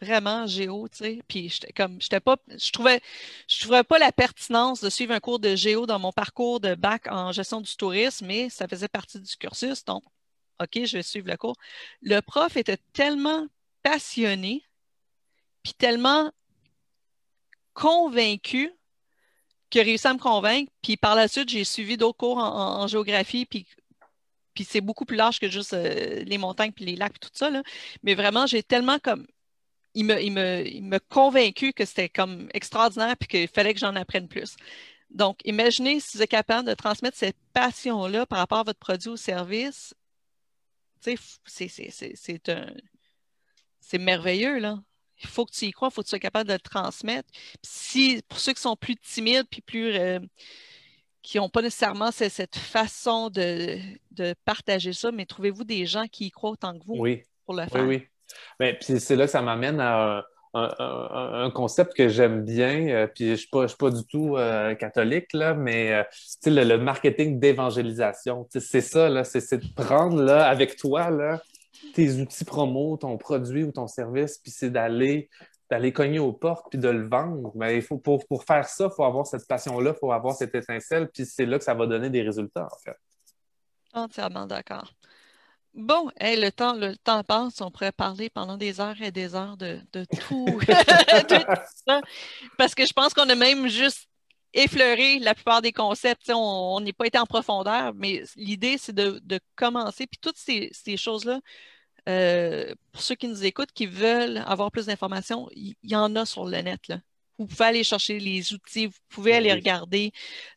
vraiment 0.00 0.46
géo, 0.46 0.88
tu 0.88 0.96
sais. 0.96 1.20
Puis 1.28 1.50
j'étais 1.50 1.74
comme, 1.74 2.00
j'étais 2.00 2.20
pas, 2.20 2.38
je 2.48 2.70
trouvais, 2.72 3.02
je 3.48 3.60
trouvais 3.60 3.84
pas 3.84 3.98
la 3.98 4.12
pertinence 4.12 4.80
de 4.80 4.88
suivre 4.88 5.12
un 5.12 5.20
cours 5.20 5.40
de 5.40 5.56
géo 5.56 5.84
dans 5.84 5.98
mon 5.98 6.12
parcours 6.12 6.58
de 6.58 6.74
bac 6.74 7.06
en 7.08 7.32
gestion 7.32 7.60
du 7.60 7.76
tourisme, 7.76 8.24
mais 8.26 8.48
ça 8.48 8.66
faisait 8.66 8.88
partie 8.88 9.20
du 9.20 9.36
cursus, 9.36 9.84
donc 9.84 10.02
OK, 10.62 10.84
je 10.84 10.96
vais 10.96 11.02
suivre 11.02 11.28
le 11.28 11.36
cours. 11.36 11.56
Le 12.02 12.20
prof 12.20 12.56
était 12.56 12.78
tellement 12.92 13.46
passionné 13.82 14.62
puis 15.62 15.74
tellement 15.74 16.30
convaincu 17.72 18.72
qu'il 19.70 19.80
a 19.80 19.84
réussi 19.84 20.06
à 20.06 20.14
me 20.14 20.18
convaincre. 20.18 20.70
Puis 20.82 20.96
par 20.96 21.14
la 21.14 21.28
suite, 21.28 21.48
j'ai 21.48 21.64
suivi 21.64 21.96
d'autres 21.96 22.18
cours 22.18 22.38
en, 22.38 22.86
géographie, 22.86 23.46
puis, 23.46 23.66
puis 24.54 24.64
c'est 24.64 24.80
beaucoup 24.80 25.04
plus 25.04 25.16
large 25.16 25.40
que 25.40 25.48
juste 25.48 25.72
euh, 25.72 26.22
les 26.24 26.38
montagnes, 26.38 26.72
puis 26.72 26.84
les 26.84 26.96
lacs, 26.96 27.12
puis 27.12 27.20
tout 27.20 27.30
ça. 27.32 27.50
Là. 27.50 27.62
Mais 28.02 28.14
vraiment, 28.14 28.46
j'ai 28.46 28.62
tellement 28.62 28.98
comme. 28.98 29.26
Il 29.94 30.06
m'a 30.06 30.20
il 30.20 30.32
me, 30.32 30.66
il 30.66 31.00
convaincu 31.10 31.74
que 31.74 31.84
c'était 31.84 32.08
comme 32.08 32.48
extraordinaire, 32.54 33.14
puis 33.18 33.28
qu'il 33.28 33.48
fallait 33.48 33.74
que 33.74 33.80
j'en 33.80 33.94
apprenne 33.94 34.26
plus. 34.26 34.56
Donc, 35.10 35.40
imaginez 35.44 36.00
si 36.00 36.16
vous 36.16 36.22
êtes 36.22 36.30
capable 36.30 36.66
de 36.66 36.72
transmettre 36.74 37.18
cette 37.18 37.36
passion-là 37.52 38.24
par 38.24 38.38
rapport 38.38 38.60
à 38.60 38.62
votre 38.62 38.78
produit 38.78 39.10
ou 39.10 39.16
service. 39.18 39.94
C'est 43.80 43.98
merveilleux, 43.98 44.58
là 44.58 44.78
il 45.22 45.28
faut 45.28 45.44
que 45.44 45.52
tu 45.52 45.66
y 45.66 45.72
crois, 45.72 45.88
il 45.90 45.94
faut 45.94 46.02
que 46.02 46.06
tu 46.06 46.10
sois 46.10 46.18
capable 46.18 46.48
de 46.48 46.54
le 46.54 46.60
transmettre. 46.60 47.28
si, 47.62 48.22
pour 48.28 48.38
ceux 48.38 48.52
qui 48.52 48.60
sont 48.60 48.76
plus 48.76 48.96
timides, 48.96 49.46
puis 49.50 49.60
plus 49.60 49.94
euh, 49.94 50.18
qui 51.22 51.38
n'ont 51.38 51.48
pas 51.48 51.62
nécessairement 51.62 52.10
cette, 52.10 52.56
façon 52.56 53.30
de, 53.30 53.78
partager 54.44 54.92
ça, 54.92 55.12
mais 55.12 55.26
trouvez-vous 55.26 55.64
des 55.64 55.86
gens 55.86 56.06
qui 56.08 56.26
y 56.26 56.30
croient 56.30 56.50
autant 56.50 56.78
que 56.78 56.84
vous 56.84 57.06
pour 57.44 57.54
le 57.54 57.66
faire? 57.66 57.84
Oui, 57.84 57.96
oui. 57.96 58.08
Ben, 58.58 58.76
puis 58.76 58.98
c'est 58.98 59.16
là 59.16 59.26
que 59.26 59.30
ça 59.30 59.42
m'amène 59.42 59.78
à 59.78 60.24
un, 60.54 61.50
concept 61.50 61.94
que 61.94 62.08
j'aime 62.08 62.44
bien, 62.44 62.88
euh, 62.88 63.06
puis 63.06 63.26
je 63.26 63.48
ne 63.52 63.66
suis, 63.66 63.76
pas 63.76 63.90
du 63.90 64.04
tout 64.04 64.36
euh, 64.36 64.74
catholique, 64.74 65.32
là, 65.32 65.54
mais 65.54 66.06
le, 66.44 66.64
le, 66.64 66.78
marketing 66.78 67.40
d'évangélisation. 67.40 68.46
C'est 68.50 68.80
ça, 68.82 69.24
c'est 69.24 69.56
de 69.56 69.74
prendre 69.74 70.22
là, 70.22 70.46
avec 70.46 70.76
toi 70.76 71.10
là, 71.10 71.40
tes 71.94 72.20
outils 72.20 72.44
promo, 72.44 72.96
ton 72.96 73.16
produit 73.16 73.64
ou 73.64 73.72
ton 73.72 73.86
service, 73.86 74.38
puis 74.38 74.50
c'est 74.50 74.70
d'aller 74.70 75.30
d'aller 75.72 75.90
cogner 75.90 76.18
aux 76.18 76.34
portes 76.34 76.66
puis 76.68 76.78
de 76.78 76.90
le 76.90 77.08
vendre. 77.08 77.50
Mais 77.54 77.76
il 77.76 77.82
faut, 77.82 77.96
pour, 77.96 78.44
faire 78.44 78.68
ça, 78.68 78.88
il 78.90 78.94
faut 78.94 79.04
avoir 79.04 79.26
cette 79.26 79.48
passion-là, 79.48 79.92
il 79.96 79.98
faut 79.98 80.12
avoir 80.12 80.34
cette 80.34 80.54
étincelle, 80.54 81.08
puis 81.08 81.24
c'est 81.24 81.46
là 81.46 81.56
que 81.56 81.64
ça 81.64 81.72
va 81.72 81.86
donner 81.86 82.10
des 82.10 82.20
résultats, 82.20 82.68
en 82.70 82.78
fait. 82.84 82.96
Entièrement 83.94 84.46
d'accord. 84.46 84.92
Bon, 85.74 86.10
le, 86.20 86.50
temps, 86.50 86.74
le 86.74 86.96
temps 86.98 87.24
passe, 87.24 87.60
on 87.62 87.70
pourrait 87.70 87.92
parler 87.92 88.28
pendant 88.28 88.58
des 88.58 88.80
heures 88.80 89.00
et 89.00 89.10
des 89.10 89.34
heures 89.34 89.56
de, 89.56 89.80
tout, 90.20 90.60
ça, 91.86 92.00
parce 92.58 92.74
que 92.74 92.84
je 92.84 92.92
pense 92.92 93.14
qu'on 93.14 93.28
a 93.28 93.34
même 93.34 93.68
juste 93.68 94.08
effleuré 94.52 95.18
la 95.18 95.34
plupart 95.34 95.62
des 95.62 95.72
concepts. 95.72 96.30
on 96.34 96.80
n'est 96.80 96.92
pas 96.92 97.06
été 97.06 97.18
en 97.18 97.26
profondeur, 97.26 97.94
mais 97.94 98.22
l'idée, 98.36 98.76
c'est 98.78 98.94
de, 98.94 99.40
commencer. 99.56 100.06
Puis 100.06 100.18
toutes 100.20 100.36
ces, 100.36 100.70
ces 100.72 100.96
choses-là, 100.98 101.40
euh, 102.08 102.74
pour 102.92 103.02
ceux 103.02 103.14
qui 103.14 103.28
nous 103.28 103.44
écoutent, 103.44 103.72
qui 103.72 103.86
veulent 103.86 104.38
avoir 104.46 104.70
plus 104.70 104.86
d'informations, 104.86 105.48
il 105.52 105.76
y, 105.82 105.96
en 105.96 106.14
a 106.16 106.26
sur 106.26 106.44
le 106.44 106.58
net. 106.58 106.88
Là. 106.88 106.98
Vous 107.42 107.46
pouvez 107.46 107.64
aller 107.66 107.84
chercher 107.84 108.18
les 108.18 108.52
outils, 108.52 108.86
vous 108.86 108.98
pouvez 109.08 109.34
aller 109.34 109.52
regarder. 109.52 110.12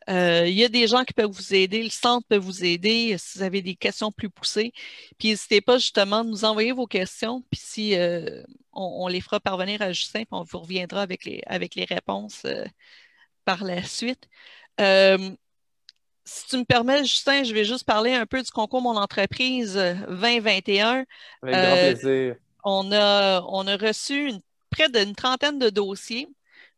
Euh, 0.09 0.45
il 0.47 0.53
y 0.53 0.63
a 0.63 0.69
des 0.69 0.88
gens 0.88 1.03
qui 1.03 1.13
peuvent 1.13 1.31
vous 1.31 1.53
aider, 1.53 1.83
le 1.83 1.89
centre 1.89 2.27
peut 2.27 2.38
vous 2.38 2.63
aider 2.63 3.15
si 3.17 3.38
vous 3.38 3.43
avez 3.43 3.61
des 3.61 3.75
questions 3.75 4.11
plus 4.11 4.29
poussées. 4.29 4.71
Puis 5.17 5.29
n'hésitez 5.29 5.61
pas 5.61 5.77
justement 5.77 6.19
à 6.21 6.23
nous 6.23 6.45
envoyer 6.45 6.71
vos 6.71 6.88
questions, 6.88 7.43
puis 7.51 7.59
si 7.63 7.95
euh, 7.95 8.43
on, 8.73 9.07
les 9.07 9.21
fera 9.21 9.39
parvenir 9.39 9.81
à 9.81 9.91
Justin, 9.91 10.19
puis 10.19 10.27
on 10.31 10.43
vous 10.43 10.59
reviendra 10.59 11.01
avec 11.01 11.25
les, 11.25 11.41
avec 11.45 11.75
les 11.75 11.86
réponses 11.86 12.43
par 13.45 13.63
la 13.63 13.83
suite 13.83 14.27
si 16.25 16.47
tu 16.47 16.57
me 16.57 16.65
permets, 16.65 17.03
Justin, 17.03 17.43
je 17.43 17.53
vais 17.53 17.63
juste 17.63 17.86
parler 17.86 18.13
un 18.13 18.25
peu 18.25 18.41
du 18.41 18.49
concours 18.49 18.81
Mon 18.81 18.97
entreprise 18.97 19.75
2021. 19.75 20.89
Avec 20.89 21.05
grand 21.41 21.53
euh, 21.53 21.93
plaisir. 21.93 22.36
On 22.63 22.91
a, 22.91 23.41
on 23.47 23.67
a 23.67 23.77
reçu 23.77 24.31
près 24.71 24.89
d'une 24.89 25.15
trentaine 25.15 25.59
de 25.59 25.69
dossiers. 25.69 26.27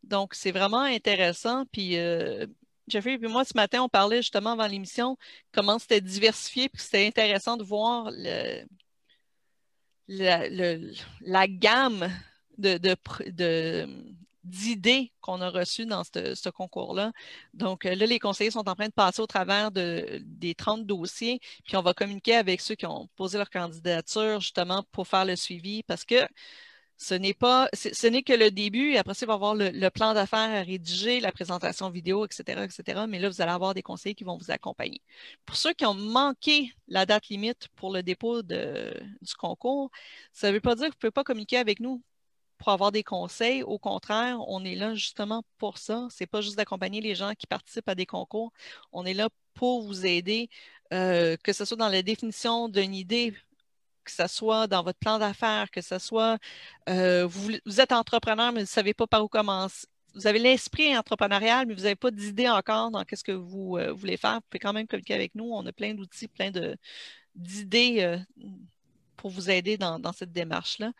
Donc, 0.04 0.34
c'est 0.36 0.52
vraiment 0.52 0.82
intéressant. 0.82 1.66
Puis, 1.72 1.98
euh, 1.98 2.48
Jeffrey 2.88 3.20
et 3.22 3.28
moi, 3.28 3.44
ce 3.44 3.54
matin, 3.56 3.82
on 3.84 3.90
parlait 3.90 4.22
justement 4.22 4.52
avant 4.52 4.68
l'émission 4.68 5.18
comment 5.52 5.78
c'était 5.80 6.02
diversifié, 6.02 6.70
puis 6.70 6.82
c'était 6.82 7.06
intéressant 7.06 7.58
de 7.58 7.64
voir 7.64 8.10
la, 10.08 11.48
gamme 11.48 12.10
d'idées 14.44 15.12
qu'on 15.20 15.42
a 15.42 15.50
reçues 15.50 15.86
dans 15.86 16.04
ce, 16.06 16.50
concours-là. 16.50 17.12
Donc 17.54 17.86
euh, 17.86 17.94
là, 17.94 18.06
les 18.06 18.20
conseillers 18.20 18.52
sont 18.52 18.70
en 18.70 18.76
train 18.76 18.88
de 18.88 18.94
passer 18.94 19.22
au 19.22 19.28
travers 19.28 19.72
de, 19.72 20.22
des 20.24 20.56
30 20.56 20.86
dossiers, 20.86 21.42
puis 21.66 21.76
on 21.76 21.82
va 21.82 21.94
communiquer 21.94 22.36
avec 22.36 22.62
ceux 22.62 22.76
qui 22.76 22.86
ont 22.86 23.10
posé 23.18 23.38
leur 23.38 23.50
candidature 23.50 24.40
justement 24.40 24.84
pour 24.94 25.08
faire 25.08 25.26
le 25.26 25.36
suivi 25.36 25.84
parce 25.84 26.06
que 26.06 26.26
ce 26.98 27.14
n'est 27.14 27.34
pas, 27.34 27.70
ce 27.74 28.08
n'est 28.08 28.24
que 28.24 28.34
le 28.34 28.50
début, 28.52 28.96
après 28.96 29.14
ça, 29.14 29.26
il 29.26 29.28
va 29.28 29.34
y 29.34 29.36
avoir 29.36 29.56
le, 29.56 29.90
plan 29.90 30.14
d'affaires 30.14 30.40
à 30.40 30.62
rédiger, 30.64 31.20
la 31.20 31.32
présentation 31.32 31.90
vidéo, 31.92 32.26
etc.. 32.26 32.66
Mais 33.08 33.20
là, 33.20 33.30
vous 33.30 33.42
allez 33.42 33.52
avoir 33.52 33.74
des 33.76 33.84
conseillers 33.84 34.16
qui 34.16 34.24
vont 34.24 34.38
vous 34.38 34.52
accompagner. 34.52 35.02
Pour 35.46 35.56
ceux 35.58 35.74
qui 35.74 35.86
ont 35.86 35.94
manqué 35.94 36.74
la 36.88 37.06
date 37.06 37.28
limite 37.30 37.68
pour 37.76 37.94
le 37.94 38.02
dépôt 38.04 38.42
du 38.42 39.36
concours, 39.38 39.92
ça 40.34 40.50
ne 40.50 40.54
veut 40.54 40.62
pas 40.62 40.76
dire 40.76 40.86
que 40.86 40.92
vous 40.92 40.98
ne 40.98 41.00
pouvez 41.02 41.12
pas 41.12 41.24
communiquer 41.24 41.58
avec 41.58 41.80
nous 41.80 42.02
pour 42.58 42.70
avoir 42.70 42.92
des 42.92 43.04
conseils. 43.04 43.64
Au 43.64 43.78
contraire, 43.78 44.40
on 44.48 44.66
est 44.66 44.76
là 44.76 44.96
justement 44.96 45.44
pour 45.58 45.78
ça. 45.78 46.08
Ce 46.10 46.24
n'est 46.24 46.28
pas 46.28 46.42
juste 46.42 46.58
d'accompagner 46.58 47.02
les 47.02 47.16
gens 47.16 47.34
qui 47.36 47.48
participent 47.48 47.90
à 47.90 47.96
des 47.96 48.06
concours. 48.06 48.52
On 48.92 49.06
est 49.06 49.14
là 49.14 49.30
pour 49.54 49.84
vous 49.84 50.06
aider, 50.06 50.50
euh, 50.94 51.38
que 51.44 51.54
ce 51.54 51.66
soit 51.66 51.78
dans 51.78 51.90
la 51.90 52.02
définition 52.02 52.70
d'une 52.70 52.94
idée, 52.96 53.34
que 54.08 54.14
ce 54.14 54.28
soit 54.28 54.68
dans 54.68 54.84
votre 54.84 55.00
plan 55.00 55.20
d'affaires, 55.20 55.70
que 55.70 55.82
ce 55.82 56.00
soit 56.00 56.40
euh, 56.90 57.28
vous, 57.28 57.82
êtes 57.82 57.92
entrepreneur, 57.92 58.52
mais 58.52 58.62
vous 58.62 58.66
ne 58.66 58.68
savez 58.68 58.94
pas 58.94 59.08
par 59.08 59.24
où 59.24 59.28
commencer. 59.28 59.88
Vous 60.16 60.26
avez 60.28 60.40
l'esprit 60.40 60.98
entrepreneurial, 60.98 61.68
mais 61.68 61.76
vous 61.76 61.84
n'avez 61.84 61.96
pas 61.96 62.10
d'idée 62.10 62.50
encore 62.50 62.90
dans 62.90 63.04
ce 63.12 63.24
que 63.24 63.34
vous 63.34 63.78
euh, 63.78 63.92
voulez 63.92 64.18
faire. 64.18 64.36
Vous 64.36 64.42
pouvez 64.50 64.60
quand 64.60 64.74
même 64.74 64.88
communiquer 64.88 65.14
avec 65.14 65.36
nous. 65.36 65.46
On 65.46 65.66
a 65.66 65.74
plein 65.74 65.94
d'outils, 65.94 66.28
plein 66.28 66.52
d'idées 67.36 68.18
pour 69.18 69.30
vous 69.30 69.50
aider 69.50 69.78
dans, 69.78 70.14
cette 70.14 70.32
démarche-là. 70.32 70.92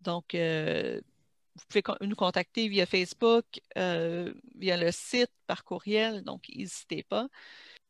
Donc, 0.00 0.34
vous 0.34 1.64
pouvez 1.68 1.82
nous 2.00 2.16
contacter 2.16 2.68
via 2.68 2.86
Facebook, 2.86 3.44
via 3.76 4.76
le 4.76 4.90
site, 4.90 5.30
par 5.46 5.64
courriel, 5.64 6.24
donc 6.24 6.48
n'hésitez 6.48 7.04
pas. 7.04 7.28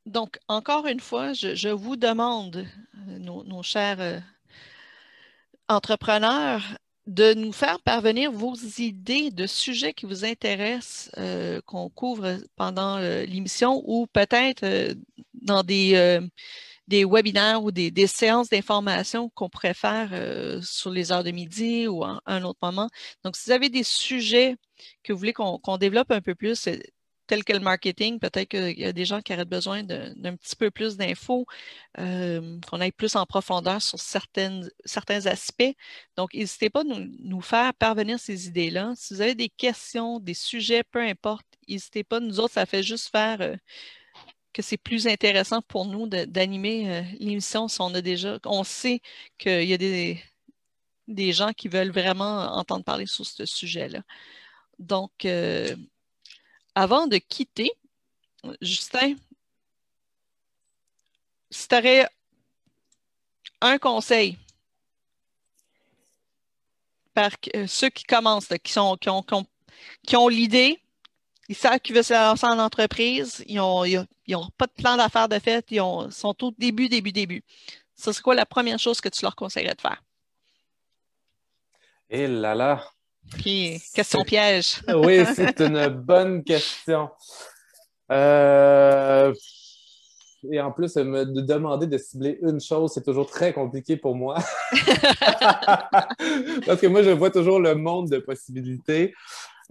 Donc, 0.07 0.39
encore 0.49 0.87
une 0.87 1.01
fois, 1.01 1.33
je, 1.33 1.69
vous 1.71 1.97
demande, 1.97 2.67
nos, 3.07 3.63
chers 3.63 4.23
entrepreneurs, 5.69 6.63
de 7.07 7.35
nous 7.35 7.53
faire 7.53 7.81
parvenir 7.81 8.33
vos 8.33 8.55
idées 8.79 9.31
de 9.31 9.47
sujets 9.47 9.93
qui 9.93 10.07
vous 10.07 10.25
intéressent, 10.25 11.11
euh, 11.19 11.61
qu'on 11.67 11.91
couvre 11.91 12.39
pendant 12.57 12.97
euh, 12.97 13.25
l'émission 13.27 13.83
ou 13.85 14.07
peut-être 14.07 14.63
euh, 14.65 14.95
dans 15.35 15.63
des, 15.63 16.21
des 16.89 17.05
webinaires 17.05 17.63
ou 17.63 17.71
des, 17.71 18.07
séances 18.07 18.49
d'information 18.49 19.29
qu'on 19.31 19.51
pourrait 19.51 19.75
faire 19.75 20.11
sur 20.63 20.91
les 20.91 21.13
heures 21.13 21.25
de 21.25 21.31
midi 21.33 21.87
ou 21.87 22.03
à 22.05 22.23
un 22.25 22.43
autre 22.45 22.61
moment. 22.63 22.89
Donc, 23.25 23.37
si 23.37 23.45
vous 23.47 23.53
avez 23.53 23.69
des 23.69 23.83
sujets 23.83 24.57
que 25.03 25.13
vous 25.13 25.19
voulez 25.19 25.35
qu'on 25.35 25.77
développe 25.79 26.11
un 26.11 26.23
peu 26.23 26.35
plus, 26.35 26.67
tel 27.27 27.45
que 27.45 27.53
le 27.53 27.61
marketing, 27.61 28.19
peut-être 28.19 28.49
qu'il 28.49 28.79
y 28.79 28.85
a 28.85 28.93
des 28.93 29.05
gens 29.05 29.21
qui 29.23 29.33
auraient 29.33 29.45
besoin 29.45 29.83
d'un 29.83 30.37
petit 30.37 30.57
peu 30.57 30.71
plus 30.71 30.97
d'infos, 30.97 31.47
euh, 31.99 32.59
qu'on 32.69 32.81
aille 32.81 32.93
plus 32.93 33.17
en 33.17 33.27
profondeur 33.27 33.81
sur 33.83 33.99
certaines, 33.99 34.71
certains 34.85 35.27
aspects. 35.27 35.75
Donc, 36.17 36.35
n'hésitez 36.35 36.71
pas 36.71 36.81
à 36.81 36.85
nous, 36.85 37.41
faire 37.41 37.73
parvenir 37.75 38.19
ces 38.19 38.47
idées-là. 38.49 38.93
Si 38.97 39.15
vous 39.15 39.21
avez 39.21 39.35
des 39.35 39.49
questions, 39.49 40.21
des 40.21 40.35
sujets, 40.35 40.83
peu 40.85 41.01
importe, 41.01 41.47
n'hésitez 41.69 42.05
pas. 42.05 42.21
Nous 42.21 42.41
autres, 42.41 42.55
ça 42.55 42.67
fait 42.67 42.83
juste 42.83 43.11
faire 43.11 43.41
euh, 43.41 43.57
que 44.53 44.63
c'est 44.63 44.77
plus 44.77 45.07
intéressant 45.07 45.63
pour 45.63 45.87
nous 45.87 46.07
d'animer 46.07 46.91
euh, 46.91 47.03
l'émission 47.19 47.69
si 47.69 47.81
on 47.81 47.95
a 47.95 48.01
déjà, 48.03 48.39
on 48.45 48.65
sait 48.65 49.01
qu'il 49.39 49.65
y 49.65 49.73
a 49.75 49.79
des, 49.79 50.23
des 51.09 51.33
gens 51.33 51.53
qui 51.53 51.69
veulent 51.69 51.91
vraiment 51.91 52.57
entendre 52.57 52.85
parler 52.85 53.07
sur 53.07 53.27
ce 53.27 53.47
sujet-là. 53.47 54.03
Donc, 54.79 55.27
avant 56.75 57.07
de 57.07 57.19
quitter, 57.19 57.71
Justin, 58.61 59.15
si 61.51 61.69
tu 61.69 61.77
aurais 61.77 62.09
un 63.61 63.79
conseil 63.79 64.37
par 67.15 67.31
euh, 67.55 67.67
ceux 67.67 67.91
qui 67.91 68.05
commencent, 68.05 68.49
qui, 68.63 70.17
ont, 70.17 70.29
l'idée, 70.29 70.81
ils 71.49 71.55
savent 71.55 71.79
qu'ils 71.79 71.95
veulent 71.95 72.05
se 72.05 72.13
lancer 72.13 72.47
en 72.47 72.59
entreprise, 72.59 73.45
ils 73.47 73.57
n'ont 73.57 74.49
pas 74.59 74.67
de 74.67 74.73
plan 74.73 74.97
d'affaires 74.97 75.29
de 75.29 75.39
fait, 75.39 75.65
ils 75.71 75.81
sont 76.11 76.45
au 76.45 76.51
début, 76.59 76.89
début, 76.89 77.13
début. 77.13 77.45
Ce 77.95 78.11
serait 78.11 78.23
quoi 78.23 78.35
la 78.35 78.47
première 78.47 78.81
chose 78.81 79.01
que 79.01 79.09
tu 79.09 79.23
leur 79.23 79.37
conseillerais 79.37 79.75
de 79.75 79.81
faire? 79.81 80.03
Eh 82.11 82.27
là 82.27 82.55
là, 82.55 82.94
puis, 83.33 83.83
question 83.95 84.23
piège. 84.23 84.81
oui, 84.95 85.25
c'est 85.35 85.61
une 85.61 85.89
bonne 85.89 86.45
question. 86.45 87.11
Euh, 88.11 89.33
et 90.51 90.61
en 90.61 90.73
plus, 90.73 90.97
me 90.97 91.25
demander 91.25 91.87
de 91.87 91.97
cibler 91.99 92.39
une 92.43 92.61
chose, 92.61 92.93
c'est 92.93 93.05
toujours 93.05 93.29
très 93.29 93.53
compliqué 93.53 93.97
pour 93.97 94.15
moi. 94.15 94.37
Parce 96.67 96.81
que 96.81 96.87
moi, 96.87 97.03
je 97.03 97.11
vois 97.11 97.31
toujours 97.31 97.61
le 97.61 97.75
monde 97.75 98.11
de 98.11 98.19
possibilités. 98.19 99.15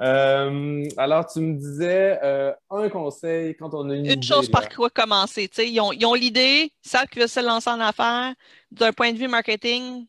Euh, 0.02 0.84
alors, 0.98 1.28
tu 1.28 1.40
me 1.40 1.54
disais 1.54 2.20
euh, 2.24 2.52
un 2.72 2.90
conseil 2.90 3.56
quand 3.56 3.76
on 3.76 3.90
a 3.92 3.96
une, 3.96 4.08
une 4.08 4.24
chose 4.24 4.50
par 4.50 4.68
quoi 4.68 4.90
commencer. 4.90 5.48
Ils 5.60 5.80
ont, 5.80 5.92
ils 5.92 6.06
ont 6.06 6.16
l'idée, 6.16 6.72
ils 6.84 6.90
savent 6.90 7.06
qu'ils 7.08 7.22
veulent 7.22 7.30
se 7.30 7.40
lancer 7.40 7.70
en 7.70 7.80
affaires. 7.80 8.34
D'un 8.72 8.92
point 8.92 9.12
de 9.12 9.18
vue 9.18 9.28
marketing, 9.28 10.08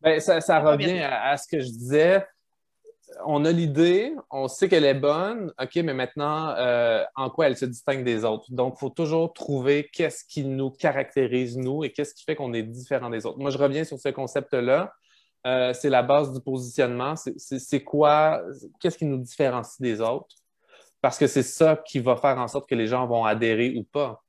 ben, 0.00 0.20
ça, 0.20 0.60
revient 0.60 1.00
à, 1.00 1.36
ce 1.36 1.48
que 1.48 1.60
je 1.60 1.68
disais. 1.68 2.26
On 3.24 3.44
a 3.44 3.50
l'idée, 3.50 4.14
on 4.30 4.48
sait 4.48 4.68
qu'elle 4.68 4.84
est 4.84 4.94
bonne, 4.94 5.52
OK, 5.60 5.76
mais 5.76 5.94
maintenant, 5.94 6.50
euh, 6.50 7.02
en 7.16 7.30
quoi 7.30 7.46
elle 7.46 7.56
se 7.56 7.64
distingue 7.64 8.04
des 8.04 8.24
autres? 8.24 8.46
Donc, 8.50 8.74
il 8.76 8.80
faut 8.80 8.90
toujours 8.90 9.32
trouver 9.32 9.88
qu'est-ce 9.92 10.24
qui 10.24 10.44
nous 10.44 10.70
caractérise, 10.70 11.56
nous, 11.56 11.84
et 11.84 11.90
qu'est-ce 11.90 12.14
qui 12.14 12.24
fait 12.24 12.36
qu'on 12.36 12.52
est 12.52 12.62
différent 12.62 13.10
des 13.10 13.24
autres. 13.26 13.38
Moi, 13.38 13.50
je 13.50 13.58
reviens 13.58 13.84
sur 13.84 13.98
ce 13.98 14.10
concept-là. 14.10 14.92
Euh, 15.46 15.72
c'est 15.72 15.88
la 15.88 16.02
base 16.02 16.32
du 16.32 16.40
positionnement. 16.40 17.14
C'est 17.16 17.82
quoi, 17.82 18.42
qu'est-ce 18.78 18.98
qui 18.98 19.06
nous 19.06 19.18
différencie 19.18 19.80
des 19.80 20.00
autres? 20.00 20.36
Parce 21.00 21.18
que 21.18 21.26
c'est 21.26 21.42
ça 21.42 21.76
qui 21.76 22.00
va 22.00 22.16
faire 22.16 22.38
en 22.38 22.48
sorte 22.48 22.68
que 22.68 22.74
les 22.74 22.86
gens 22.86 23.06
vont 23.06 23.24
adhérer 23.24 23.74
ou 23.76 23.84
pas. 23.84 24.22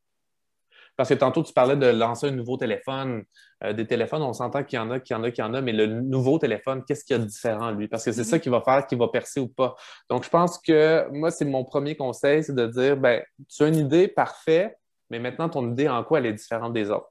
Parce 0.99 1.07
que 1.07 1.13
tantôt, 1.13 1.43
tu 1.43 1.53
parlais 1.53 1.77
de 1.77 1.85
lancer 1.85 2.27
un 2.27 2.31
nouveau 2.31 2.57
téléphone. 2.57 3.23
Euh, 3.63 3.71
des 3.71 3.87
téléphones, 3.87 4.21
on 4.21 4.33
s'entend 4.33 4.65
qu'il 4.65 4.75
y 4.75 4.81
en 4.81 4.91
a, 4.91 4.99
qu'il 4.99 5.15
y 5.15 5.17
en 5.17 5.23
a, 5.23 5.31
qu'il 5.31 5.41
y 5.41 5.47
en 5.47 5.53
a, 5.53 5.61
mais 5.61 5.71
le 5.71 5.85
nouveau 5.85 6.39
téléphone, 6.39 6.83
qu'est-ce 6.85 7.05
qu'il 7.05 7.15
y 7.15 7.19
a 7.19 7.23
de 7.23 7.25
différent, 7.25 7.71
lui? 7.71 7.87
Parce 7.87 8.03
que 8.03 8.11
c'est 8.11 8.25
ça 8.25 8.35
mm-hmm. 8.35 8.41
qui 8.41 8.49
va 8.49 8.59
faire 8.59 8.85
qu'il 8.85 8.97
va 8.97 9.07
percer 9.07 9.39
ou 9.39 9.47
pas. 9.47 9.77
Donc, 10.09 10.25
je 10.25 10.29
pense 10.29 10.59
que 10.59 11.07
moi, 11.13 11.31
c'est 11.31 11.45
mon 11.45 11.63
premier 11.63 11.95
conseil, 11.95 12.43
c'est 12.43 12.53
de 12.53 12.67
dire, 12.67 12.97
ben, 12.97 13.23
tu 13.47 13.63
as 13.63 13.67
une 13.67 13.77
idée, 13.77 14.09
parfait, 14.09 14.75
mais 15.09 15.19
maintenant, 15.19 15.47
ton 15.47 15.71
idée, 15.71 15.87
en 15.87 16.03
quoi 16.03 16.19
elle 16.19 16.25
est 16.25 16.33
différente 16.33 16.73
des 16.73 16.91
autres? 16.91 17.07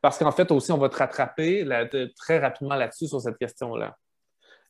Parce 0.00 0.16
qu'en 0.16 0.30
fait, 0.30 0.48
aussi, 0.52 0.70
on 0.70 0.78
va 0.78 0.88
te 0.88 0.96
rattraper 0.96 1.66
très 2.16 2.38
rapidement 2.38 2.76
là-dessus 2.76 3.08
sur 3.08 3.20
cette 3.20 3.38
question-là. 3.38 3.96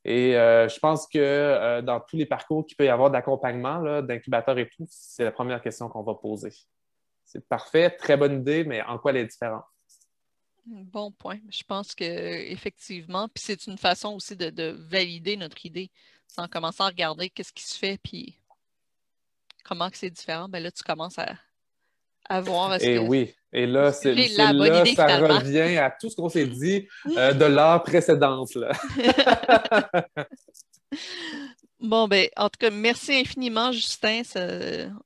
Et 0.06 0.34
euh, 0.38 0.66
je 0.66 0.78
pense 0.78 1.06
que 1.06 1.18
euh, 1.18 1.82
dans 1.82 2.00
tous 2.00 2.16
les 2.16 2.24
parcours 2.24 2.64
qu'il 2.64 2.78
peut 2.78 2.86
y 2.86 2.88
avoir 2.88 3.10
d'accompagnement, 3.10 4.00
d'incubateur 4.00 4.56
et 4.56 4.70
tout, 4.70 4.86
c'est 4.88 5.24
la 5.24 5.30
première 5.30 5.60
question 5.60 5.90
qu'on 5.90 6.02
va 6.02 6.14
poser. 6.14 6.52
C'est 7.32 7.48
parfait, 7.48 7.90
très 7.90 8.16
bonne 8.16 8.40
idée, 8.40 8.64
mais 8.64 8.82
en 8.82 8.98
quoi 8.98 9.12
elle 9.12 9.18
est 9.18 9.26
différente? 9.26 9.62
Bon 10.66 11.12
point. 11.12 11.38
Je 11.48 11.62
pense 11.62 11.94
que 11.94 12.04
effectivement, 12.04 13.28
puis 13.28 13.44
c'est 13.46 13.68
une 13.68 13.78
façon 13.78 14.14
aussi 14.14 14.34
de, 14.34 14.76
valider 14.88 15.36
notre 15.36 15.64
idée. 15.64 15.92
En 16.36 16.48
commençant 16.48 16.84
à 16.84 16.88
regarder 16.88 17.30
qu'est-ce 17.30 17.52
qui 17.52 17.62
se 17.62 17.78
fait, 17.78 18.00
puis 18.02 18.36
comment 19.64 19.90
que 19.90 19.96
c'est 19.96 20.10
différent, 20.10 20.48
ben 20.48 20.60
là, 20.60 20.72
tu 20.72 20.82
commences 20.82 21.18
à, 21.18 22.40
voir. 22.40 22.82
Et 22.82 22.98
oui, 22.98 23.32
et 23.52 23.66
là, 23.66 23.92
c'est 23.92 24.14
là, 24.14 24.84
ça 24.94 25.18
revient 25.18 25.78
à 25.78 25.90
tout 25.90 26.10
ce 26.10 26.16
qu'on 26.16 26.28
s'est 26.28 26.46
dit 26.46 26.88
euh, 27.16 27.32
de 27.32 27.44
l'heure 27.44 27.82
précédente. 27.82 28.50
Bon, 31.80 32.08
ben, 32.08 32.28
en 32.36 32.50
tout 32.50 32.58
cas, 32.58 32.70
merci 32.70 33.14
infiniment, 33.14 33.72
Justin. 33.72 34.22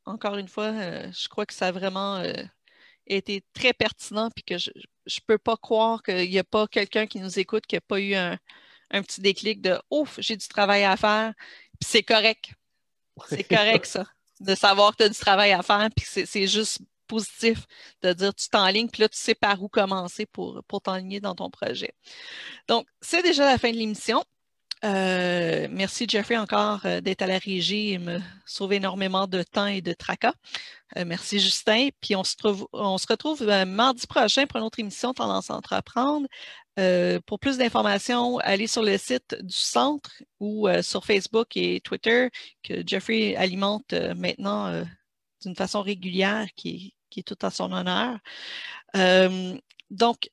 encore 0.07 0.37
une 0.37 0.49
fois, 0.49 0.72
euh, 0.72 1.09
je 1.12 1.29
crois 1.29 1.47
que 1.47 1.55
ça 1.55 1.68
a 1.68 1.72
vraiment 1.72 2.16
euh, 2.16 2.33
été 3.07 3.45
très 3.53 3.72
pertinent, 3.72 4.29
puis 4.31 4.43
que 4.43 4.59
je 4.59 4.70
ne 4.70 5.20
peux 5.27 5.39
pas 5.39 5.57
croire 5.57 6.03
qu'il 6.03 6.29
n'y 6.29 6.39
a 6.39 6.45
pas 6.45 6.66
quelqu'un 6.66 7.07
qui 7.07 7.20
nous 7.20 7.39
écoute 7.39 7.66
qui 7.66 7.77
n'a 7.77 7.81
pas 7.81 8.01
eu 8.01 8.14
un, 8.14 8.39
petit 8.91 9.20
déclic 9.20 9.61
de 9.61 9.81
Ouf, 9.91 10.16
j'ai 10.18 10.37
du 10.37 10.49
travail 10.49 10.85
à 10.85 10.97
faire, 10.97 11.33
puis 11.81 11.89
c'est 11.89 12.03
correct. 12.03 12.53
C'est 13.29 13.45
correct, 13.45 13.87
ça, 13.87 14.07
de 14.41 14.55
savoir 14.57 14.93
que 14.93 14.97
tu 14.99 15.03
as 15.05 15.09
du 15.11 15.18
travail 15.18 15.53
à 15.53 15.62
faire, 15.62 15.89
puis 15.97 16.05
c'est 16.27 16.47
juste 16.49 16.81
positif 17.07 17.66
de 18.03 18.12
dire 18.12 18.35
tu 18.35 18.49
t'enlignes, 18.49 18.89
puis 18.89 19.03
là, 19.03 19.09
tu 19.09 19.18
sais 19.18 19.37
par 19.37 19.62
où 19.62 19.68
commencer 19.68 20.27
pour, 20.27 20.62
pour 20.66 20.81
t'enligner 20.81 21.20
dans 21.20 21.37
ton 21.37 21.51
projet. 21.51 21.95
Donc, 22.66 22.89
c'est 23.01 23.22
déjà 23.22 23.45
la 23.45 23.59
fin 23.59 23.70
de 23.70 23.77
l'émission. 23.77 24.25
Euh, 24.85 25.66
merci 25.70 26.07
Jeffrey 26.07 26.37
encore 26.37 26.85
euh, 26.85 27.01
d'être 27.01 27.22
à 27.22 27.26
la 27.26 27.39
régie 27.39 27.93
et 27.93 27.99
me 27.99 28.18
sauver 28.45 28.76
énormément 28.76 29.26
de 29.26 29.43
temps 29.43 29.66
et 29.66 29.80
de 29.80 29.95
tracas. 29.95 30.35
Euh, 30.99 31.05
merci 31.07 31.41
Justin. 31.41 31.89
Puis 32.03 32.14
on 32.14 32.22
se, 32.22 32.37
on 32.72 32.99
se 32.99 33.07
retrouve 33.09 33.43
mardi 33.66 34.07
prochain 34.07 34.47
pour 34.47 34.59
une 34.59 34.66
autre 34.66 34.80
émission 34.80 35.14
Tendance 35.14 35.51
à 35.51 35.55
entreprendre. 35.55 36.26
pour 37.26 37.39
plus 37.39 37.57
d'informations, 37.57 38.39
allez 38.39 38.66
sur 38.66 38.82
le 38.82 38.99
site 38.99 39.37
du 39.43 39.57
centre 39.57 40.11
ou 40.39 40.68
sur 40.82 41.05
Facebook 41.05 41.57
et 41.57 41.80
Twitter 41.80 42.28
que 42.62 42.82
Jeffrey 42.87 43.37
alimente 43.37 43.93
maintenant 44.16 44.85
d'une 45.43 45.57
façon 45.57 45.82
régulière 45.82 46.47
qui, 46.57 46.95
qui, 47.11 47.20
est 47.20 47.22
tout 47.22 47.39
à 47.43 47.51
son 47.51 47.72
honneur. 47.72 48.18
donc, 49.91 50.28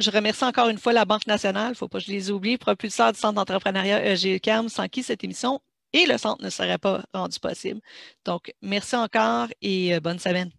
je 0.00 0.10
remercie 0.10 0.44
encore 0.44 0.68
une 0.68 0.78
fois 0.78 0.92
la 0.92 1.04
Banque 1.04 1.26
nationale, 1.26 1.68
il 1.68 1.70
ne 1.70 1.74
faut 1.74 1.88
pas 1.88 1.98
que 1.98 2.04
je 2.04 2.10
les 2.10 2.30
oublie, 2.30 2.58
propulseur 2.58 3.12
du 3.12 3.18
Centre 3.18 3.34
d'entrepreneuriat 3.34 4.04
EGCAM, 4.12 4.68
sans 4.68 4.88
qui 4.88 5.02
cette 5.02 5.24
émission 5.24 5.60
et 5.92 6.06
le 6.06 6.18
centre 6.18 6.44
ne 6.44 6.50
serait 6.50 6.78
pas 6.78 7.02
rendu 7.14 7.38
possible. 7.40 7.80
Donc, 8.24 8.52
merci 8.60 8.96
encore 8.96 9.48
et 9.62 9.94
euh, 9.94 10.00
bonne 10.00 10.18
semaine. 10.18 10.50